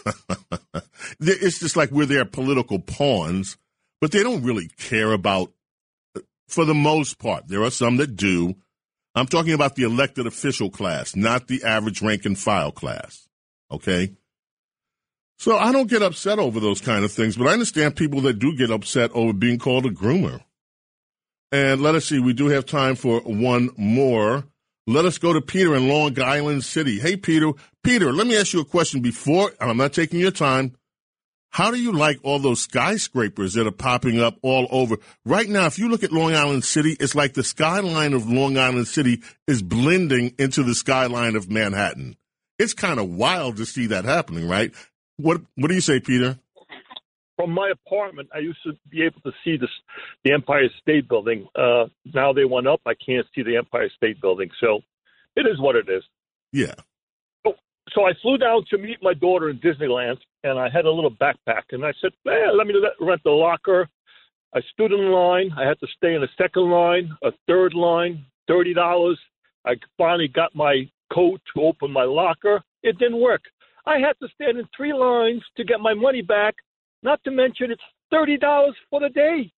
[1.20, 3.56] it's just like we're their political pawns,
[4.00, 5.50] but they don't really care about,
[6.48, 7.48] for the most part.
[7.48, 8.56] There are some that do.
[9.14, 13.26] I'm talking about the elected official class, not the average rank and file class.
[13.70, 14.12] Okay?
[15.40, 18.38] So I don't get upset over those kind of things, but I understand people that
[18.38, 20.42] do get upset over being called a groomer.
[21.50, 24.44] And let us see, we do have time for one more.
[24.86, 27.00] Let us go to Peter in Long Island City.
[27.00, 27.52] Hey, Peter.
[27.82, 30.76] Peter, let me ask you a question before, and I'm not taking your time.
[31.48, 34.98] How do you like all those skyscrapers that are popping up all over?
[35.24, 38.58] Right now, if you look at Long Island City, it's like the skyline of Long
[38.58, 42.16] Island City is blending into the skyline of Manhattan.
[42.58, 44.74] It's kind of wild to see that happening, right?
[45.20, 46.38] What What do you say, Peter?
[47.36, 49.70] From my apartment, I used to be able to see this,
[50.24, 51.46] the Empire State Building.
[51.54, 52.80] Uh, now they went up.
[52.86, 54.50] I can't see the Empire State Building.
[54.60, 54.80] So
[55.36, 56.02] it is what it is.
[56.52, 56.74] Yeah.
[57.46, 57.54] So,
[57.94, 61.10] so I flew down to meet my daughter in Disneyland, and I had a little
[61.10, 61.62] backpack.
[61.70, 63.88] And I said, eh, let me let- rent the locker.
[64.54, 65.50] I stood in line.
[65.56, 69.16] I had to stay in a second line, a third line, $30.
[69.64, 72.62] I finally got my code to open my locker.
[72.82, 73.42] It didn't work.
[73.86, 76.54] I had to stand in three lines to get my money back,
[77.02, 77.82] not to mention it's
[78.12, 79.52] $30 for the day.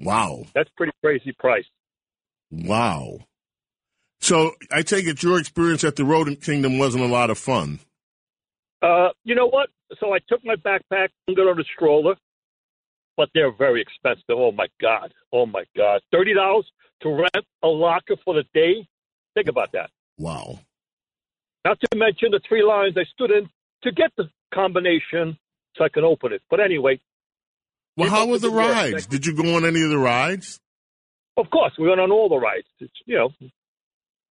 [0.00, 0.44] Wow.
[0.54, 1.64] That's pretty crazy price.
[2.50, 3.18] Wow.
[4.20, 7.80] So I take it your experience at the Rodent Kingdom wasn't a lot of fun.
[8.82, 9.70] Uh, you know what?
[10.00, 12.14] So I took my backpack and got on a stroller,
[13.16, 14.24] but they're very expensive.
[14.30, 15.12] Oh my god!
[15.32, 16.00] Oh my god!
[16.10, 16.66] Thirty dollars
[17.02, 18.86] to rent a locker for the day.
[19.34, 19.90] Think about that.
[20.18, 20.58] Wow.
[21.64, 23.48] Not to mention the three lines I stood in
[23.82, 25.38] to get the combination
[25.76, 26.42] so I can open it.
[26.50, 27.00] But anyway,
[27.96, 29.06] Well, how were the rides?
[29.06, 30.60] Did you go on any of the rides?
[31.36, 32.66] of course we went on all the rides.
[32.78, 33.30] It's you know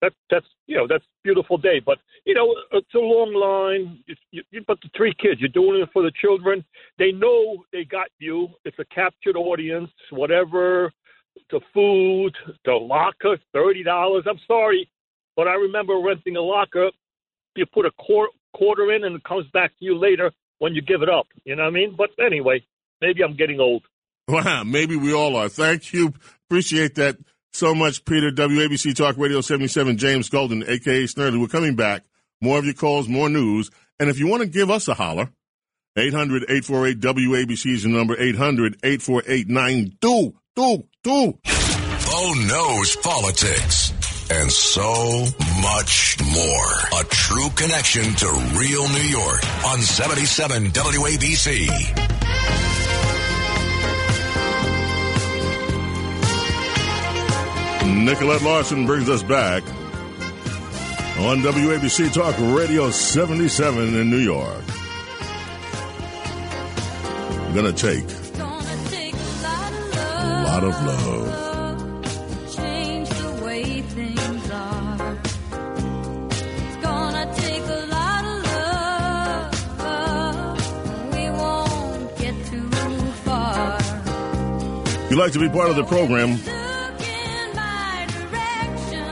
[0.02, 1.82] that that's you know that's a beautiful day.
[1.86, 4.00] But you know it's a long line.
[4.08, 6.64] It's, you, you, but the three kids, you're doing it for the children.
[6.98, 8.50] They know they got you.
[8.64, 9.92] It's a captured audience.
[10.12, 10.94] Whatever
[11.52, 12.34] the food,
[12.64, 14.24] the locker, thirty dollars.
[14.30, 14.90] I'm sorry,
[15.36, 16.90] but I remember renting a locker.
[17.56, 20.82] You put a quar- quarter in, and it comes back to you later when you
[20.82, 21.28] give it up.
[21.46, 21.96] You know what I mean?
[21.98, 22.66] But anyway,
[23.02, 23.84] maybe I'm getting old.
[24.28, 25.50] Wow, maybe we all are.
[25.50, 26.14] Thank you.
[26.50, 27.18] Appreciate that.
[27.52, 28.32] so much, Peter.
[28.32, 31.04] WABC Talk Radio 77, James Golden, a.k.a.
[31.08, 31.40] Snerdley.
[31.40, 32.04] We're coming back.
[32.42, 33.70] More of your calls, more news.
[34.00, 35.30] And if you want to give us a holler,
[35.98, 41.40] 800 848 WABC is the number 800 848 9222.
[42.06, 43.94] Bo knows politics
[44.30, 45.26] and so
[45.62, 47.00] much more.
[47.00, 48.28] A true connection to
[48.58, 52.14] real New York on 77 WABC.
[58.06, 59.64] Nicolette Larson brings us back
[61.20, 64.64] on WABC Talk Radio 77 in New York.
[67.54, 68.06] Gonna take
[68.36, 68.44] a
[70.44, 71.53] lot of love.
[85.14, 86.32] You'd like to be part of the program,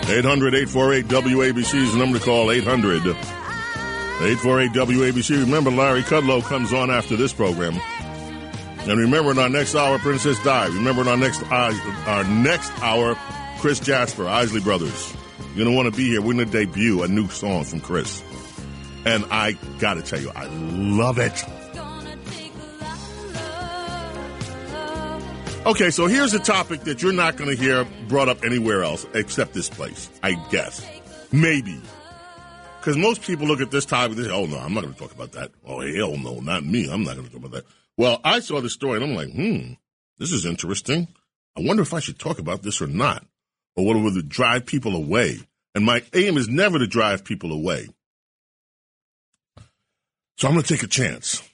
[0.10, 5.42] 800 848 WABC is the number to call 800 848 WABC.
[5.46, 7.80] Remember, Larry Kudlow comes on after this program.
[8.80, 10.70] And remember, in our next hour, Princess Di.
[10.70, 11.72] Remember, in our next uh,
[12.08, 13.16] our next hour,
[13.60, 15.16] Chris Jasper, Isley Brothers.
[15.54, 16.22] You're gonna want to be here.
[16.24, 18.24] We're gonna debut a new song from Chris,
[19.06, 21.46] and I gotta tell you, I love it.
[25.64, 29.06] Okay, so here's a topic that you're not going to hear brought up anywhere else
[29.14, 30.84] except this place, I guess.
[31.32, 31.80] Maybe.
[32.80, 35.00] Because most people look at this topic and say, oh, no, I'm not going to
[35.00, 35.52] talk about that.
[35.64, 36.90] Oh, hell no, not me.
[36.92, 37.66] I'm not going to talk about that.
[37.96, 39.74] Well, I saw the story and I'm like, hmm,
[40.18, 41.08] this is interesting.
[41.56, 43.24] I wonder if I should talk about this or not.
[43.76, 45.38] Or would it drive people away?
[45.76, 47.88] And my aim is never to drive people away.
[50.40, 51.48] So I'm going to take a chance.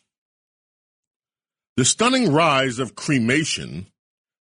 [1.76, 3.88] The stunning rise of cremation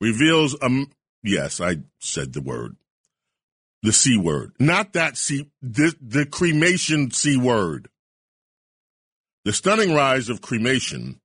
[0.01, 0.91] reveals um
[1.23, 2.75] yes, I said the word.
[3.83, 4.51] The C word.
[4.59, 7.87] Not that C the, the cremation C word.
[9.45, 11.21] The stunning rise of cremation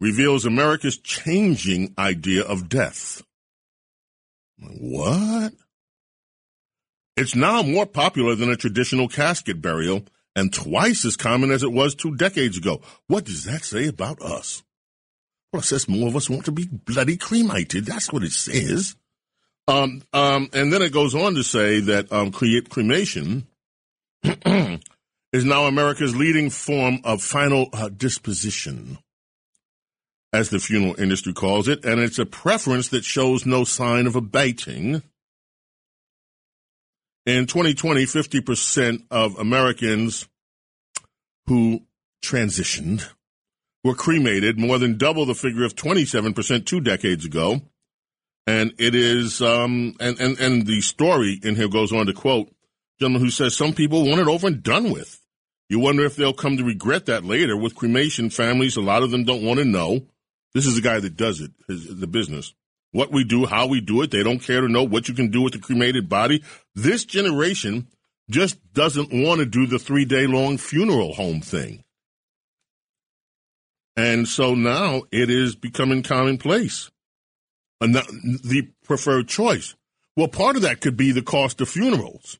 [0.00, 3.22] reveals America's changing idea of death.
[4.58, 5.54] What?
[7.16, 10.04] It's now more popular than a traditional casket burial
[10.36, 12.80] and twice as common as it was two decades ago.
[13.08, 14.62] What does that say about us?
[15.52, 17.86] Well, it says more of us want to be bloody cremated.
[17.86, 18.96] That's what it says.
[19.66, 23.46] Um, um, and then it goes on to say that um, cre- cremation
[24.22, 28.98] is now America's leading form of final uh, disposition,
[30.32, 34.16] as the funeral industry calls it, and it's a preference that shows no sign of
[34.16, 35.02] abating.
[37.26, 40.26] In 2020, 50% of Americans
[41.46, 41.82] who
[42.24, 43.06] transitioned
[43.88, 47.62] were cremated, more than double the figure of 27% two decades ago.
[48.46, 52.50] And it is, um, and, and, and the story in here goes on to quote,
[53.00, 55.20] gentleman who says some people want it over and done with.
[55.68, 57.56] You wonder if they'll come to regret that later.
[57.56, 60.06] With cremation families, a lot of them don't want to know.
[60.54, 62.54] This is the guy that does it, his, the business.
[62.92, 64.10] What we do, how we do it.
[64.10, 66.42] They don't care to know what you can do with the cremated body.
[66.74, 67.88] This generation
[68.30, 71.84] just doesn't want to do the three day long funeral home thing.
[73.98, 76.88] And so now it is becoming commonplace.
[77.80, 79.74] And the, preferred choice.
[80.16, 82.38] Well, part of that could be the cost of funerals,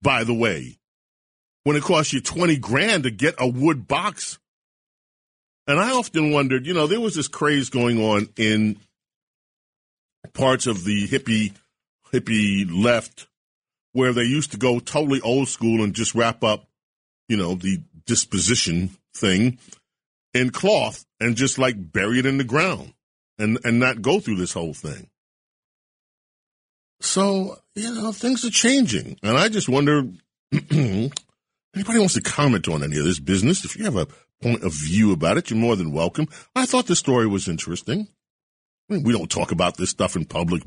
[0.00, 0.78] by the way.
[1.64, 4.38] When it costs you 20 grand to get a wood box.
[5.66, 8.78] And I often wondered, you know, there was this craze going on in
[10.32, 11.52] parts of the hippie,
[12.14, 13.26] hippie left
[13.92, 16.66] where they used to go totally old school and just wrap up,
[17.28, 19.58] you know, the disposition thing
[20.34, 22.92] in cloth and just like bury it in the ground
[23.38, 25.08] and, and not go through this whole thing.
[27.00, 29.18] So, you know, things are changing.
[29.22, 30.04] And I just wonder
[30.52, 34.08] anybody wants to comment on any of this business, if you have a
[34.42, 36.28] point of view about it, you're more than welcome.
[36.54, 38.08] I thought the story was interesting.
[38.88, 40.62] I mean, we don't talk about this stuff in public.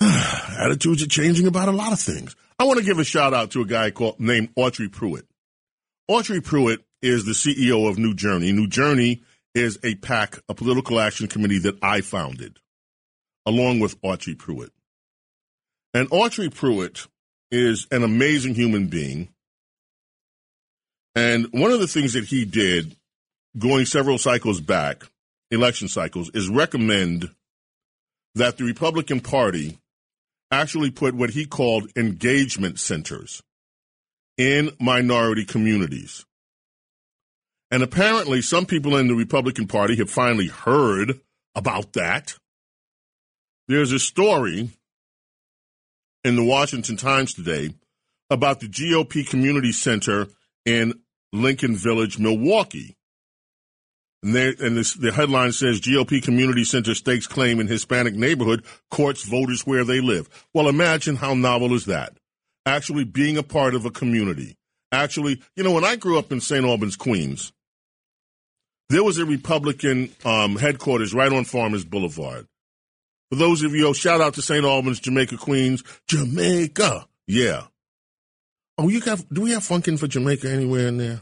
[0.00, 2.34] Attitudes are changing about a lot of things.
[2.58, 5.26] I want to give a shout out to a guy called named Autry Pruitt.
[6.10, 8.50] Autry Pruitt is the CEO of New Journey.
[8.50, 9.22] New Journey
[9.54, 12.58] is a PAC, a political action committee that I founded,
[13.44, 14.72] along with Autry Pruitt.
[15.92, 17.06] And Autry Pruitt
[17.50, 19.28] is an amazing human being.
[21.14, 22.96] And one of the things that he did
[23.56, 25.04] going several cycles back,
[25.50, 27.30] election cycles, is recommend
[28.34, 29.78] that the Republican Party
[30.50, 33.42] actually put what he called engagement centers
[34.38, 36.24] in minority communities.
[37.70, 41.20] And apparently, some people in the Republican Party have finally heard
[41.54, 42.34] about that.
[43.68, 44.70] There's a story
[46.22, 47.74] in the Washington Times today
[48.30, 50.28] about the GOP Community Center
[50.64, 50.94] in
[51.32, 52.96] Lincoln Village, Milwaukee.
[54.22, 59.24] And, and this, the headline says GOP Community Center stakes claim in Hispanic neighborhood, courts
[59.24, 60.28] voters where they live.
[60.54, 62.16] Well, imagine how novel is that?
[62.64, 64.56] Actually being a part of a community.
[64.94, 66.64] Actually, you know, when I grew up in St.
[66.64, 67.52] Albans, Queens,
[68.88, 72.46] there was a Republican um, headquarters right on Farmers Boulevard.
[73.30, 74.64] For those of you, oh, shout out to St.
[74.64, 77.06] Albans, Jamaica, Queens, Jamaica.
[77.26, 77.64] Yeah.
[78.76, 81.20] Oh, you got, do we have Funkin' for Jamaica anywhere in there?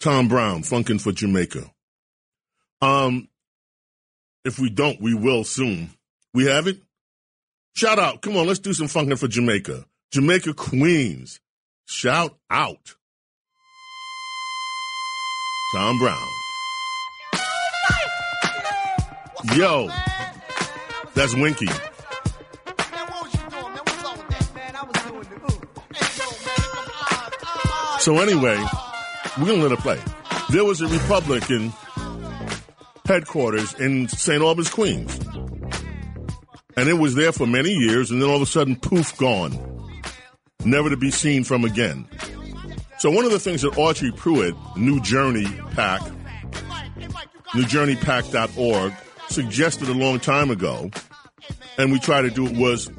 [0.00, 1.70] Tom Browne, Funkin' for Jamaica.
[2.80, 3.28] Um,
[4.44, 5.90] if we don't, we will soon.
[6.32, 6.78] We have it?
[7.74, 8.22] Shout out.
[8.22, 9.84] Come on, let's do some Funkin' for Jamaica.
[10.12, 11.40] Jamaica, Queens.
[11.88, 12.94] Shout out.
[15.72, 16.28] Tom Browne.
[19.56, 19.88] Yo,
[21.14, 21.66] that's Winky.
[28.00, 28.62] So anyway,
[29.38, 29.98] we're gonna let it play.
[30.50, 31.72] There was a Republican
[33.06, 34.42] headquarters in St.
[34.42, 35.18] Albans, Queens,
[36.76, 39.67] and it was there for many years, and then all of a sudden, poof, gone,
[40.64, 42.06] never to be seen from again.
[42.98, 46.00] So one of the things that Autry Pruitt, New Journey PAC,
[47.54, 48.92] NewJourneyPAC.org,
[49.28, 50.90] suggested a long time ago,
[51.76, 52.90] and we try to do it was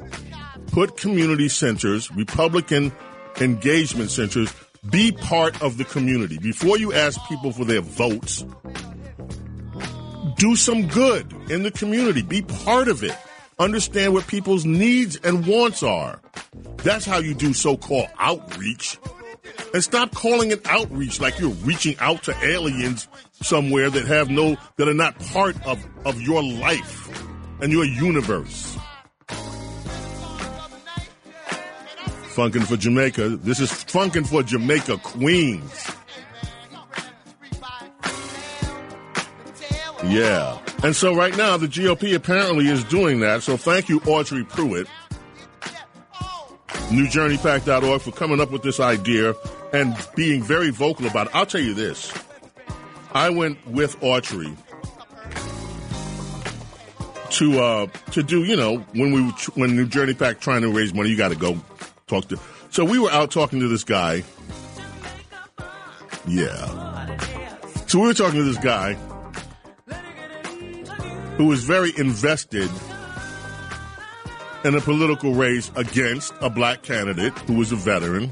[0.68, 2.92] put community centers, Republican
[3.40, 4.54] engagement centers,
[4.88, 6.38] be part of the community.
[6.38, 8.44] Before you ask people for their votes,
[10.36, 12.22] do some good in the community.
[12.22, 13.14] Be part of it.
[13.60, 16.22] Understand what people's needs and wants are.
[16.78, 18.98] That's how you do so-called outreach.
[19.74, 23.06] And stop calling it outreach like you're reaching out to aliens
[23.42, 27.08] somewhere that have no, that are not part of, of your life
[27.60, 28.78] and your universe.
[32.32, 33.36] Funkin' for Jamaica.
[33.36, 35.90] This is Funkin' for Jamaica, Queens.
[40.04, 40.58] Yeah.
[40.82, 43.42] And so right now, the GOP apparently is doing that.
[43.42, 44.86] So thank you, Autry Pruitt,
[46.88, 49.34] NewJourneyPAC.org, for coming up with this idea
[49.74, 51.34] and being very vocal about it.
[51.34, 52.12] I'll tell you this.
[53.12, 54.56] I went with Autry
[57.32, 59.20] to uh, to do, you know, when we
[59.54, 61.60] when New Journey PAC trying to raise money, you got to go
[62.06, 62.38] talk to.
[62.70, 64.22] So we were out talking to this guy.
[66.26, 67.16] Yeah.
[67.86, 68.96] So we were talking to this guy
[71.40, 72.70] who was very invested
[74.62, 78.30] in a political race against a black candidate who was a veteran.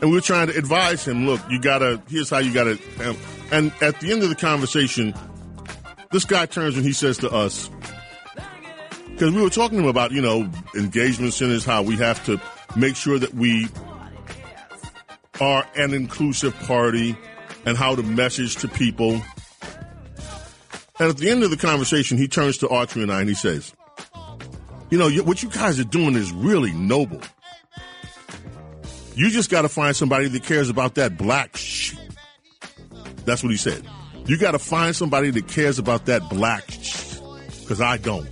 [0.00, 2.76] And we were trying to advise him, look, you gotta, here's how you gotta,
[3.06, 3.16] um,
[3.52, 5.14] and at the end of the conversation,
[6.10, 7.70] this guy turns and he says to us,
[9.10, 12.40] because we were talking to him about, you know, engagement centers, how we have to
[12.76, 13.68] make sure that we
[15.40, 17.16] are an inclusive party
[17.66, 19.22] and how to message to people.
[21.00, 23.34] And at the end of the conversation, he turns to Autry and I and he
[23.34, 23.72] says,
[24.90, 27.20] you know, what you guys are doing is really noble.
[29.14, 31.98] You just got to find somebody that cares about that black shit.
[33.24, 33.86] That's what he said.
[34.26, 37.20] You got to find somebody that cares about that black shit.
[37.60, 38.28] Because I don't.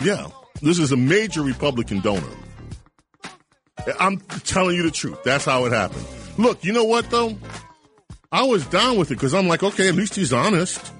[0.00, 0.28] Yeah.
[0.60, 2.26] This is a major Republican donor.
[3.98, 5.22] I'm telling you the truth.
[5.24, 6.04] That's how it happened.
[6.36, 7.36] Look, you know what though?
[8.30, 10.92] I was down with it because I'm like, okay, at least he's honest.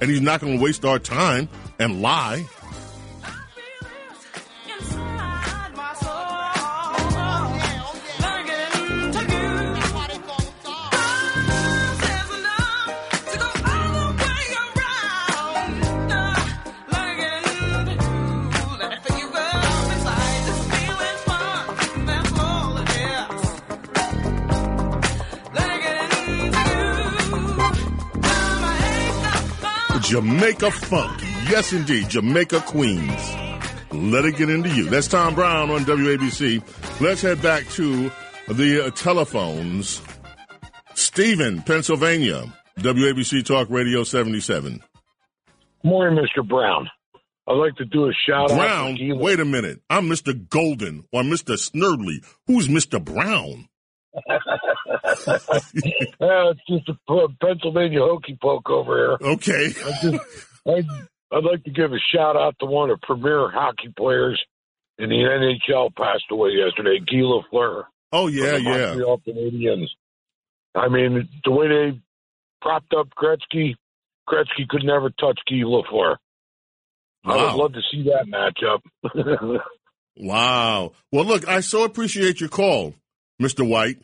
[0.00, 1.46] And he's not going to waste our time
[1.78, 2.46] and lie.
[30.08, 31.20] Jamaica Funk.
[31.50, 32.08] Yes, indeed.
[32.08, 33.34] Jamaica Queens.
[33.92, 34.88] Let it get into you.
[34.88, 36.62] That's Tom Browne on WABC.
[36.98, 38.10] Let's head back to
[38.48, 40.00] the uh, telephones.
[40.94, 42.50] Stephen, Pennsylvania.
[42.78, 44.82] WABC Talk Radio 77.
[45.84, 46.48] Morning, Mr.
[46.48, 46.88] Brown.
[47.46, 48.96] I'd like to do a shout Brown, out.
[48.96, 49.82] Brown, wait a minute.
[49.90, 50.48] I'm Mr.
[50.48, 51.58] Golden or Mr.
[51.58, 52.24] Snerdley.
[52.46, 53.04] Who's Mr.
[53.04, 53.68] Brown?
[55.26, 59.30] uh, it's just a Pennsylvania hokey poke over here.
[59.32, 59.72] Okay.
[59.84, 60.24] I just,
[60.66, 60.86] I'd,
[61.32, 64.42] I'd like to give a shout out to one of the premier hockey players
[64.98, 67.84] in the NHL passed away yesterday, Guy Lafleur.
[68.12, 68.86] Oh yeah, yeah.
[68.88, 69.86] Montreal Canadiens.
[70.74, 72.00] I mean, the way they
[72.62, 73.74] propped up Gretzky,
[74.28, 76.16] Gretzky could never touch Guy Lafleur.
[77.24, 79.58] I would love to see that matchup.
[80.18, 80.92] Wow.
[81.12, 82.94] Well, look, I so appreciate your call,
[83.40, 83.66] Mr.
[83.66, 83.98] White,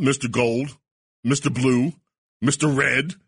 [0.00, 0.30] Mr.
[0.30, 0.76] Gold,
[1.26, 1.52] Mr.
[1.52, 1.92] Blue,
[2.44, 2.74] Mr.
[2.76, 3.14] Red.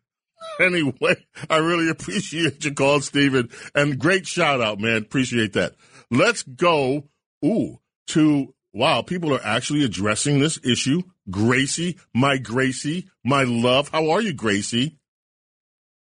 [0.61, 1.17] Anyway,
[1.51, 3.51] I really appreciate your call, Stephen.
[3.75, 4.99] And great shout out, man.
[4.99, 5.75] Appreciate that.
[6.11, 7.09] Let's go,
[7.45, 7.79] ooh,
[8.09, 11.03] to, wow, people are actually addressing this issue.
[11.31, 13.89] Gracie, my Gracie, my love.
[13.89, 14.99] How are you, Gracie?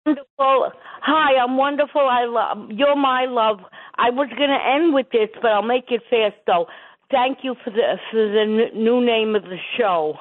[0.06, 0.72] Wonderful.
[1.02, 2.02] Hi, I'm wonderful.
[2.02, 3.60] I love you're my love.
[3.96, 6.66] I was going to end with this, but I'll make it fast though.
[7.12, 10.16] Thank you for the for the n- new name of the show.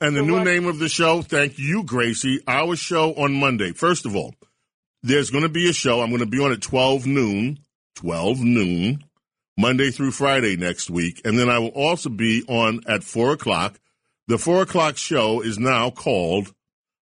[0.00, 2.40] And the new name of the show, thank you, Gracie.
[2.46, 3.72] Our show on Monday.
[3.72, 4.32] First of all,
[5.02, 6.00] there's going to be a show.
[6.00, 7.58] I'm going to be on at 12 noon,
[7.96, 9.04] 12 noon,
[9.56, 11.20] Monday through Friday next week.
[11.24, 13.80] And then I will also be on at 4 o'clock.
[14.28, 16.54] The 4 o'clock show is now called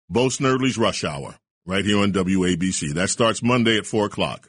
[0.09, 1.37] Bo Snerdley's Rush Hour,
[1.67, 2.95] right here on WABC.
[2.95, 4.49] That starts Monday at 4 o'clock.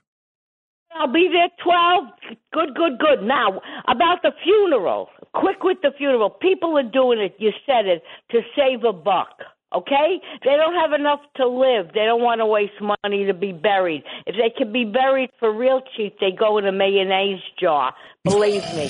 [1.00, 2.06] I'll be there twelve.
[2.54, 3.26] Good, good, good.
[3.26, 5.10] Now about the funeral.
[5.34, 6.30] Quick with the funeral.
[6.30, 7.36] People are doing it.
[7.40, 9.38] You said it to save a buck.
[9.76, 10.22] Okay?
[10.44, 11.88] They don't have enough to live.
[11.94, 14.04] They don't want to waste money to be buried.
[14.26, 17.94] If they can be buried for real cheap, they go in a mayonnaise jar.
[18.24, 18.90] Believe me.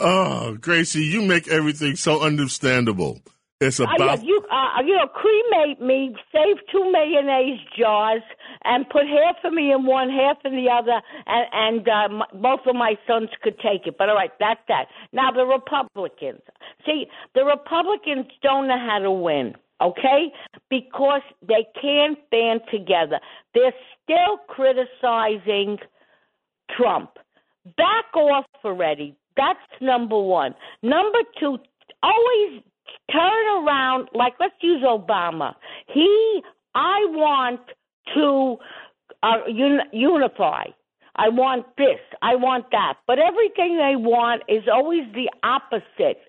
[0.00, 3.20] Oh, Gracie, you make everything so understandable.
[3.60, 8.22] It's about you, uh, you know, cremate me, save two mayonnaise jars,
[8.64, 12.40] and put half of me in one, half in the other, and, and uh, m
[12.40, 13.96] both of my sons could take it.
[13.98, 14.86] But all right, that's that.
[15.12, 16.40] Now the Republicans.
[16.86, 19.54] See, the Republicans don't know how to win.
[19.80, 20.32] Okay,
[20.70, 23.20] because they can't band together.
[23.54, 25.78] They're still criticizing
[26.76, 27.10] Trump.
[27.76, 29.16] Back off already.
[29.36, 30.54] That's number one.
[30.82, 31.58] Number two,
[32.02, 32.62] always
[33.12, 34.08] turn around.
[34.14, 35.54] Like, let's use Obama.
[35.92, 36.40] He,
[36.74, 37.60] I want
[38.14, 38.56] to
[39.22, 40.64] uh, un- unify.
[41.16, 41.98] I want this.
[42.22, 42.94] I want that.
[43.06, 46.20] But everything they want is always the opposite.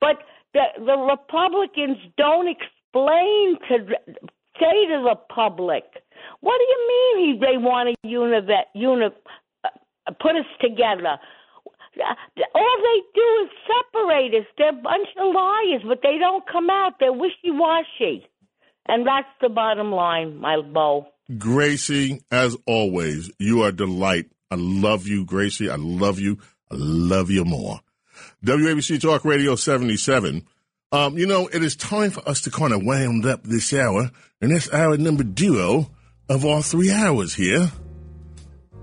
[0.00, 0.18] But
[0.52, 3.78] the, the Republicans don't explain to
[4.60, 5.84] say to the public,
[6.40, 9.06] what do you mean he, they want to uni- uni-
[9.64, 11.18] uh, put us together?
[11.98, 14.46] All they do is separate us.
[14.58, 16.94] They're a bunch of liars, but they don't come out.
[17.00, 18.26] They're wishy washy.
[18.86, 21.06] And that's the bottom line, my bow.
[21.38, 24.26] Gracie, as always, you are a delight.
[24.50, 25.68] I love you, Gracie.
[25.68, 26.38] I love you.
[26.70, 27.80] I love you more.
[28.44, 30.46] WABC Talk Radio 77.
[30.92, 34.10] Um, you know, it is time for us to kind of wound up this hour,
[34.40, 35.90] and that's hour number duo
[36.28, 37.72] of our three hours here.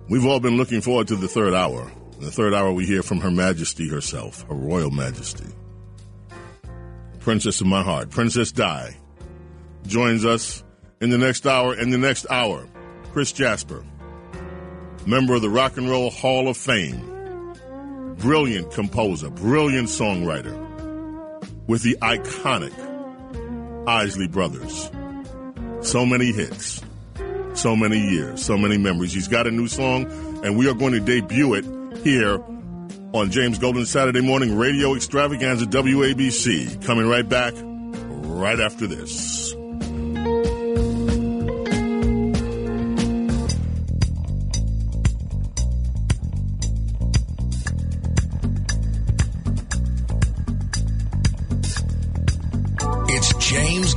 [0.09, 1.89] We've all been looking forward to the third hour.
[2.23, 5.43] In the third hour, we hear from Her Majesty herself, Her Royal Majesty.
[7.19, 8.95] Princess of my heart, Princess Di,
[9.87, 10.63] joins us
[11.01, 11.77] in the next hour.
[11.77, 12.65] In the next hour,
[13.11, 13.83] Chris Jasper,
[15.05, 17.57] member of the Rock and Roll Hall of Fame,
[18.19, 20.57] brilliant composer, brilliant songwriter,
[21.67, 22.71] with the iconic
[23.85, 24.89] Isley Brothers.
[25.81, 26.81] So many hits,
[27.53, 29.11] so many years, so many memories.
[29.11, 30.05] He's got a new song,
[30.45, 32.39] and we are going to debut it here
[33.13, 36.85] on James Golden Saturday Morning Radio Extravaganza WABC.
[36.85, 39.55] Coming right back right after this.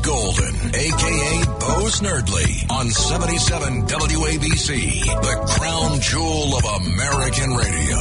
[0.07, 7.97] Golden, aka Bo Snerdley, on 77 WABC, the crown jewel of American radio.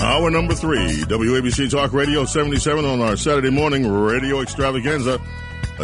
[0.00, 5.20] Hour number three, WABC Talk Radio 77 on our Saturday morning radio extravaganza.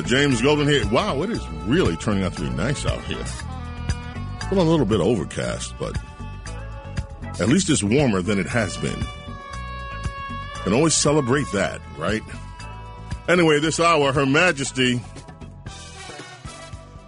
[0.05, 0.89] James Golden here.
[0.89, 3.25] Wow, it is really turning out to be nice out here.
[4.51, 5.99] Been a little bit overcast, but
[7.41, 9.03] at least it's warmer than it has been.
[10.63, 12.23] Can always celebrate that, right?
[13.29, 15.01] Anyway, this hour, Her Majesty,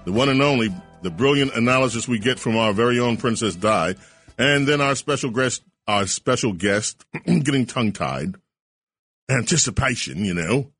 [0.04, 0.72] the one and only,
[1.02, 3.96] the brilliant analysis we get from our very own Princess Di,
[4.38, 8.36] and then our special guest, our special guest, getting tongue tied,
[9.28, 10.70] anticipation, you know.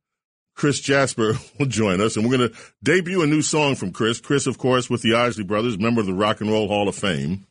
[0.55, 4.21] Chris Jasper will join us, and we're going to debut a new song from Chris.
[4.21, 6.95] Chris, of course, with the Isley Brothers, member of the Rock and Roll Hall of
[6.95, 7.45] Fame.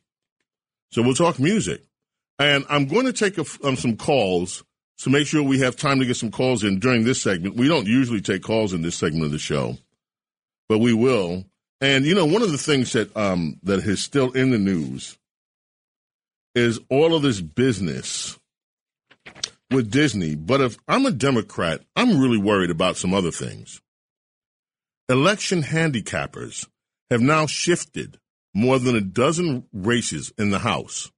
[0.91, 1.83] So we'll talk music.
[2.39, 4.63] And I'm going to take a, um, some calls
[5.03, 7.57] to make sure we have time to get some calls in during this segment.
[7.57, 9.77] We don't usually take calls in this segment of the show,
[10.69, 11.43] but we will.
[11.81, 15.17] And you know, one of the things that um, that is still in the news
[16.55, 18.39] is all of this business
[19.69, 20.35] with Disney.
[20.35, 23.81] But if I'm a Democrat, I'm really worried about some other things.
[25.09, 26.65] election handicappers
[27.09, 28.19] have now shifted
[28.53, 31.11] more than a dozen races in the House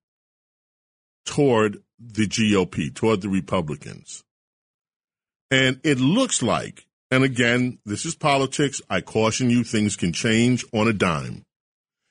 [1.24, 4.24] toward the GOP, toward the Republicans.
[5.52, 8.82] And it looks like, and again, this is politics.
[8.90, 11.44] I caution you, things can change on a dime.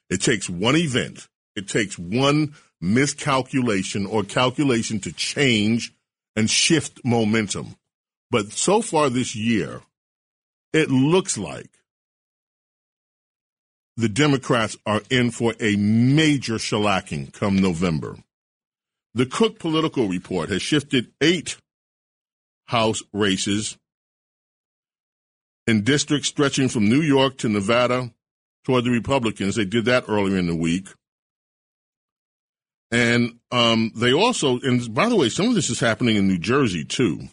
[0.08, 5.92] It takes one event, it takes one miscalculation or calculation to change
[6.36, 7.76] and shift momentum.
[8.30, 9.80] But so far this year,
[10.72, 11.70] it looks like
[13.96, 18.16] the Democrats are in for a major shellacking come November.
[19.14, 21.56] The Cook Political Report has shifted eight
[22.66, 23.76] House races
[25.66, 28.10] in districts stretching from New York to Nevada
[28.64, 29.54] toward the Republicans.
[29.54, 30.88] They did that earlier in the week.
[32.90, 36.38] And um, they also, and by the way, some of this is happening in New
[36.38, 37.28] Jersey too.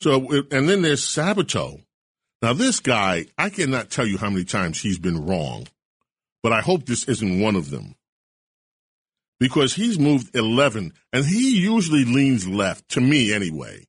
[0.00, 1.80] So, and then there's Sabato.
[2.40, 5.68] Now, this guy, I cannot tell you how many times he's been wrong,
[6.42, 7.94] but I hope this isn't one of them.
[9.42, 13.88] Because he's moved 11, and he usually leans left, to me anyway.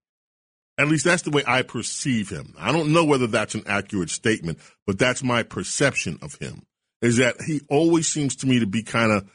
[0.80, 2.56] At least that's the way I perceive him.
[2.58, 4.58] I don't know whether that's an accurate statement,
[4.88, 6.64] but that's my perception of him.
[7.04, 9.30] Is that he always seems to me to be kind of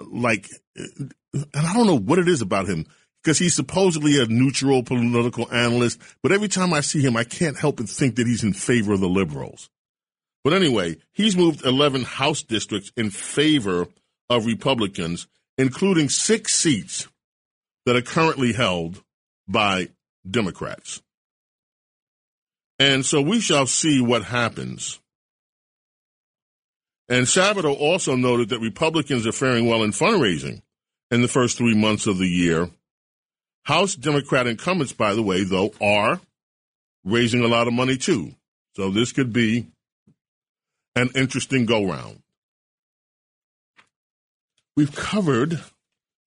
[0.00, 1.14] like, and
[1.54, 2.86] I don't know what it is about him
[3.22, 7.56] because he's supposedly a neutral political analyst, but every time I see him, I can't
[7.56, 9.70] help but think that he's in favor of the liberals.
[10.42, 13.86] But anyway, he's moved 11 House districts in favor
[14.28, 15.28] of Republicans,
[15.60, 17.08] including six seats
[17.84, 19.02] that are currently held
[19.46, 19.88] by
[20.28, 21.02] Democrats.
[22.78, 25.00] And so we shall see what happens.
[27.08, 30.62] And Sabato also noted that Republicans are faring well in fundraising
[31.10, 32.70] in the first three months of the year
[33.64, 36.20] House Democrat incumbents, by the way, though, are
[37.04, 38.34] raising a lot of money too.
[38.76, 39.66] So this could be
[40.96, 42.22] an interesting go round.
[44.80, 45.60] We've covered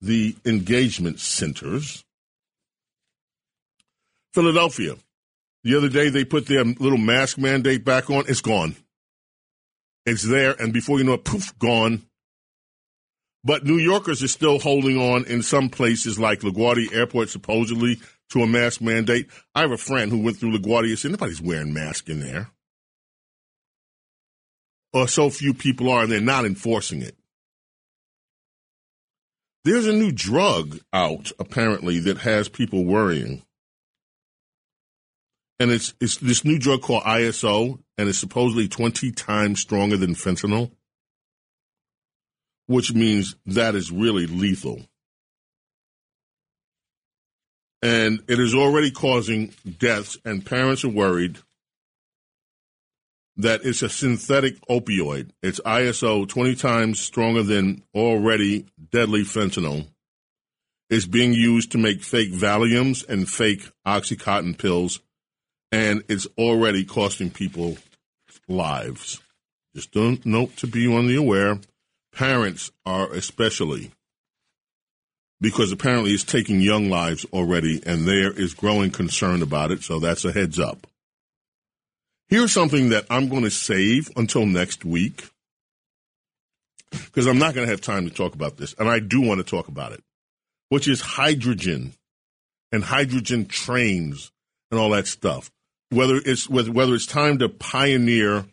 [0.01, 2.03] the engagement centers.
[4.33, 4.95] Philadelphia.
[5.63, 8.25] The other day they put their little mask mandate back on.
[8.27, 8.75] It's gone.
[10.05, 12.01] It's there, and before you know it, poof, gone.
[13.45, 18.01] But New Yorkers are still holding on in some places like LaGuardia Airport, supposedly,
[18.31, 19.29] to a mask mandate.
[19.55, 22.49] I have a friend who went through LaGuardia and said, nobody's wearing masks in there.
[24.91, 27.15] Or so few people are, and they're not enforcing it.
[29.63, 33.43] There's a new drug out, apparently, that has people worrying.
[35.59, 40.15] And it's, it's this new drug called ISO, and it's supposedly 20 times stronger than
[40.15, 40.71] fentanyl
[42.71, 44.81] which means that is really lethal.
[47.81, 51.39] And it is already causing deaths, and parents are worried
[53.37, 55.29] that it's a synthetic opioid.
[55.41, 59.87] It's ISO 20 times stronger than already deadly fentanyl.
[60.89, 64.99] It's being used to make fake Valiums and fake Oxycontin pills,
[65.71, 67.77] and it's already costing people
[68.47, 69.21] lives.
[69.73, 71.59] Just don't note to be on the aware
[72.11, 73.91] parents are especially
[75.39, 79.99] because apparently it's taking young lives already and there is growing concern about it so
[79.99, 80.87] that's a heads up
[82.31, 85.29] here's something that i'm going to save until next week
[86.91, 89.37] because i'm not going to have time to talk about this and i do want
[89.37, 90.03] to talk about it
[90.69, 91.93] which is hydrogen
[92.71, 94.31] and hydrogen trains
[94.71, 95.51] and all that stuff
[95.91, 98.45] whether it's whether it's time to pioneer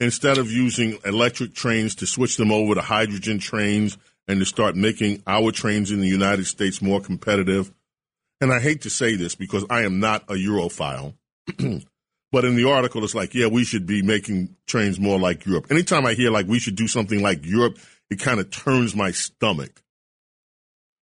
[0.00, 4.76] instead of using electric trains to switch them over to hydrogen trains and to start
[4.76, 7.72] making our trains in the United States more competitive.
[8.40, 11.14] And I hate to say this because I am not a Europhile,
[12.34, 15.68] but in the article, it's like, yeah, we should be making trains more like Europe.
[15.70, 17.78] Anytime I hear like we should do something like Europe,
[18.10, 19.80] it kind of turns my stomach.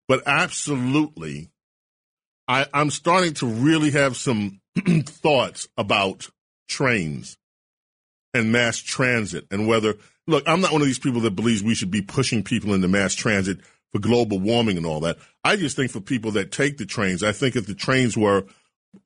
[0.08, 1.50] But absolutely,
[2.48, 4.62] I, I'm starting to really have some
[5.04, 6.30] thoughts about
[6.66, 7.36] trains
[8.32, 9.96] and mass transit and whether
[10.26, 12.88] look i'm not one of these people that believes we should be pushing people into
[12.88, 13.58] mass transit
[13.90, 17.22] for global warming and all that i just think for people that take the trains
[17.22, 18.44] i think if the trains were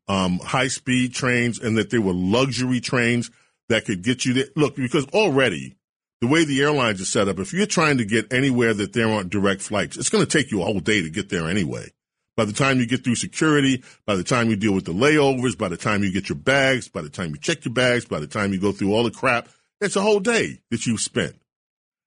[0.09, 3.31] um, high speed trains and that they were luxury trains
[3.69, 5.77] that could get you there look because already
[6.21, 9.09] the way the airlines are set up if you're trying to get anywhere that there
[9.09, 11.89] aren't direct flights it's going to take you a whole day to get there anyway
[12.37, 15.57] by the time you get through security, by the time you deal with the layovers,
[15.57, 18.21] by the time you get your bags, by the time you check your bags, by
[18.21, 19.49] the time you go through all the crap,
[19.81, 21.37] it's a whole day that you've spent.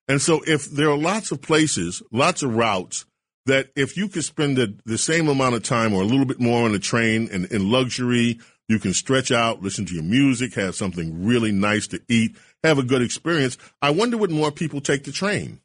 [0.08, 3.06] And so if there are lots of places, lots of routes
[3.46, 6.40] that if you could spend the, the same amount of time or a little bit
[6.40, 10.56] more on a train and in luxury, You can stretch out, listen to your music,
[10.56, 13.58] have something really nice to eat, have a good experience.
[13.82, 15.60] I wonder would more people take the train?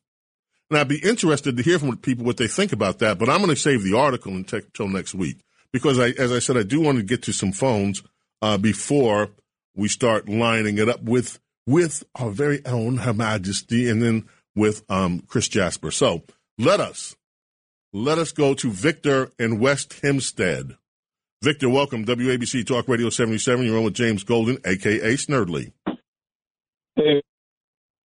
[0.68, 3.18] And I'd be interested to hear from people what they think about that.
[3.18, 5.38] But I'm going to save the article until next week
[5.72, 8.02] because, I, as I said, I do want to get to some phones
[8.42, 9.30] uh, before
[9.74, 14.82] we start lining it up with with our very own Her Majesty, and then with
[14.90, 15.90] um, Chris Jasper.
[15.90, 16.22] So
[16.58, 17.14] let us
[17.92, 20.76] let us go to Victor in West Hempstead.
[21.42, 22.04] Victor, welcome.
[22.04, 23.64] WABC Talk Radio 77.
[23.64, 25.16] You're on with James Golden, a.k.a.
[25.16, 25.72] Snerdley.
[26.96, 27.22] Hey.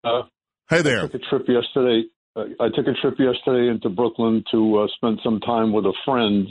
[0.03, 0.24] Uh,
[0.70, 0.99] hey there.
[0.99, 2.03] I took a trip yesterday.
[2.36, 5.94] Uh, I took a trip yesterday into Brooklyn to uh, spend some time with a
[6.03, 6.48] friend.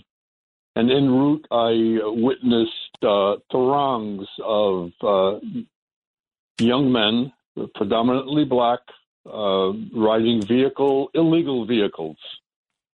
[0.77, 5.39] And en route, I witnessed uh, throngs of uh,
[6.59, 7.32] young men,
[7.74, 8.81] predominantly black,
[9.27, 12.16] uh, riding vehicle, illegal vehicles,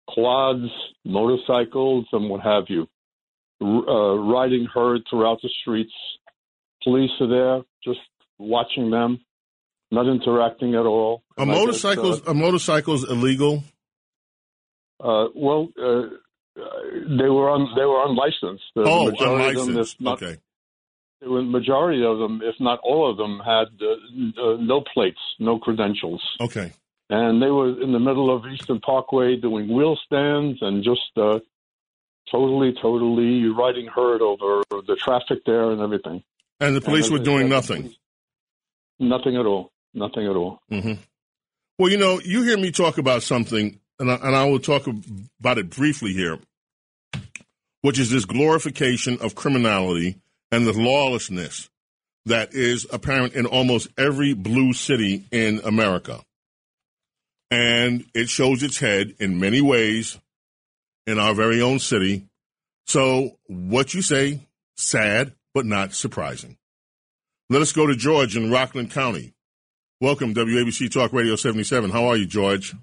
[0.09, 0.70] quads,
[1.05, 2.87] motorcycles, and what have you
[3.61, 5.93] uh, riding herd throughout the streets.
[6.83, 8.01] Police are there, just
[8.39, 9.20] watching them,
[9.91, 11.23] not interacting at all.
[11.37, 13.65] A motorcycles, uh, a motorcycles illegal?
[15.03, 16.03] Uh, well, uh,
[16.55, 18.65] they were on they were unlicensed.
[18.74, 19.61] The oh, unlicensed.
[19.61, 20.41] Of them, if not, okay.
[21.20, 25.59] The majority of them, if not all of them, had uh, uh, no plates, no
[25.59, 26.23] credentials.
[26.41, 26.73] Okay.
[27.09, 31.39] And they were in the middle of Eastern Parkway doing wheel stands and just uh,
[32.31, 36.23] totally, totally riding herd over the traffic there and everything.
[36.59, 37.95] And the police And were doing nothing.
[38.99, 39.73] Nothing at all.
[39.95, 40.61] Nothing at all.
[40.69, 40.95] hmm
[41.78, 44.87] Well, you know, you hear me talk about something, and I, and I will talk
[45.41, 46.39] about it briefly here,
[47.83, 50.16] which is this glorification of criminality
[50.51, 51.70] and the lawlessness
[52.24, 56.23] that is apparent in almost every blue city in America.
[57.51, 60.18] And it shows its head in many ways
[61.06, 62.24] in our very own city.
[62.86, 64.40] So, what you say,
[64.77, 66.56] sad, but not surprising.
[67.48, 69.32] Let us go to George in Rockland County.
[70.01, 71.90] Welcome, WABC Talk Radio 77.
[71.90, 72.74] How are you, George?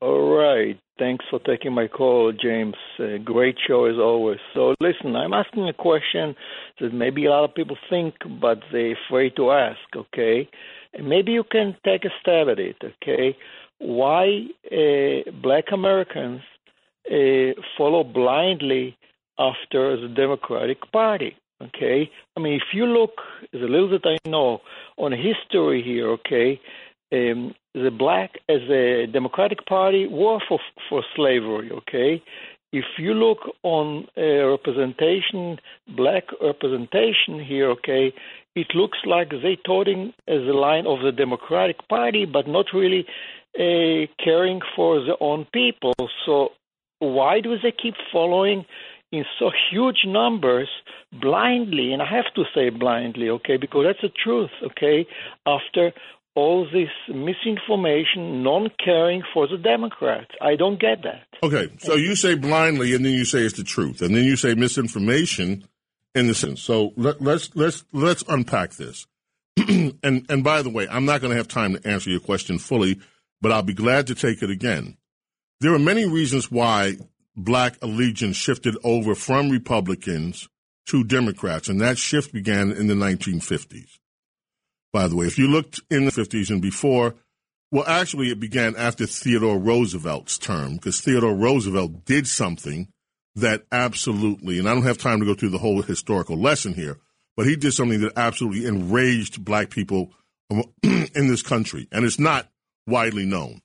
[0.00, 0.78] All right.
[0.98, 2.76] Thanks for taking my call, James.
[2.98, 4.38] Uh, great show as always.
[4.54, 6.34] So, listen, I'm asking a question
[6.80, 10.48] that maybe a lot of people think, but they're afraid to ask, okay?
[10.94, 13.36] And maybe you can take a stab at it, okay?
[13.78, 16.40] Why uh, black Americans
[17.10, 18.96] uh, follow blindly
[19.38, 21.36] after the Democratic Party?
[21.62, 23.12] Okay, I mean, if you look,
[23.52, 24.60] the little that I know
[24.98, 26.60] on history here, okay,
[27.12, 30.58] um, the black as a Democratic Party war for
[30.88, 31.70] for slavery.
[31.72, 32.22] Okay,
[32.72, 34.20] if you look on uh,
[34.50, 35.58] representation,
[35.96, 38.12] black representation here, okay,
[38.54, 43.06] it looks like they toting as a line of the Democratic Party, but not really
[43.58, 45.94] uh, caring for their own people.
[46.24, 46.50] So
[46.98, 48.64] why do they keep following
[49.12, 50.68] in so huge numbers
[51.12, 51.92] blindly?
[51.92, 55.06] And I have to say blindly, okay, because that's the truth, okay,
[55.46, 55.92] after
[56.34, 60.30] all this misinformation, non caring for the Democrats.
[60.40, 61.26] I don't get that.
[61.42, 64.36] Okay, so you say blindly, and then you say it's the truth, and then you
[64.36, 65.66] say misinformation
[66.14, 66.62] in the sense.
[66.62, 69.06] So let, let's let's let's unpack this.
[69.56, 72.58] and and by the way, I'm not going to have time to answer your question
[72.58, 73.00] fully,
[73.40, 74.96] but I'll be glad to take it again.
[75.60, 76.96] There are many reasons why
[77.36, 80.48] black allegiance shifted over from Republicans
[80.86, 83.98] to Democrats, and that shift began in the 1950s.
[84.92, 87.16] By the way, if you looked in the 50s and before,
[87.70, 92.88] well, actually, it began after Theodore Roosevelt's term, because Theodore Roosevelt did something
[93.34, 96.98] that absolutely, and I don't have time to go through the whole historical lesson here,
[97.36, 100.12] but he did something that absolutely enraged black people
[100.82, 102.48] in this country, and it's not
[102.86, 103.60] widely known.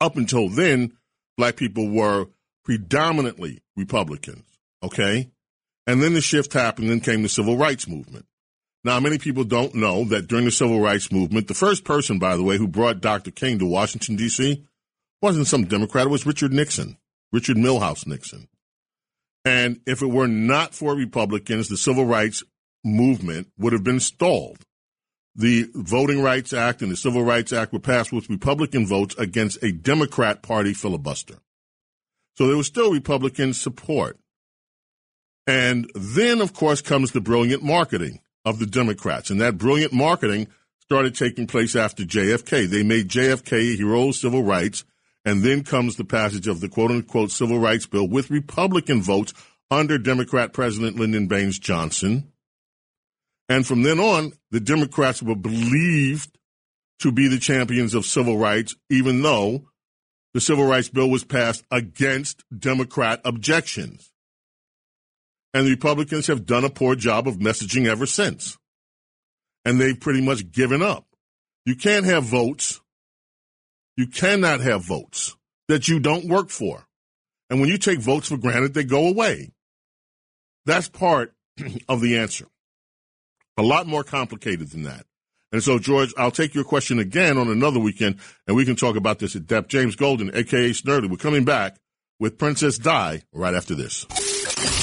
[0.00, 0.92] Up until then,
[1.36, 2.26] black people were
[2.64, 4.44] predominantly Republicans,
[4.82, 5.30] okay?
[5.86, 8.26] And then the shift happened, then came the civil rights movement.
[8.84, 12.36] Now, many people don't know that during the civil rights movement, the first person, by
[12.36, 13.30] the way, who brought Dr.
[13.30, 14.64] King to Washington, D.C.,
[15.20, 16.96] wasn't some Democrat, it was Richard Nixon,
[17.32, 18.48] Richard Milhous Nixon.
[19.44, 22.44] And if it were not for Republicans, the civil rights
[22.84, 24.58] movement would have been stalled.
[25.38, 29.62] The Voting Rights Act and the Civil Rights Act were passed with Republican votes against
[29.62, 31.36] a Democrat Party filibuster.
[32.34, 34.18] So there was still Republican support.
[35.46, 39.30] And then, of course, comes the brilliant marketing of the Democrats.
[39.30, 40.48] And that brilliant marketing
[40.80, 42.68] started taking place after JFK.
[42.68, 44.84] They made JFK a hero of civil rights.
[45.24, 49.34] And then comes the passage of the quote unquote civil rights bill with Republican votes
[49.70, 52.32] under Democrat President Lyndon Baines Johnson.
[53.48, 56.38] And from then on, the Democrats were believed
[57.00, 59.68] to be the champions of civil rights, even though
[60.34, 64.10] the civil rights bill was passed against Democrat objections.
[65.54, 68.58] And the Republicans have done a poor job of messaging ever since.
[69.64, 71.06] And they've pretty much given up.
[71.64, 72.80] You can't have votes.
[73.96, 75.36] You cannot have votes
[75.68, 76.86] that you don't work for.
[77.50, 79.52] And when you take votes for granted, they go away.
[80.66, 81.32] That's part
[81.88, 82.46] of the answer.
[83.58, 85.04] A lot more complicated than that.
[85.50, 88.94] And so, George, I'll take your question again on another weekend, and we can talk
[88.94, 89.66] about this at depth.
[89.68, 91.76] James Golden, aka Snerdley, we're coming back
[92.20, 94.04] with Princess Di right after this.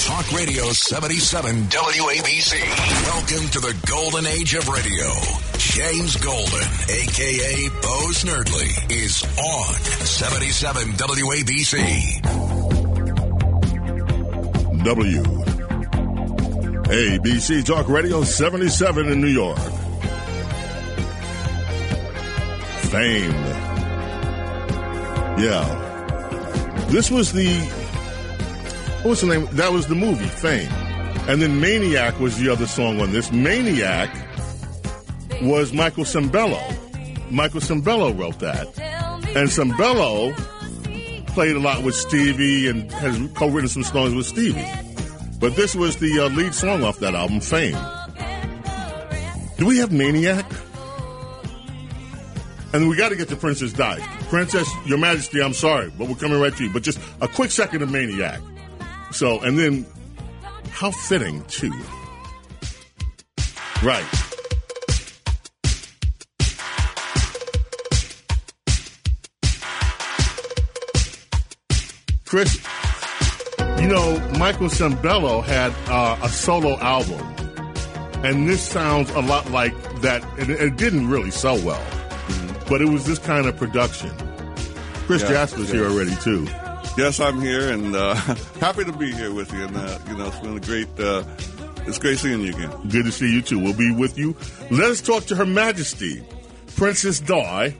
[0.06, 2.60] Talk Radio 77 WABC.
[3.04, 5.10] Welcome to the golden age of radio.
[5.56, 9.74] James Golden, aka Bo Snerdley, is on
[10.04, 12.22] 77 WABC.
[14.84, 15.55] W.
[16.86, 19.58] ABC Talk Radio 77 in New York.
[22.92, 23.32] Fame.
[25.36, 26.86] Yeah.
[26.88, 27.58] This was the
[29.02, 29.48] what was the name?
[29.52, 30.70] That was the movie, Fame.
[31.28, 33.32] And then Maniac was the other song on this.
[33.32, 34.08] Maniac
[35.42, 36.62] was Michael Sembello.
[37.32, 38.68] Michael Sembello wrote that.
[39.34, 40.36] And Sembello
[41.26, 44.85] played a lot with Stevie and has co-written some songs with Stevie.
[45.38, 47.76] But this was the uh, lead song off that album, Fame.
[49.58, 50.44] Do we have Maniac?
[52.72, 53.98] And we got to get to Princess Di.
[54.28, 56.72] Princess, Your Majesty, I'm sorry, but we're coming right to you.
[56.72, 58.40] But just a quick second of Maniac.
[59.12, 59.86] So, and then
[60.70, 61.72] how fitting, too.
[63.82, 64.04] Right.
[72.24, 72.60] Chris,
[73.86, 77.20] you know, Michael Sembello had uh, a solo album,
[78.24, 80.24] and this sounds a lot like that.
[80.40, 81.84] And it, it didn't really sell well,
[82.68, 84.10] but it was this kind of production.
[85.06, 86.48] Chris Yeah, Jasper's here already too.
[86.98, 88.14] Yes, I'm here and uh,
[88.60, 89.62] happy to be here with you.
[89.62, 90.88] And uh, you know, it's been a great.
[90.98, 91.22] Uh,
[91.86, 92.70] it's great seeing you again.
[92.88, 93.60] Good to see you too.
[93.60, 94.36] We'll be with you.
[94.68, 96.26] Let us talk to Her Majesty,
[96.74, 97.76] Princess Di.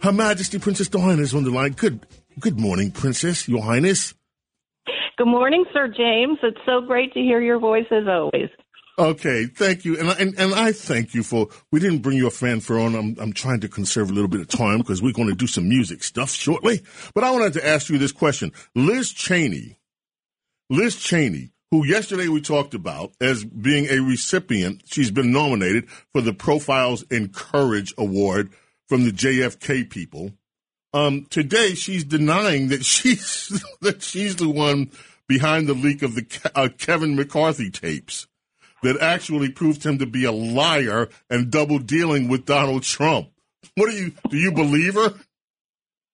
[0.00, 1.72] Her Majesty, Princess Diana is on the line.
[1.72, 2.06] Good,
[2.38, 4.14] good morning, Princess, Your Highness.
[5.20, 6.38] Good morning, Sir James.
[6.42, 8.48] It's so great to hear your voice as always.
[8.98, 11.48] Okay, thank you, and and and I thank you for.
[11.70, 12.94] We didn't bring your fanfare on.
[12.94, 15.46] I'm I'm trying to conserve a little bit of time because we're going to do
[15.46, 16.80] some music stuff shortly.
[17.14, 19.78] But I wanted to ask you this question: Liz Cheney,
[20.70, 26.22] Liz Cheney, who yesterday we talked about as being a recipient, she's been nominated for
[26.22, 28.54] the Profiles in Courage Award
[28.88, 30.32] from the JFK people.
[30.92, 34.90] Um, today she's denying that she's that she's the one
[35.30, 38.26] behind the leak of the uh, Kevin McCarthy tapes
[38.82, 43.28] that actually proved him to be a liar and double dealing with Donald Trump.
[43.76, 44.36] What do you do?
[44.36, 45.14] You believe her?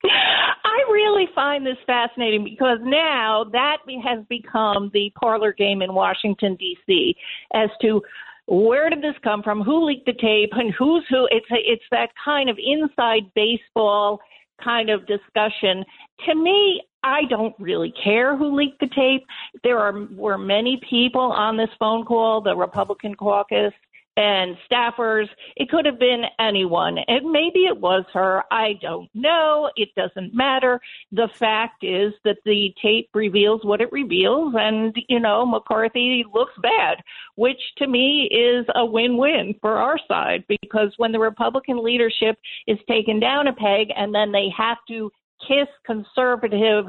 [0.05, 6.55] I really find this fascinating because now that has become the parlor game in Washington
[6.56, 7.14] D.C.
[7.55, 8.02] as to
[8.44, 11.26] where did this come from, who leaked the tape, and who's who.
[11.30, 14.20] It's a, it's that kind of inside baseball
[14.62, 15.84] kind of discussion.
[16.24, 19.24] To me, I don't really care who leaked the tape.
[19.62, 23.72] There are were many people on this phone call, the Republican caucus
[24.16, 25.28] and staffers.
[25.56, 26.98] It could have been anyone.
[27.06, 28.43] And maybe it was her.
[28.51, 29.70] I don't know.
[29.76, 30.80] It doesn't matter.
[31.12, 36.55] The fact is that the tape reveals what it reveals and you know, McCarthy looks
[36.62, 36.98] bad,
[37.36, 42.36] which to me is a win-win for our side because when the Republican leadership
[42.66, 45.10] is taken down a peg and then they have to
[45.46, 46.86] kiss conservative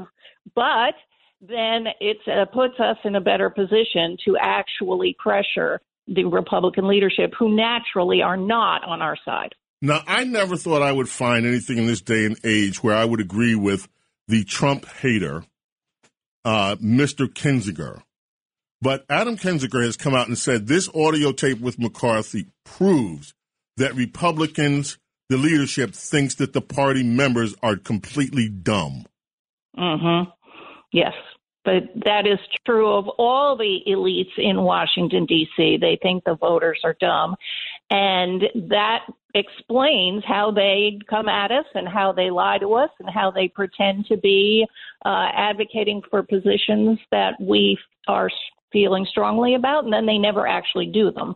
[0.54, 0.94] but
[1.40, 7.32] then it uh, puts us in a better position to actually pressure the Republican leadership,
[7.38, 9.54] who naturally are not on our side.
[9.80, 13.04] Now, I never thought I would find anything in this day and age where I
[13.04, 13.88] would agree with
[14.26, 15.44] the Trump hater,
[16.44, 17.26] uh, Mr.
[17.26, 18.02] Kinzinger.
[18.80, 23.34] But Adam Kinzinger has come out and said this audio tape with McCarthy proves
[23.76, 24.98] that Republicans,
[25.28, 29.04] the leadership, thinks that the party members are completely dumb.
[29.76, 30.30] Mm-hmm.
[30.92, 31.12] Yes.
[31.64, 35.76] But that is true of all the elites in Washington, D.C.
[35.78, 37.36] They think the voters are dumb.
[37.90, 39.00] And that
[39.34, 43.48] explains how they come at us and how they lie to us and how they
[43.48, 44.66] pretend to be
[45.04, 48.30] uh, advocating for positions that we are
[48.72, 51.34] feeling strongly about, and then they never actually do them.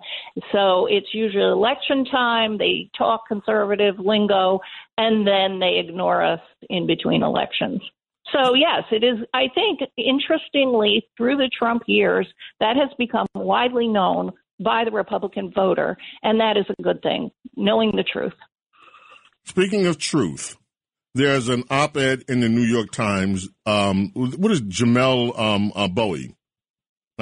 [0.52, 4.60] So it's usually election time, they talk conservative lingo,
[4.98, 7.80] and then they ignore us in between elections.
[8.32, 9.18] So, yes, it is.
[9.34, 12.26] I think, interestingly, through the Trump years,
[12.60, 14.32] that has become widely known
[14.62, 18.32] by the Republican voter, and that is a good thing, knowing the truth.
[19.44, 20.56] Speaking of truth,
[21.14, 23.48] there's an op-ed in the New York Times.
[23.66, 26.34] Um, what is Jamelle um, uh, Bouie?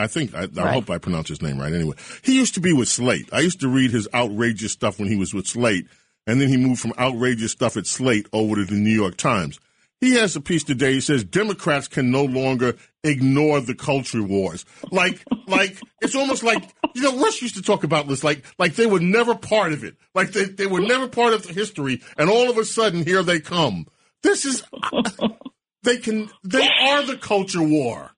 [0.01, 0.75] I think I, I Right.
[0.75, 1.73] hope I pronounce his name right.
[1.73, 3.29] Anyway, he used to be with Slate.
[3.33, 5.87] I used to read his outrageous stuff when he was with Slate,
[6.27, 9.61] and then he moved from outrageous stuff at Slate over to the New York Times.
[10.01, 10.95] He has a piece today.
[10.95, 14.65] He says Democrats can no longer ignore the culture wars.
[14.91, 16.65] Like, like it's almost like
[16.95, 18.25] you know Rush used to talk about this.
[18.25, 19.97] Like, like they were never part of it.
[20.15, 23.23] Like they they were never part of the history, and all of a sudden here
[23.23, 23.87] they come.
[24.23, 24.63] This is
[25.83, 28.10] they can they are the culture war.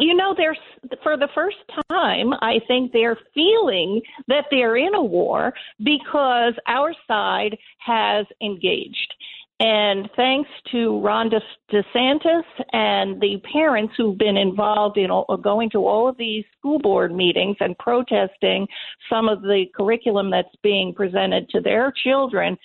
[0.00, 0.58] You know, there's
[1.02, 1.58] for the first
[1.90, 5.52] time, I think they're feeling that they're in a war
[5.84, 9.14] because our side has engaged.
[9.60, 11.30] And thanks to Ron
[11.70, 16.78] DeSantis and the parents who've been involved in all, going to all of these school
[16.78, 18.66] board meetings and protesting
[19.10, 22.56] some of the curriculum that's being presented to their children,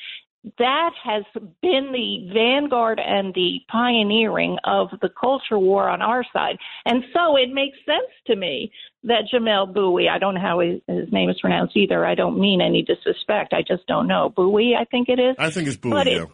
[0.57, 1.23] that has
[1.61, 6.57] been the vanguard and the pioneering of the culture war on our side.
[6.85, 8.71] And so it makes sense to me
[9.03, 12.05] that Jamelle Bouie, I don't know how his, his name is pronounced either.
[12.05, 13.53] I don't mean any disrespect.
[13.53, 14.29] I just don't know.
[14.35, 15.35] Bouie, I think it is.
[15.39, 15.91] I think it's Bouie.
[15.91, 16.25] But it- yeah.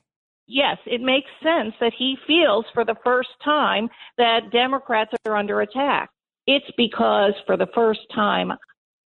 [0.48, 5.62] Yes, it makes sense that he feels for the first time that Democrats are under
[5.62, 6.10] attack.
[6.46, 8.52] It's because for the first time,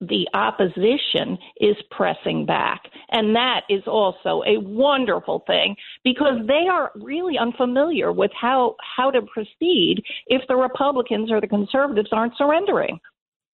[0.01, 2.83] the opposition is pressing back.
[3.09, 9.11] And that is also a wonderful thing because they are really unfamiliar with how, how
[9.11, 12.99] to proceed if the Republicans or the conservatives aren't surrendering.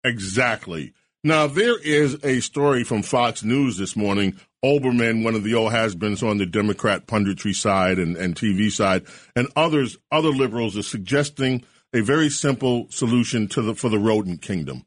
[0.04, 0.92] Exactly.
[1.26, 4.38] Now, there is a story from Fox News this morning.
[4.62, 9.04] Olbermann, one of the old has-beens on the Democrat punditry side and, and TV side,
[9.34, 11.64] and others, other liberals are suggesting
[11.94, 14.84] a very simple solution to the for the rodent kingdom.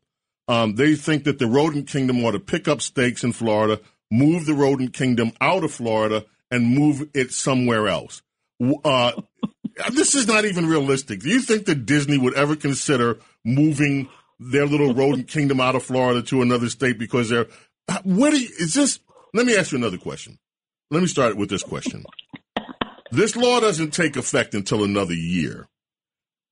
[0.48, 4.46] Um, they think that the rodent kingdom ought to pick up stakes in Florida, move
[4.46, 8.22] the rodent kingdom out of Florida, and move it somewhere else.
[8.84, 9.12] Uh,
[9.92, 11.20] this is not even realistic.
[11.20, 14.10] Do you think that Disney would ever consider moving
[14.40, 17.48] their little rodent kingdom out of Florida to another state because they're
[18.04, 19.00] what do you, is this?
[19.34, 20.38] Let me ask you another question.
[20.92, 22.06] Let me start with this question.
[23.10, 25.70] This law doesn't take effect until another year.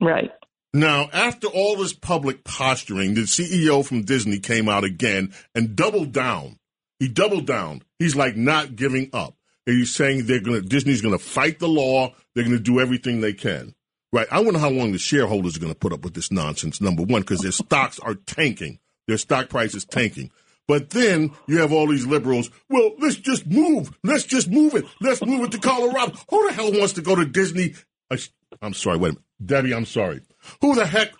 [0.01, 0.31] Right.
[0.76, 6.11] Now, after all this public posturing, the CEO from Disney came out again and doubled
[6.11, 6.60] down.
[6.99, 7.81] He doubled down.
[7.97, 9.38] He's like not giving up.
[9.65, 12.14] And he's saying they're to Disney's going to fight the law.
[12.34, 13.73] They're going to do everything they can.
[14.11, 14.27] Right.
[14.30, 16.81] I wonder how long the shareholders are going to put up with this nonsense.
[16.81, 18.80] Number one, because their stocks are tanking.
[19.07, 20.30] Their stock price is tanking.
[20.68, 22.52] But then you have all these liberals.
[22.69, 23.97] Well, let's just move.
[24.03, 24.84] Let's just move it.
[24.99, 26.18] Let's move it to Colorado.
[26.30, 27.76] Who the hell wants to go to Disney?
[28.11, 28.18] I,
[28.61, 28.97] I'm sorry.
[28.97, 29.73] Wait a minute, Debbie.
[29.73, 30.19] I'm sorry.
[30.61, 31.13] Who the heck?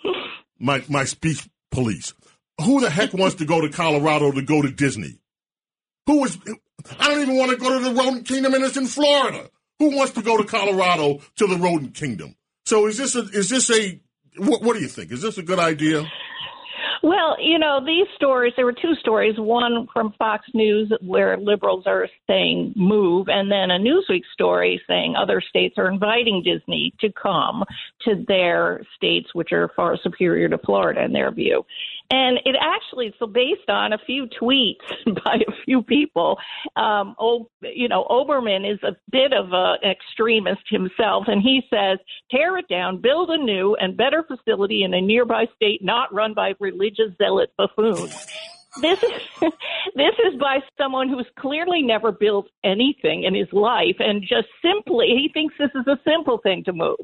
[0.58, 2.14] My my speech police.
[2.62, 5.18] Who the heck wants to go to Colorado to go to Disney?
[6.06, 6.38] Who is?
[6.98, 9.50] I don't even want to go to the rodent kingdom, and it's in Florida.
[9.78, 12.36] Who wants to go to Colorado to the rodent kingdom?
[12.64, 14.00] So is this a is this a
[14.38, 15.12] what, what do you think?
[15.12, 16.04] Is this a good idea?
[17.02, 19.34] Well, you know, these stories, there were two stories.
[19.38, 25.14] One from Fox News where liberals are saying move, and then a Newsweek story saying
[25.16, 27.64] other states are inviting Disney to come
[28.04, 31.64] to their states, which are far superior to Florida in their view.
[32.10, 34.76] And it actually, so based on a few tweets
[35.24, 36.38] by a few people,
[36.76, 41.98] um, oh, you know, Olbermann is a bit of an extremist himself, and he says,
[42.30, 46.34] tear it down, build a new and better facility in a nearby state not run
[46.34, 48.26] by religious zealot buffoons.
[48.80, 49.12] This is
[49.94, 55.08] this is by someone who's clearly never built anything in his life and just simply
[55.08, 56.96] he thinks this is a simple thing to move.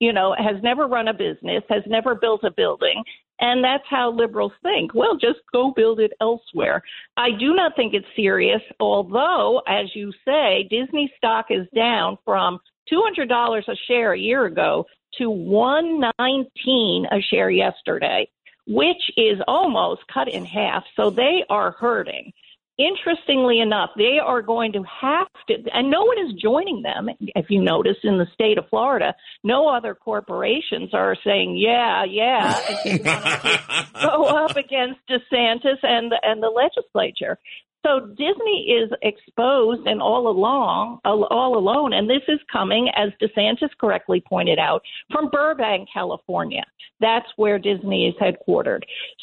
[0.00, 3.02] You know, has never run a business, has never built a building,
[3.40, 4.94] and that's how liberals think.
[4.94, 6.82] Well, just go build it elsewhere.
[7.16, 12.58] I do not think it's serious, although as you say, Disney stock is down from
[12.92, 14.84] $200 a share a year ago
[15.18, 18.28] to 119 a share yesterday
[18.66, 20.84] which is almost cut in half.
[20.94, 22.32] So they are hurting.
[22.80, 27.10] Interestingly enough, they are going to have to, and no one is joining them.
[27.20, 32.58] If you notice in the state of Florida, no other corporations are saying, "Yeah, yeah,"
[32.68, 37.38] and they want to go up against DeSantis and the, and the legislature.
[37.84, 43.70] So Disney is exposed and all along, all alone, and this is coming, as DeSantis
[43.80, 46.62] correctly pointed out, from Burbank, California.
[47.00, 48.82] That's where Disney is headquartered.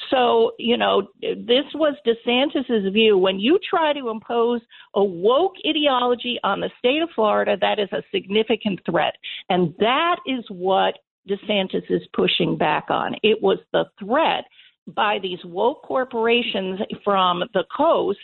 [0.10, 3.18] So you know, this was DeSantis's view.
[3.18, 4.62] When you try to impose
[4.96, 9.16] a woke ideology on the state of Florida, that is a significant threat,
[9.50, 10.96] and that is what
[11.30, 13.16] DeSantis is pushing back on.
[13.22, 14.46] It was the threat
[14.88, 18.22] by these woke corporations from the coasts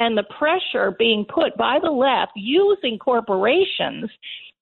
[0.00, 4.10] and the pressure being put by the left using corporations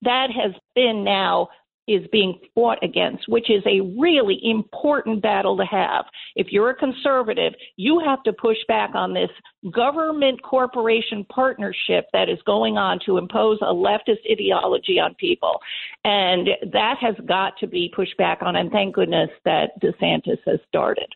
[0.02, 1.48] that has been now
[1.88, 6.04] is being fought against, which is a really important battle to have.
[6.36, 9.30] If you're a conservative, you have to push back on this
[9.72, 15.58] government corporation partnership that is going on to impose a leftist ideology on people.
[16.04, 18.54] And that has got to be pushed back on.
[18.54, 21.08] And thank goodness that DeSantis has started.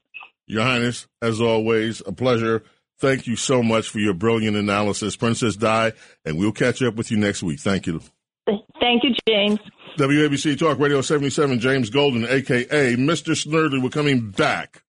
[0.46, 2.64] Your Highness, as always, a pleasure.
[3.02, 5.90] Thank you so much for your brilliant analysis, Princess Di,
[6.24, 7.58] and we'll catch up with you next week.
[7.58, 8.00] Thank you.
[8.46, 9.58] Thank you, James.
[9.98, 12.96] WABC Talk Radio 77, James Golden, a.k.a.
[12.96, 13.34] Mr.
[13.34, 13.82] Snerdley.
[13.82, 14.84] We're coming back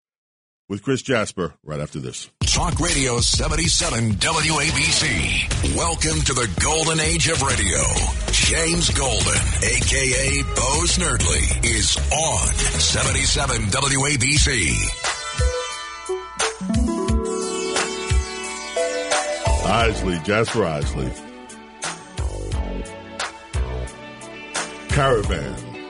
[0.69, 2.29] with Chris Jasper right after this.
[2.41, 5.75] Talk Radio 77 WABC.
[5.75, 7.81] Welcome to the golden age of radio.
[8.31, 12.47] James Golden, aka Bo Snerdley, is on
[12.79, 15.12] 77 WABC.
[19.73, 21.11] Isley, Jasper Isley.
[24.91, 25.89] Caravan.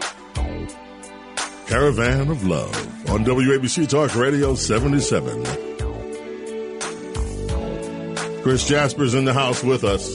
[1.67, 5.43] Caravan of Love on WABC Talk Radio 77.
[8.45, 10.15] Chris Jasper's in the house with us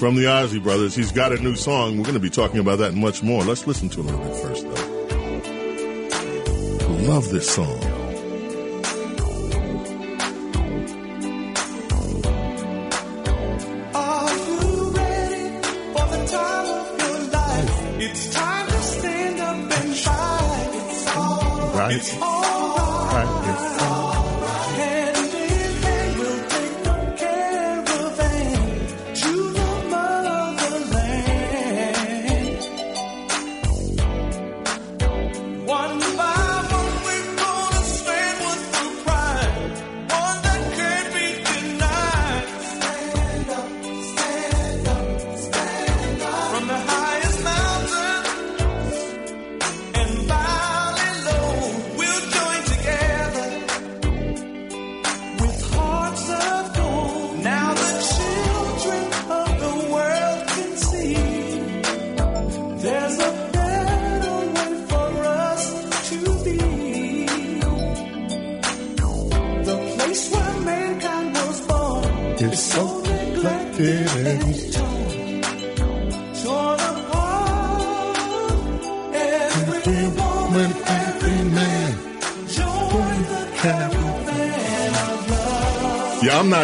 [0.00, 0.96] from the Isley Brothers.
[0.96, 1.96] He's got a new song.
[1.96, 3.44] We're going to be talking about that much more.
[3.44, 4.96] Let's listen to it a little bit first, though.
[7.08, 7.85] Love this song.
[22.20, 22.35] All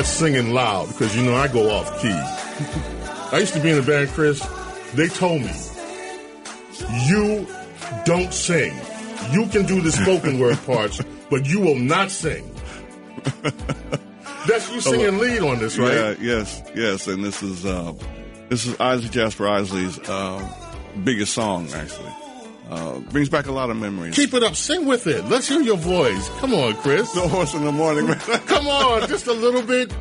[0.05, 2.09] singing loud because you know I go off key.
[3.33, 4.47] I used to be in a band, Chris.
[4.95, 5.53] They told me,
[7.07, 7.47] you
[8.05, 8.75] don't sing.
[9.31, 11.01] You can do the spoken word parts,
[11.31, 12.49] but you will not sing.
[14.47, 15.95] That's you singing lead on this, right?
[15.95, 17.07] Yeah, yes, yes.
[17.07, 17.95] And this is uh,
[18.49, 20.47] this is Isley Jasper Isley's uh,
[21.05, 22.13] biggest song, actually.
[22.73, 24.17] Uh, brings back a lot of memories.
[24.17, 24.57] Keep it up.
[24.57, 25.27] Sing with it.
[25.27, 26.31] Let's hear your voice.
[26.39, 27.13] Come on, Chris.
[27.13, 28.19] The horse in the morning, man.
[28.47, 29.95] Come on, just a little bit.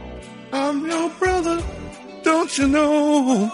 [0.53, 1.61] I'm your brother,
[2.23, 3.51] don't you know?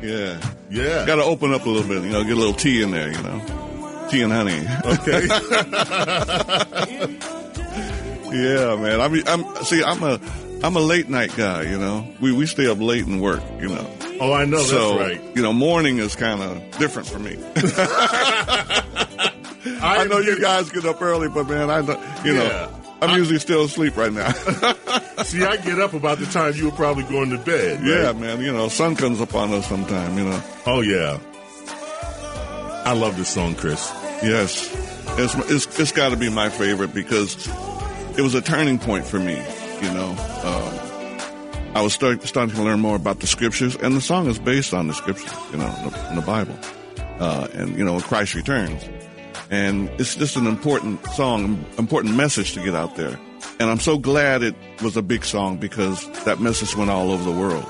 [0.00, 1.04] Yeah, yeah.
[1.04, 3.10] Got to open up a little bit, you know, get a little tea in there,
[3.10, 4.60] you know, tea and honey.
[4.84, 5.26] Okay.
[8.30, 9.00] yeah, man.
[9.00, 10.20] I mean, I'm see, I'm a,
[10.62, 11.62] I'm a late night guy.
[11.62, 13.42] You know, we we stay up late and work.
[13.60, 13.90] You know.
[14.24, 15.20] Oh, I know, that's so, right.
[15.36, 17.36] You know, morning is kind of different for me.
[19.82, 22.72] I, know you guys get up early, but man, I know, you know,
[23.02, 24.32] I'm usually still asleep right now.
[25.24, 27.80] See, I get up about the time you were probably going to bed.
[27.80, 27.86] right?
[27.86, 28.40] yeah, man.
[28.40, 30.16] You know, sun comes up on us sometime.
[30.16, 30.42] You know.
[30.64, 31.18] Oh yeah.
[32.86, 33.90] I love this song, Chris.
[34.22, 34.70] Yes,
[35.18, 37.46] it's it's, it's got to be my favorite because
[38.16, 39.36] it was a turning point for me.
[39.82, 40.10] You know,
[40.44, 40.83] um,
[41.74, 44.72] I was start, starting to learn more about the scriptures, and the song is based
[44.72, 45.32] on the scriptures.
[45.50, 46.56] You know, in the, in the Bible,
[47.18, 48.88] uh, and you know, Christ returns,
[49.50, 53.18] and it's just an important song, important message to get out there.
[53.60, 57.24] And I'm so glad it was a big song because that message went all over
[57.24, 57.66] the world.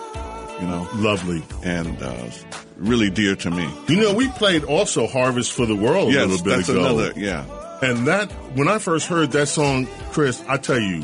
[0.60, 2.28] You know, lovely and uh,
[2.76, 3.68] really dear to me.
[3.88, 6.80] You know, we played also "Harvest for the World" a little bit that's ago.
[6.80, 7.44] another- yeah.
[7.82, 11.02] And that when I first heard that song, Chris, I tell you,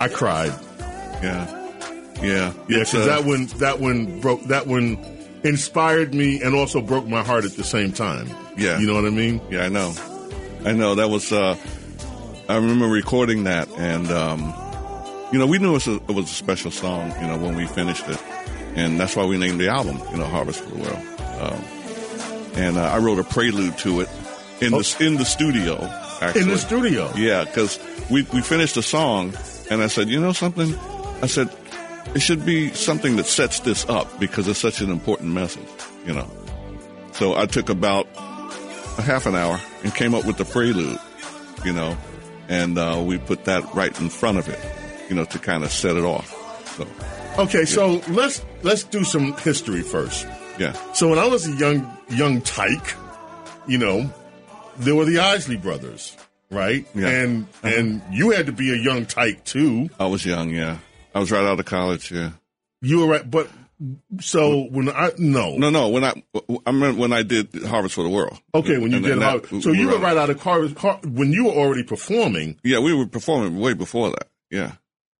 [0.00, 0.52] I cried.
[1.22, 1.70] Yeah,
[2.22, 2.52] yeah, yeah.
[2.66, 4.42] Because uh, that one, that one broke.
[4.44, 4.98] That one
[5.44, 8.28] inspired me and also broke my heart at the same time.
[8.56, 8.78] Yeah.
[8.78, 9.40] you know what I mean.
[9.50, 9.94] Yeah, I know.
[10.64, 11.32] I know that was.
[11.32, 11.56] Uh,
[12.48, 14.40] I remember recording that, and um,
[15.32, 17.10] you know, we knew it was, a, it was a special song.
[17.20, 18.22] You know, when we finished it,
[18.74, 20.00] and that's why we named the album.
[20.10, 21.20] You know, Harvest for the World.
[21.40, 21.64] Um,
[22.56, 24.08] and uh, I wrote a prelude to it
[24.60, 25.76] in the in the studio.
[26.28, 27.10] Actually, In the studio?
[27.16, 27.78] Yeah, because
[28.10, 29.34] we we finished the song,
[29.70, 30.74] and I said, you know something,
[31.22, 31.48] I said.
[32.14, 35.66] it should be something that sets this up because it's such an important message,
[36.06, 36.28] you know.
[37.12, 38.06] So I took about
[38.98, 40.98] a half an hour and came up with the prelude,
[41.64, 41.96] you know,
[42.48, 44.60] and uh, we put that right in front of it,
[45.08, 46.28] you know, to kind of set it off.
[46.76, 46.86] So
[47.38, 50.26] Okay, so let's let's do some history first.
[50.58, 50.72] Yeah.
[50.92, 52.94] So when I was a young young tyke,
[53.66, 54.08] you know,
[54.78, 56.16] there were the Isley brothers,
[56.50, 56.86] right?
[56.94, 57.08] Yeah.
[57.08, 59.88] And and you had to be a young tyke too.
[59.98, 60.78] I was young, yeah.
[61.14, 62.32] I was right out of college, yeah.
[62.82, 63.48] You were right, but
[64.20, 65.88] so when I no No, no.
[65.88, 68.38] When I I remember when I did Harvest for the World.
[68.54, 70.76] okay when you And- did and how, that- so you were right out of Harvest
[70.76, 74.28] car when you were already performing Yeah, we were performing way before that.
[74.50, 74.72] Yeah.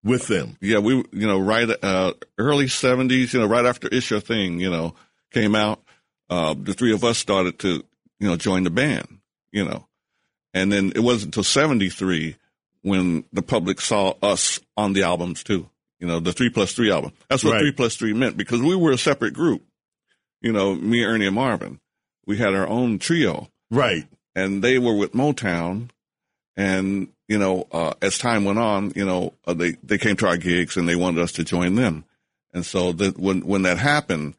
[0.03, 0.57] with them.
[0.61, 4.59] Yeah, we you know right uh early seventies, you know, right after It's Your Thing,
[4.59, 4.95] you know,
[5.31, 5.81] came out.
[6.29, 7.83] Uh, the three of us started to
[8.19, 9.14] you know join the band,
[9.55, 9.87] you know,
[10.53, 12.35] and then it wasn't until seventy three
[12.81, 15.69] when the public saw us on the albums too.
[15.99, 17.13] You know, the three plus three album.
[17.29, 17.61] That's what Right.
[17.61, 19.63] three plus three meant because we were a separate group.
[20.41, 21.79] You know, me, Ernie, and Marvin.
[22.27, 24.05] We had our own trio, Right.
[24.35, 25.89] and they were with Motown.
[26.57, 30.27] And you know, uh, as time went on, you know, uh, they they came to
[30.27, 32.03] our gigs and they wanted us to join them.
[32.53, 34.35] And so that when when that happened,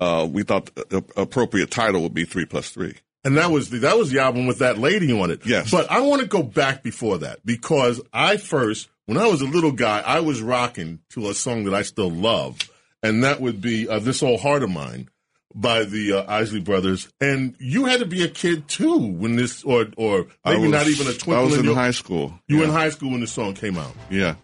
[0.00, 2.94] uh, we thought the appropriate title would be three plus three.
[3.24, 5.44] And that was the, that was the album with that lady on it.
[5.44, 5.70] Yes.
[5.70, 9.46] But I want to go back before that because I first, when I was a
[9.46, 12.58] little guy, I was rocking to a song that I still love,
[13.02, 15.08] and that would be uh, "This Old Heart of Mine"
[15.54, 17.08] by the uh, Isley Brothers.
[17.20, 20.70] And you had to be a kid too when this, or or I maybe was-
[20.72, 22.38] not even a I twinkle was in your, high school.
[22.46, 23.92] You were in high school when the song came out.
[24.10, 24.36] Yeah.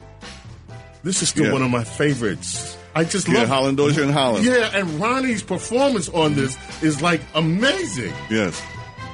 [1.03, 1.53] This is still Yeah.
[1.53, 2.77] one of my favorites.
[2.95, 4.45] I just Yeah, love Holland Dozier and Holland.
[4.45, 8.13] Yeah, and Ronnie's performance on this is like amazing.
[8.31, 8.63] Yes,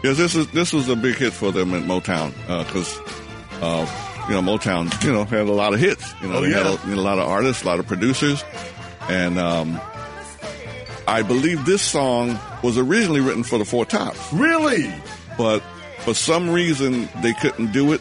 [0.04, 0.16] yes.
[0.16, 2.32] This is this was a big hit for them at Motown
[2.64, 2.98] because
[3.62, 3.86] uh,
[4.28, 6.12] you know Motown you know had a lot of hits.
[6.20, 8.44] You know Oh, they had a, a lot of artists, a lot of producers,
[9.08, 9.80] and um,
[11.08, 14.32] I believe this song was originally written for the Four Tops.
[14.32, 14.92] Really?
[15.38, 15.60] But
[16.00, 18.00] for some reason they couldn't do it,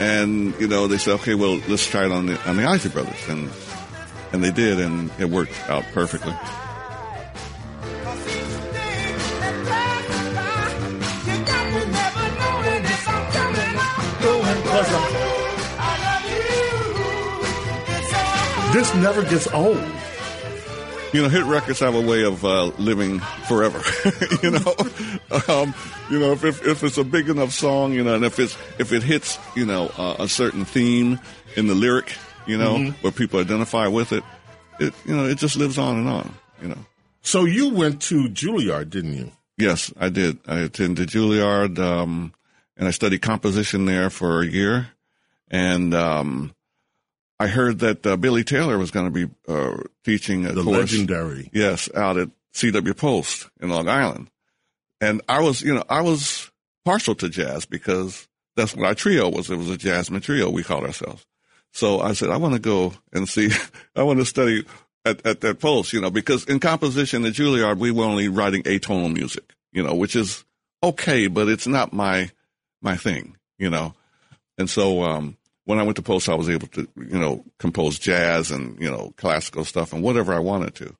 [0.00, 2.90] and you know they said, okay, well let's try it on the on the Isley
[2.90, 3.50] Brothers, and
[4.34, 6.34] and they did, and it worked out perfectly.
[18.72, 19.76] This never gets old.
[21.12, 23.80] you know, hit records have a way of uh, living forever.
[24.42, 24.74] you know,
[25.46, 25.72] um,
[26.10, 28.58] you know, if, if if it's a big enough song, you know, and if it's
[28.80, 31.20] if it hits, you know, uh, a certain theme
[31.54, 32.12] in the lyric,
[32.46, 32.92] you know, Mhm.
[33.02, 34.22] where people identify with it,
[34.80, 36.34] it you know, it just lives on and on.
[36.62, 36.86] You know.
[37.22, 39.32] So you went to Juilliard, didn't you?
[39.56, 40.38] Yes, I did.
[40.46, 42.32] I attended Juilliard, um,
[42.76, 44.88] and I studied composition there for a year.
[45.50, 46.54] And um,
[47.38, 50.76] I heard that uh, Billy Taylor was going to be uh, teaching a The course.
[50.92, 51.50] legendary.
[51.52, 54.28] Yes, out at CW Post in Long Island.
[55.00, 56.50] And I was, you know, I was
[56.84, 58.26] partial to jazz because
[58.56, 59.50] that's what our trio was.
[59.50, 61.24] It was a jazzman trio, we called ourselves.
[61.74, 63.50] So I said, I want to go and see,
[63.96, 64.64] I want to study
[65.04, 68.62] at, at that post, you know, because in composition at Juilliard, we were only writing
[68.62, 70.44] atonal music, you know, which is
[70.84, 72.30] okay, but it's not my,
[72.80, 73.92] my thing, you know.
[74.56, 77.98] And so, um, when I went to post, I was able to, you know, compose
[77.98, 80.94] jazz and, you know, classical stuff and whatever I wanted to.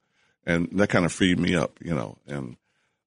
[0.45, 2.57] And that kind of freed me up, you know, and,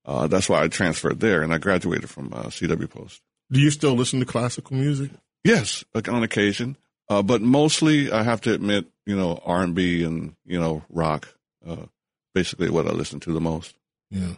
[0.05, 3.21] uh, that's why I transferred there and I graduated from, uh, CW Post.
[3.51, 5.11] Do you still listen to classical music?
[5.43, 6.77] Yes, like, on occasion.
[7.09, 10.83] Uh, but mostly I have to admit, you know, R and B and, you know,
[10.89, 11.27] rock,
[11.65, 11.85] uh,
[12.33, 13.75] basically what I listen to the most.
[14.09, 14.33] Yeah.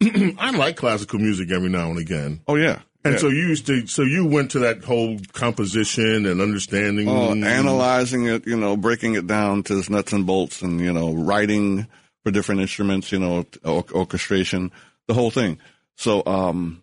[0.38, 2.40] I like classical music every now and again.
[2.46, 2.80] Oh yeah.
[3.04, 3.20] And Yeah.
[3.20, 8.26] so you used to, so you went to that whole composition and understanding, Oh, analyzing
[8.26, 11.88] it, you know, breaking it down to its nuts and bolts, and you know, writing
[12.24, 14.70] for different instruments, you know, or- orchestration,
[15.08, 15.58] the whole thing.
[15.96, 16.82] So, um,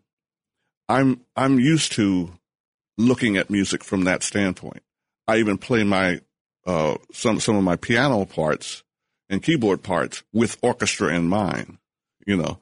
[0.89, 2.31] I'm I'm used to
[2.97, 4.83] looking at music from that standpoint.
[5.29, 6.21] I even play my
[6.65, 8.83] uh, some some of my piano parts
[9.29, 11.77] and keyboard parts with orchestra in mind.
[12.25, 12.59] You know,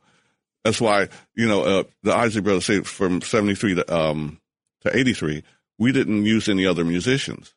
[0.63, 4.39] that's why you know uh, the Isley Brothers say from seventy three to um,
[4.81, 5.43] to eighty three,
[5.79, 7.53] we didn't use any other musicians,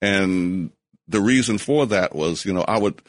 [0.00, 0.70] and
[1.08, 3.00] the reason for that was you know I would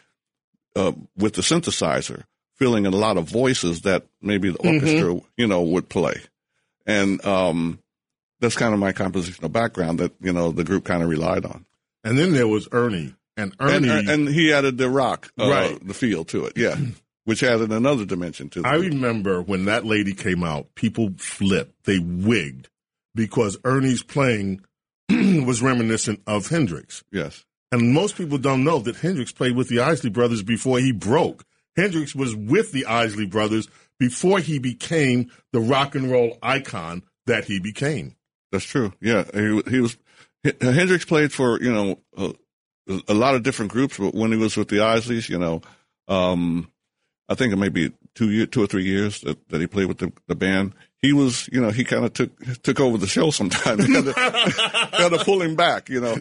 [0.75, 2.23] uh, with the synthesizer
[2.55, 4.73] filling in a lot of voices that maybe the Mhm.
[4.73, 6.19] orchestra you know would play,
[6.85, 7.79] and um,
[8.39, 11.65] that's kind of my compositional background that you know the group kind of relied on.
[12.03, 15.87] And then there was Ernie, and Ernie, And, and he added the rock, uh, Right.
[15.87, 16.75] the feel to it, yeah,
[17.25, 18.65] which added another dimension to it.
[18.65, 22.69] I remember when that lady came out, people flipped, they wigged
[23.15, 24.61] because Ernie's playing
[25.09, 27.03] was reminiscent of Hendrix.
[27.11, 27.43] Yes.
[27.71, 31.43] And most people don't know that Hendrix played with the Isley Brothers before he broke.
[31.75, 33.67] Hendrix was with the Isley Brothers
[33.99, 38.15] before he became the rock and roll icon that he became.
[38.51, 38.93] That's true.
[39.01, 39.97] Yeah, he, he was.
[40.61, 42.33] Hendrix played for you know a,
[43.07, 45.61] a lot of different groups, but when he was with the Isleys, you know,
[46.07, 46.71] um,
[47.29, 49.87] I think it may be two year, two or three years that, that he played
[49.87, 50.73] with the, the band.
[51.01, 52.31] He was, you know, he kind of took
[52.63, 53.85] took over the show sometimes.
[53.85, 56.15] to, had pull him back, you know.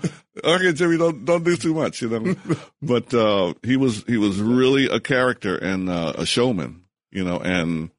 [0.44, 2.34] Okay, Jimmy, don't don't do too much, you know.
[2.82, 7.38] But uh, he was he was really a character and uh, a showman, you know.
[7.38, 7.90] And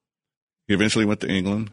[0.67, 1.71] he eventually went to England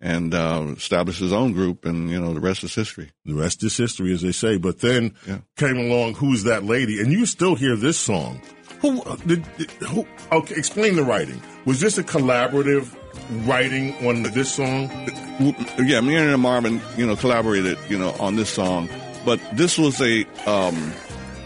[0.00, 3.10] and uh, established his own group, and you know the rest is history.
[3.24, 4.56] The rest is history, as they say.
[4.56, 5.14] But then
[5.56, 7.00] came along, who's that lady?
[7.00, 8.40] And you still hear this song.
[8.80, 9.44] Who did?
[9.58, 10.06] did- Who?
[10.32, 11.40] Okay, explain the writing.
[11.66, 12.94] Was this a collaborative
[13.46, 14.88] writing on this song?
[15.78, 18.88] Yeah, me and Marvin, you know, collaborated, you know, on this song,
[19.24, 20.92] but this was a um,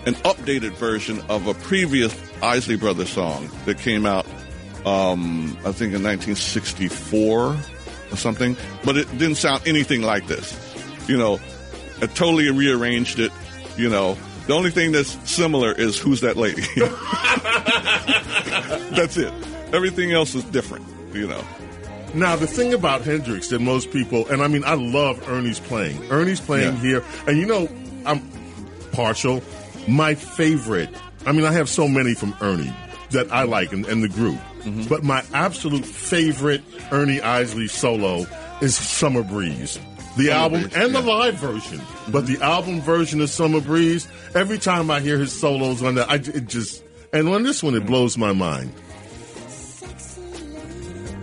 [0.06, 4.26] an updated version of a previous Isley Brothers song that came out,
[4.86, 7.56] um, I think, in 1964
[8.14, 8.56] or something.
[8.84, 10.56] But it didn't sound anything like this.
[11.08, 11.38] You know,
[12.00, 13.30] I totally rearranged it.
[13.76, 14.16] You know,
[14.46, 16.62] the only thing that's similar is who's that lady.
[18.96, 19.32] that's it.
[19.72, 20.86] Everything else is different.
[21.12, 21.44] You know.
[22.14, 26.10] Now, the thing about Hendrix that most people, and I mean, I love Ernie's playing.
[26.12, 26.80] Ernie's playing Yeah.
[26.80, 27.68] here, and you know,
[28.06, 28.22] I'm
[28.92, 29.42] partial.
[29.88, 30.90] My favorite,
[31.26, 32.72] I mean, I have so many from Ernie
[33.10, 34.88] that I like and, and the group, Mm-hmm.
[34.88, 38.26] but my absolute favorite Ernie Isley solo
[38.62, 39.78] is Summer Breeze.
[40.16, 40.82] The Summer album Breeze, Mm-hmm.
[40.82, 44.08] and the live version, but the album version of Summer Breeze.
[44.34, 46.82] Every time I hear his solos on that, I it just
[47.12, 48.72] and on this one it blows my mind.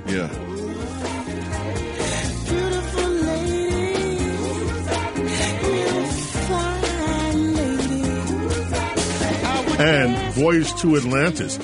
[0.07, 0.29] Yeah.
[9.79, 11.57] and Voyage to Atlantis.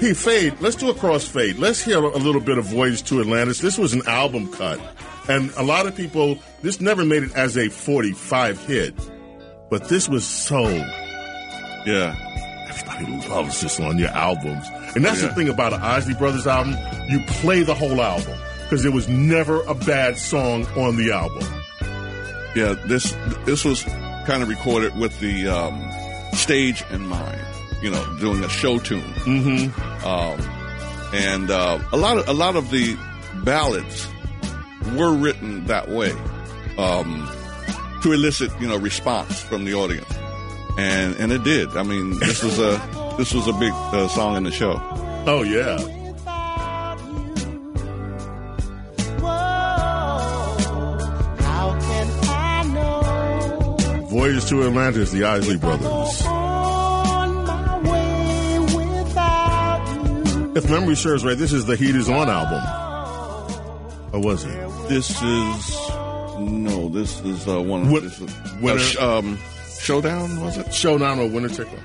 [0.00, 1.58] Hey, Fade, let's do a crossfade.
[1.58, 3.58] Let's hear a little bit of Voyage to Atlantis.
[3.58, 4.80] This was an album cut.
[5.28, 8.94] And a lot of people, this never made it as a 45 hit.
[9.70, 10.60] But this was so.
[11.84, 12.14] Yeah.
[12.68, 14.64] Everybody loves this on your albums.
[14.94, 15.28] And that's Yeah.
[15.28, 16.76] the thing about an Isley Brothers album.
[17.08, 18.38] You play the whole album.
[18.62, 21.42] Because there was never a bad song on the album.
[22.54, 23.14] Yeah, this
[23.46, 23.82] this was
[24.26, 25.90] kind of recorded with the um,
[26.34, 27.40] stage in mind.
[27.82, 29.00] You know, doing a show tune.
[29.02, 30.06] Mm-hmm.
[30.06, 30.58] Um,
[31.12, 32.96] and uh, a lot of a lot of the
[33.44, 34.08] ballads
[34.96, 36.12] were written that way
[36.76, 37.28] um,
[38.02, 40.12] to elicit you know response from the audience,
[40.76, 41.76] and and it did.
[41.76, 42.80] I mean, this was a
[43.16, 44.80] this was a big uh, song in the show.
[45.26, 45.78] Oh yeah.
[54.08, 56.37] Voyage to Atlantis, the Isley Brothers.
[60.56, 62.62] If memory serves right, this is the Heat Is On album.
[64.12, 64.88] Or was it?
[64.88, 65.78] This is
[66.40, 67.90] no, this is uh, one.
[67.90, 69.38] What- this is, Winter- uh, sh- um,
[69.80, 70.72] Showdown was it?
[70.72, 71.78] Showdown or Winter Tickler?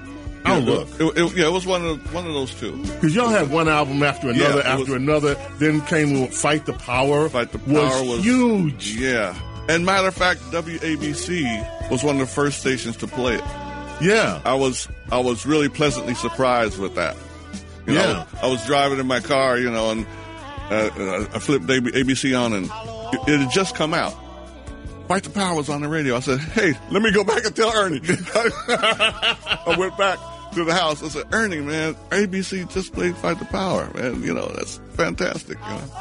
[0.45, 0.87] Yeah, Oh, look.
[0.99, 2.77] It, it- yeah, it was one of one of those two.
[2.83, 5.35] Because y'all had one album after another it after was- another.
[5.57, 7.29] Then came Fight the Power.
[7.29, 8.95] Fight the was Power was huge.
[8.95, 9.35] Yeah,
[9.69, 13.43] and matter of fact, WABC was one of the first stations to play it.
[14.01, 17.15] Yeah, I was I was really pleasantly surprised with that.
[17.85, 18.05] You Yeah.
[18.13, 20.05] know, I was driving in my car, you know, and
[20.71, 24.13] uh, uh, I flipped ABC on, and it, it had just come out.
[25.07, 26.15] Fight the Power was on the radio.
[26.15, 30.17] I said, "Hey, let me go back and tell Ernie." I went back
[30.53, 31.03] to the house.
[31.03, 34.23] I said, "Ernie, man, ABC just played Fight the Power, man.
[34.23, 35.91] You know, that's fantastic." You know.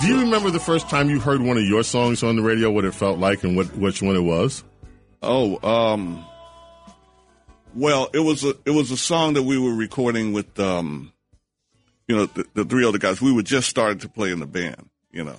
[0.00, 2.70] Do you remember the first time you heard one of your songs on the radio?
[2.70, 4.62] What it felt like and what which one it was?
[5.22, 6.24] Oh, um,
[7.74, 11.12] well, it was a it was a song that we were recording with, um,
[12.08, 13.20] you know, the, the three other guys.
[13.20, 14.88] We were just starting to play in the band.
[15.10, 15.36] You know,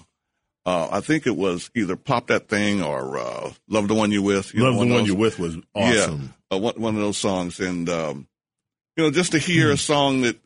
[0.65, 4.23] uh, I think it was either "Pop That Thing" or uh, "Love the One You're
[4.23, 6.33] With." You Love know, the one those- you with was awesome.
[6.51, 8.27] Yeah, uh, one, one of those songs, and um,
[8.95, 9.73] you know, just to hear Hmm.
[9.73, 10.39] a song that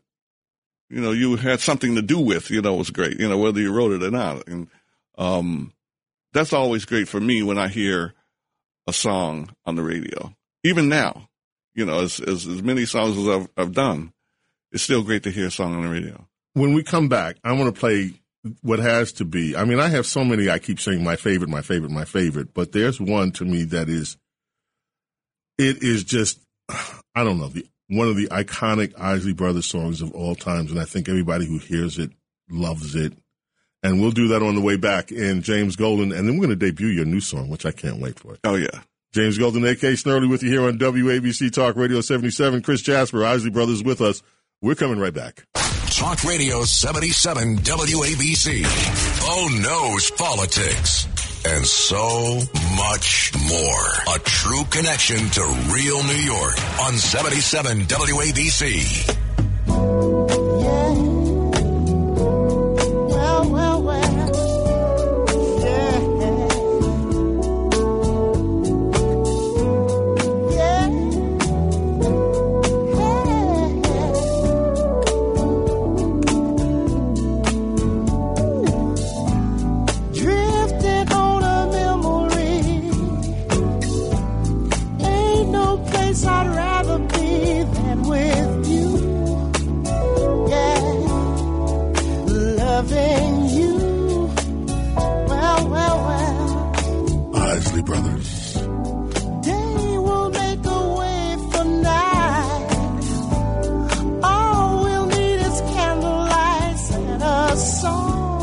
[0.90, 3.18] you know you had something to do with, you know, was great.
[3.18, 4.68] You know, whether you wrote it or not, and
[5.18, 5.72] um,
[6.32, 8.14] that's always great for me when I hear
[8.86, 10.34] a song on the radio.
[10.64, 11.28] Even now,
[11.74, 14.12] you know, as as, as many songs as I've, I've done,
[14.72, 16.26] it's still great to hear a song on the radio.
[16.54, 18.12] When we come back, I want to play
[18.62, 19.56] what has to be.
[19.56, 20.50] I mean, I have so many.
[20.50, 22.54] I keep saying my favorite, my favorite, my favorite.
[22.54, 24.16] But there's one to me that is.
[25.58, 30.12] It is just, I don't know, the one of the iconic Isley Brothers songs of
[30.12, 32.10] all times, and I think everybody who hears it
[32.50, 33.12] loves it.
[33.82, 36.58] And we'll do that on the way back in James Golden, and then we're going
[36.58, 38.38] to debut your new song, which I can't wait for.
[38.44, 38.80] Oh yeah,
[39.12, 42.62] James Golden, AK Snerdley with you here on WABC Talk Radio 77.
[42.62, 44.22] Chris Jasper, Isley Brothers with us.
[44.62, 45.44] We're coming right back.
[45.90, 48.62] Talk Radio 77 WABC.
[49.24, 51.06] Oh, knows politics.
[51.44, 52.38] And so
[52.76, 54.14] much more.
[54.14, 55.42] A true connection to
[55.74, 59.18] real New York on 77 WABC.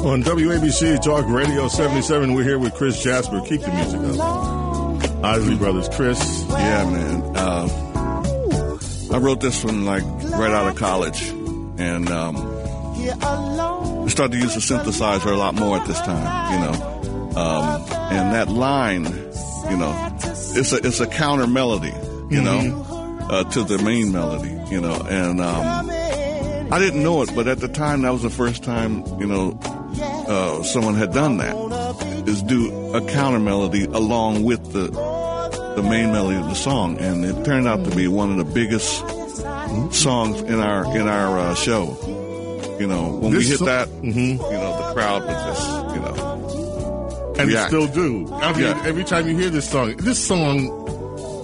[0.09, 3.41] On WABC Talk Radio 77, we're here with Chris Jasper.
[3.41, 5.23] Keep the music up.
[5.23, 6.45] Isley Brothers, Chris.
[6.49, 7.21] Yeah, man.
[7.35, 8.79] Uh,
[9.13, 11.29] I wrote this one like right out of college,
[11.77, 12.37] and um.
[12.97, 17.39] I started to use the synthesizer a lot more at this time, you know.
[17.39, 17.81] Um,
[18.11, 21.93] and that line, you know, it's a it's a counter melody,
[22.31, 24.95] you know, uh, to the main melody, you know.
[25.07, 25.91] And um,
[26.71, 29.59] I didn't know it, but at the time, that was the first time, you know,
[29.97, 31.55] uh, someone had done that.
[32.27, 34.87] Is do a counter melody along with the
[35.75, 38.53] the main melody of the song, and it turned out to be one of the
[38.53, 38.97] biggest
[39.95, 41.97] songs in our in our uh, show.
[42.79, 44.37] You know, when we hit so- that, Mhm.
[44.37, 47.67] you know, the crowd was just, you know, And react.
[47.69, 48.29] still do.
[48.33, 48.81] I mean, Yeah.
[48.85, 50.65] every time you hear this song, this song,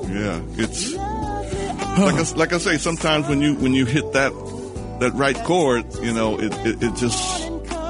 [0.09, 2.77] yeah, it's like I, like I say.
[2.77, 4.31] Sometimes when you when you hit that
[5.01, 7.34] that right chord, you know, it it, it just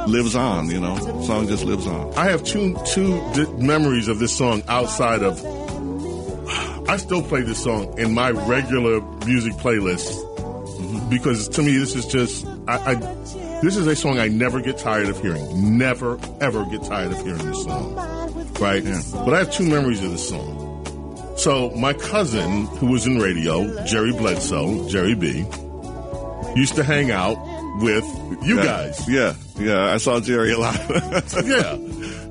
[0.08, 0.70] lives on.
[0.70, 2.14] You know, song just lives on.
[2.16, 5.40] I have two two di- memories of this song outside of.
[6.88, 11.10] I still play this song in my regular music playlist mm-hmm.
[11.10, 12.96] because to me this is just I, I
[13.62, 15.78] this is a song I never get tired of hearing.
[15.78, 17.96] Never ever get tired of hearing this song.
[18.60, 18.84] Right?
[19.26, 21.36] But I have two memories of this song.
[21.38, 25.46] So my cousin who was in radio, Jerry Bledsoe, Jerry B,
[26.56, 27.38] used to hang out
[27.82, 28.06] with
[28.44, 28.64] you Yeah.
[28.64, 29.10] guys.
[29.10, 29.94] Yeah, yeah.
[29.94, 30.76] I saw Jerry a lot.
[31.46, 31.78] yeah.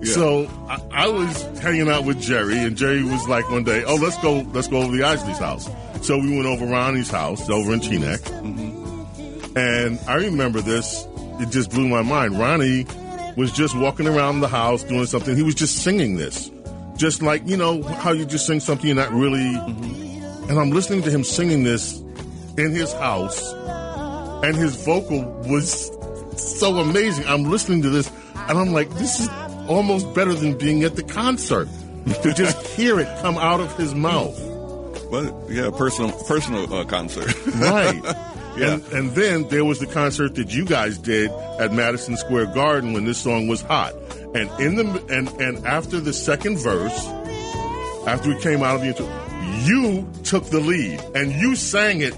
[0.05, 3.97] So I, I was hanging out with Jerry, and Jerry was like one day, "Oh,
[3.97, 5.69] let's go, let's go over to Isley's house."
[6.03, 9.57] So we went over Ronnie's house over in Teaneck, mm-hmm.
[9.59, 11.07] and I remember this.
[11.41, 12.39] It just blew my mind.
[12.39, 12.87] Ronnie
[13.37, 15.37] was just walking around the house doing something.
[15.37, 16.51] He was just singing this,
[16.97, 19.39] just like you know how you just sing something you're not really.
[19.39, 20.51] Mm-hmm.
[20.51, 21.99] And I'm listening to him singing this
[22.59, 23.53] in his house,
[24.45, 25.91] and his vocal was
[26.43, 27.27] so amazing.
[27.27, 29.29] I'm listening to this, and I'm like, this is
[29.69, 31.69] almost better than being at the concert
[32.23, 34.39] to just hear it come out of his mouth.
[35.11, 37.35] Well, yeah, personal personal uh, concert.
[37.47, 38.03] Right.
[38.57, 38.75] Yeah.
[38.75, 42.93] And, and then there was the concert that you guys did at Madison Square Garden
[42.93, 43.95] when this song was hot.
[44.35, 47.05] And in the and and after the second verse,
[48.07, 49.09] after we came out of the intro,
[49.65, 52.15] you took the lead and you sang it,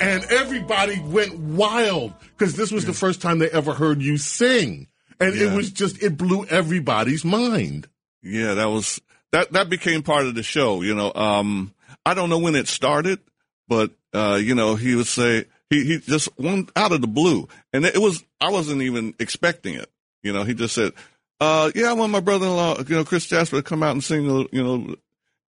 [0.00, 4.88] and everybody went wild because this was the first time they ever heard you sing,
[5.20, 7.86] and it was just it blew everybody's mind.
[8.22, 9.00] Yeah, that was
[9.32, 11.12] that that became part of the show, you know.
[11.14, 11.72] Um
[12.06, 13.20] I don't know when it started,
[13.68, 17.48] but uh, you know, he would say he he just one out of the blue.
[17.72, 19.90] And it was I wasn't even expecting it.
[20.22, 20.92] You know, he just said,
[21.40, 23.92] uh yeah, I want my brother in law, you know, Chris Jasper to come out
[23.92, 24.94] and sing a- you know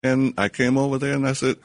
[0.03, 1.57] and I came over there and I said,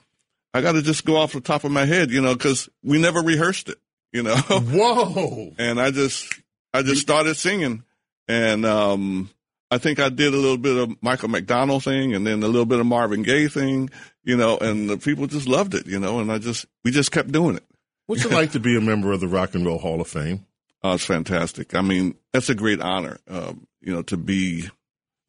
[0.53, 3.21] I gotta just go off the top of my head, you know, because we never
[3.21, 3.77] rehearsed it,
[4.11, 4.35] you know.
[4.49, 5.53] Whoa.
[5.57, 6.33] and I just
[6.73, 7.83] I just started singing,
[8.27, 9.29] and um,
[9.69, 12.65] I think I did a little bit of Michael McDonald thing, and then a little
[12.65, 13.89] bit of Marvin Gaye thing,
[14.23, 17.11] you know, and the people just loved it, you know, and I just we just
[17.11, 17.63] kept doing it.
[18.07, 20.45] What's it like to be a member of the Rock and Roll Hall of Fame?
[20.83, 21.75] Oh, it's fantastic.
[21.75, 24.67] I mean, that's a great honor, um, you know, to be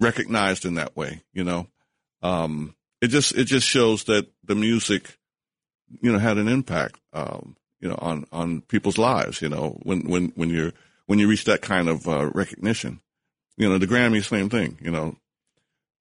[0.01, 1.23] recognized in that way.
[1.35, 1.67] You know,
[2.23, 5.19] um, it just it just shows that the music,
[6.01, 9.43] you know, had an impact, um, you know, on on people's lives.
[9.43, 10.73] You know, when when when you're
[11.07, 13.01] when you reach that kind of uh, recognition,
[13.57, 14.79] you know, the Grammy, same thing.
[14.81, 15.17] You know,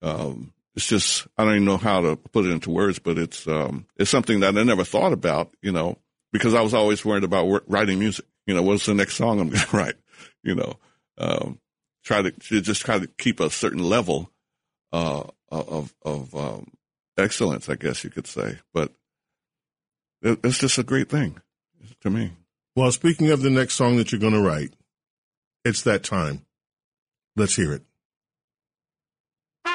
[0.03, 3.47] um, it's just I don't even know how to put it into words, but it's
[3.47, 5.51] um, it's something that I never thought about.
[5.63, 5.97] You know,
[6.31, 8.25] because I was always worried about writing music.
[8.45, 9.95] You know, what's the next song I'm going to write?
[10.43, 10.73] You know,
[11.17, 11.59] um,
[12.03, 12.31] try to,
[12.61, 14.29] just try to keep a certain level
[14.93, 16.71] uh, of of um,
[17.17, 18.59] excellence, I guess you could say.
[18.73, 18.93] But
[20.21, 21.41] it, it's just a great thing
[22.01, 22.33] to me.
[22.75, 24.73] Well, speaking of the next song that you're going to write,
[25.65, 26.45] it's that time.
[27.35, 27.83] Let's hear it.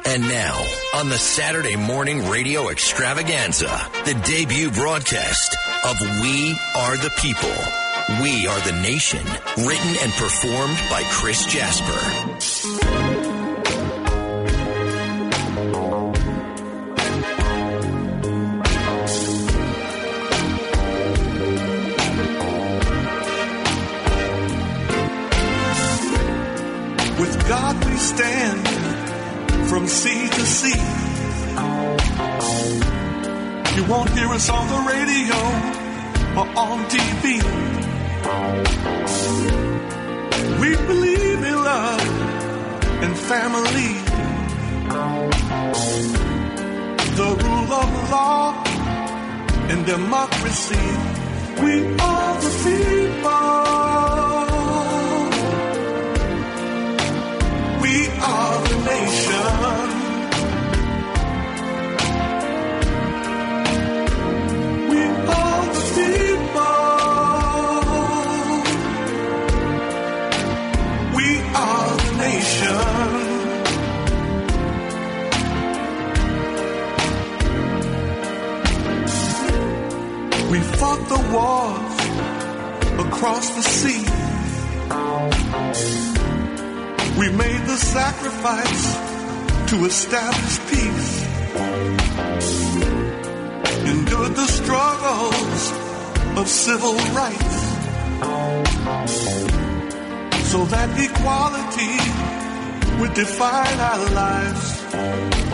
[0.05, 3.71] And now, on the Saturday morning radio extravaganza,
[4.05, 8.23] the debut broadcast of We Are the People.
[8.23, 9.25] We Are the Nation,
[9.67, 13.06] written and performed by Chris Jasper.
[27.99, 28.68] Stand
[29.68, 30.83] from sea to sea.
[33.76, 35.39] You won't hear us on the radio
[36.39, 37.25] or on TV.
[40.60, 42.00] We believe in love
[43.05, 43.92] and family.
[47.20, 48.65] The rule of law
[49.70, 50.86] and democracy.
[51.62, 54.26] We are the people.
[58.27, 59.87] Nation.
[64.91, 65.01] We
[65.39, 66.77] are the people.
[71.17, 72.91] We are the nation.
[80.51, 81.97] We fought the wars
[83.07, 84.05] across the sea.
[87.19, 88.95] We made the sacrifice
[89.70, 91.23] to establish peace.
[93.86, 95.73] Endured the struggles
[96.39, 97.57] of civil rights.
[100.51, 101.97] So that equality
[103.01, 104.65] would define our lives.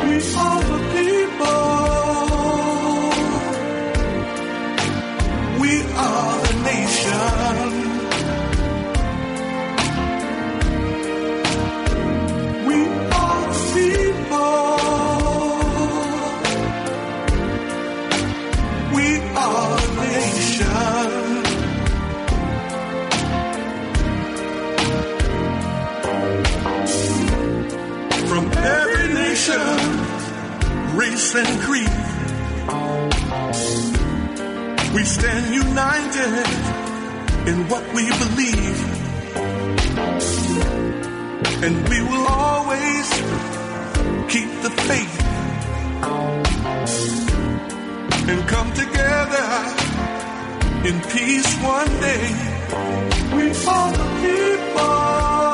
[0.02, 1.62] We are the people.
[5.60, 7.91] We are the nation.
[30.94, 31.96] Race and creed,
[34.94, 36.46] we stand united
[37.48, 38.78] in what we believe.
[41.64, 43.08] And we will always
[44.32, 45.16] keep the faith
[48.28, 49.48] and come together
[50.88, 52.24] in peace one day.
[53.36, 55.51] We are the people.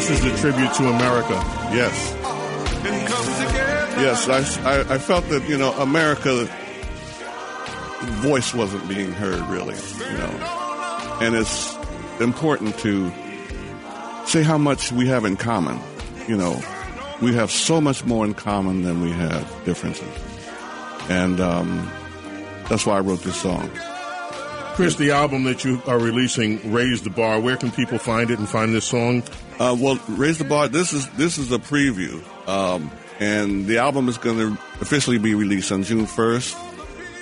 [0.00, 1.34] This is a tribute to America.
[1.74, 2.14] Yes.
[2.86, 4.00] And come together.
[4.00, 6.48] Yes, I, I, I felt that, you know, America's
[8.22, 11.18] voice wasn't being heard, really, you know.
[11.20, 11.76] And it's
[12.18, 13.12] important to
[14.24, 15.78] say how much we have in common.
[16.26, 16.58] You know,
[17.20, 20.08] we have so much more in common than we have differences.
[21.10, 21.90] And um,
[22.70, 23.70] that's why I wrote this song.
[24.80, 28.38] Chris, the album that you are releasing, Raise the Bar, where can people find it
[28.38, 29.22] and find this song?
[29.58, 30.68] Uh, well, raise the bar.
[30.68, 35.34] This is this is a preview, um, and the album is going to officially be
[35.34, 36.56] released on June first,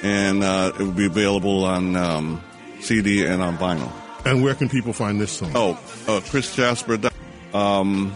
[0.05, 2.41] and uh, it will be available on um,
[2.79, 3.91] CD and on vinyl.
[4.25, 5.51] And where can people find this song?
[5.57, 7.11] Oh, uh, Chris Jasper.
[7.53, 8.15] Um,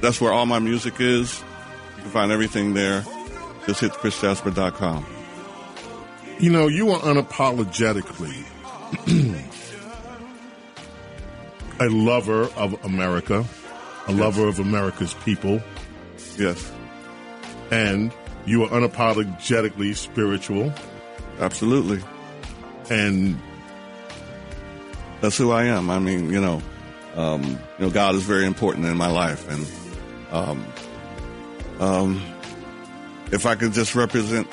[0.00, 1.40] that's where all my music is.
[1.98, 3.04] You can find everything there.
[3.66, 5.06] Just hit chrisjasper.com.
[6.40, 8.46] You know, you are unapologetically
[11.80, 13.44] a lover of America,
[14.06, 15.60] a lover of America's people.
[16.36, 16.72] Yes.
[17.70, 18.12] And
[18.46, 20.72] you are unapologetically spiritual.
[21.40, 22.02] Absolutely.
[22.90, 23.40] And
[25.20, 25.90] that's who I am.
[25.90, 26.62] I mean, you know,
[27.16, 29.66] um, you know, God is very important in my life, and
[30.32, 30.66] um,
[31.78, 32.22] um,
[33.30, 34.48] if I could just represent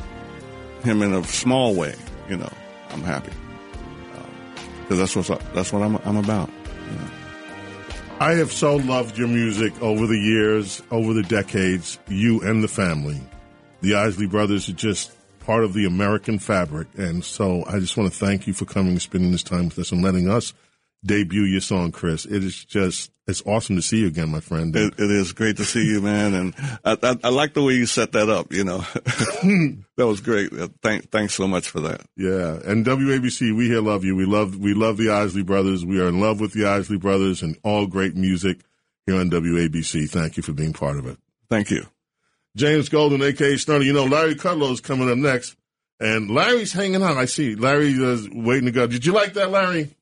[0.84, 1.96] Him in a small way,
[2.30, 2.52] you know,
[2.92, 3.32] I'm happy.
[4.92, 6.50] Because that's what that's what I'm I'm about.
[8.20, 12.68] I have so loved your music over the years, over the decades, you and the
[12.68, 13.20] family.
[13.82, 16.88] The Isley Brothers are just part of the American fabric.
[16.98, 19.80] And so I just want to thank you for coming and spending this time with
[19.80, 20.54] us and letting us
[21.04, 22.26] debut your song, Chris.
[22.26, 24.76] It is just, it's awesome to see you again, my friend.
[24.76, 26.34] It, it is great to see you, man.
[26.34, 28.80] And I, I, I like the way you set that up, you know.
[29.98, 30.54] that was great.
[30.54, 32.02] Uh, thank, thanks so much for that.
[32.16, 32.60] Yeah.
[32.66, 34.16] And WABC, we here love you.
[34.16, 35.86] We love, we love the Isley Brothers.
[35.86, 38.60] We are in love with the Isley Brothers and all great music
[39.06, 40.10] here on WABC.
[40.10, 41.18] Thank you for being part of it.
[41.50, 41.88] Thank you.
[42.56, 43.84] James Golden, aka Stunner.
[43.84, 45.56] You know, Larry Kudlow's coming up next.
[46.00, 47.18] And Larry's hanging out.
[47.18, 47.56] I see.
[47.56, 48.88] Larry is waiting to go.
[48.88, 49.96] Did you like that, Larry?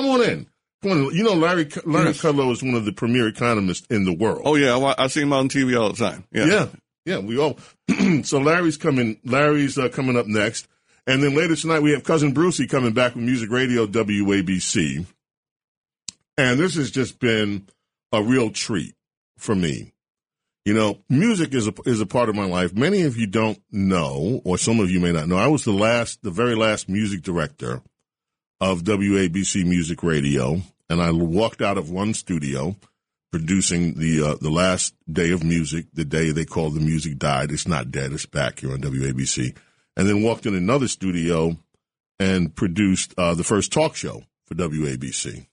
[0.00, 0.46] Come on in.
[0.82, 1.14] Come on.
[1.14, 2.22] You know, Larry Larry Yes.
[2.22, 4.40] Kudlow is one of the premier economists in the world.
[4.46, 6.24] Oh yeah, I, I see him on TV all the time.
[6.32, 6.46] Yeah.
[6.46, 6.66] Yeah,
[7.04, 7.58] yeah, we all.
[8.22, 9.18] so Larry's coming.
[9.24, 10.68] Larry's uh, coming up next,
[11.06, 15.04] and then later tonight we have cousin Brucey coming back with Music Radio WABC,
[16.38, 17.66] and this has just been
[18.10, 18.94] a real treat
[19.36, 19.92] for me.
[20.64, 22.74] You know, music is a is a part of my life.
[22.74, 25.36] Many of you don't know, or some of you may not know.
[25.36, 27.82] I was the last, the very last music director
[28.60, 32.76] of WABC Music Radio, and I walked out of one studio
[33.32, 37.50] producing the uh, the last day of music, the day they called the music died.
[37.50, 39.56] It's not dead; it's back here on WABC.
[39.96, 41.56] And then walked in another studio
[42.18, 45.46] and produced uh, the first talk show for WABC.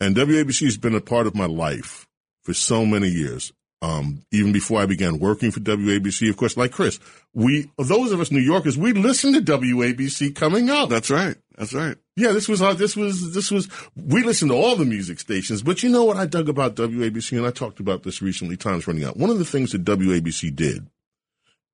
[0.00, 2.06] And WABC has been a part of my life
[2.42, 3.52] for so many years.
[3.82, 6.98] Um, even before I began working for WABC, of course, like Chris,
[7.34, 10.88] we those of us New Yorkers, we listened to WABC coming up.
[10.88, 11.36] That's right.
[11.56, 11.96] That's right.
[12.16, 15.62] Yeah, this was our, this was this was we listened to all the music stations,
[15.62, 18.56] but you know what I dug about WABC, and I talked about this recently.
[18.56, 19.16] Time's running out.
[19.16, 20.88] One of the things that WABC did,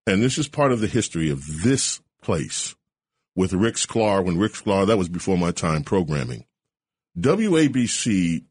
[0.07, 2.75] and this is part of the history of this place,
[3.35, 4.23] with Rick Sklar.
[4.23, 6.45] When Rick Sklar, that was before my time programming.
[7.19, 8.45] WABC,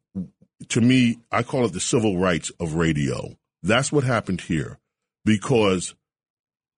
[0.70, 3.36] to me, I call it the civil rights of radio.
[3.62, 4.80] That's what happened here,
[5.26, 5.94] because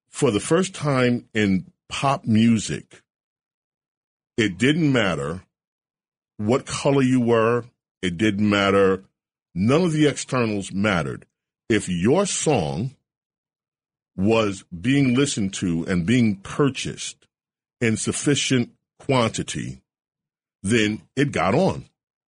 [0.09, 3.00] for the first time in pop music,
[4.41, 5.43] it didn't matter
[6.37, 7.65] what color you were.
[8.01, 9.03] It didn't matter.
[9.53, 11.27] None of the externals mattered.
[11.69, 12.95] If your song
[14.15, 17.27] was being listened to and being purchased
[17.79, 19.83] in sufficient quantity,
[20.63, 21.85] then it got on.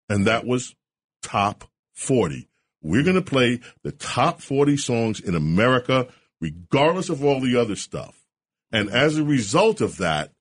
[0.08, 0.76] And that was
[1.24, 1.64] top
[1.96, 2.48] 40.
[2.84, 6.10] We're going to play the top 40 songs in America,
[6.40, 8.24] regardless of all the other stuff.
[8.72, 10.33] And as a result of that,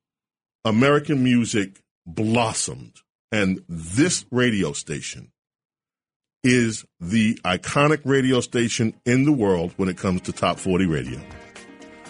[0.64, 3.00] American music blossomed.
[3.30, 5.32] And this radio station
[6.44, 11.20] is the iconic radio station in the world when it comes to top 40 radio.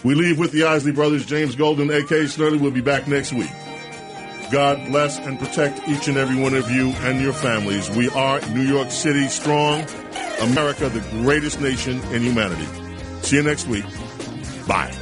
[0.05, 2.25] We leave with the Isley Brothers, James Golden, A.K.
[2.25, 2.61] Snerdley.
[2.61, 3.51] We'll be back next week.
[4.51, 7.89] God bless and protect each and every one of you and your families.
[7.91, 9.87] We are New York City strong,
[10.41, 12.67] America, the greatest nation in humanity.
[13.23, 13.87] See you next week.
[14.67, 15.02] Bye.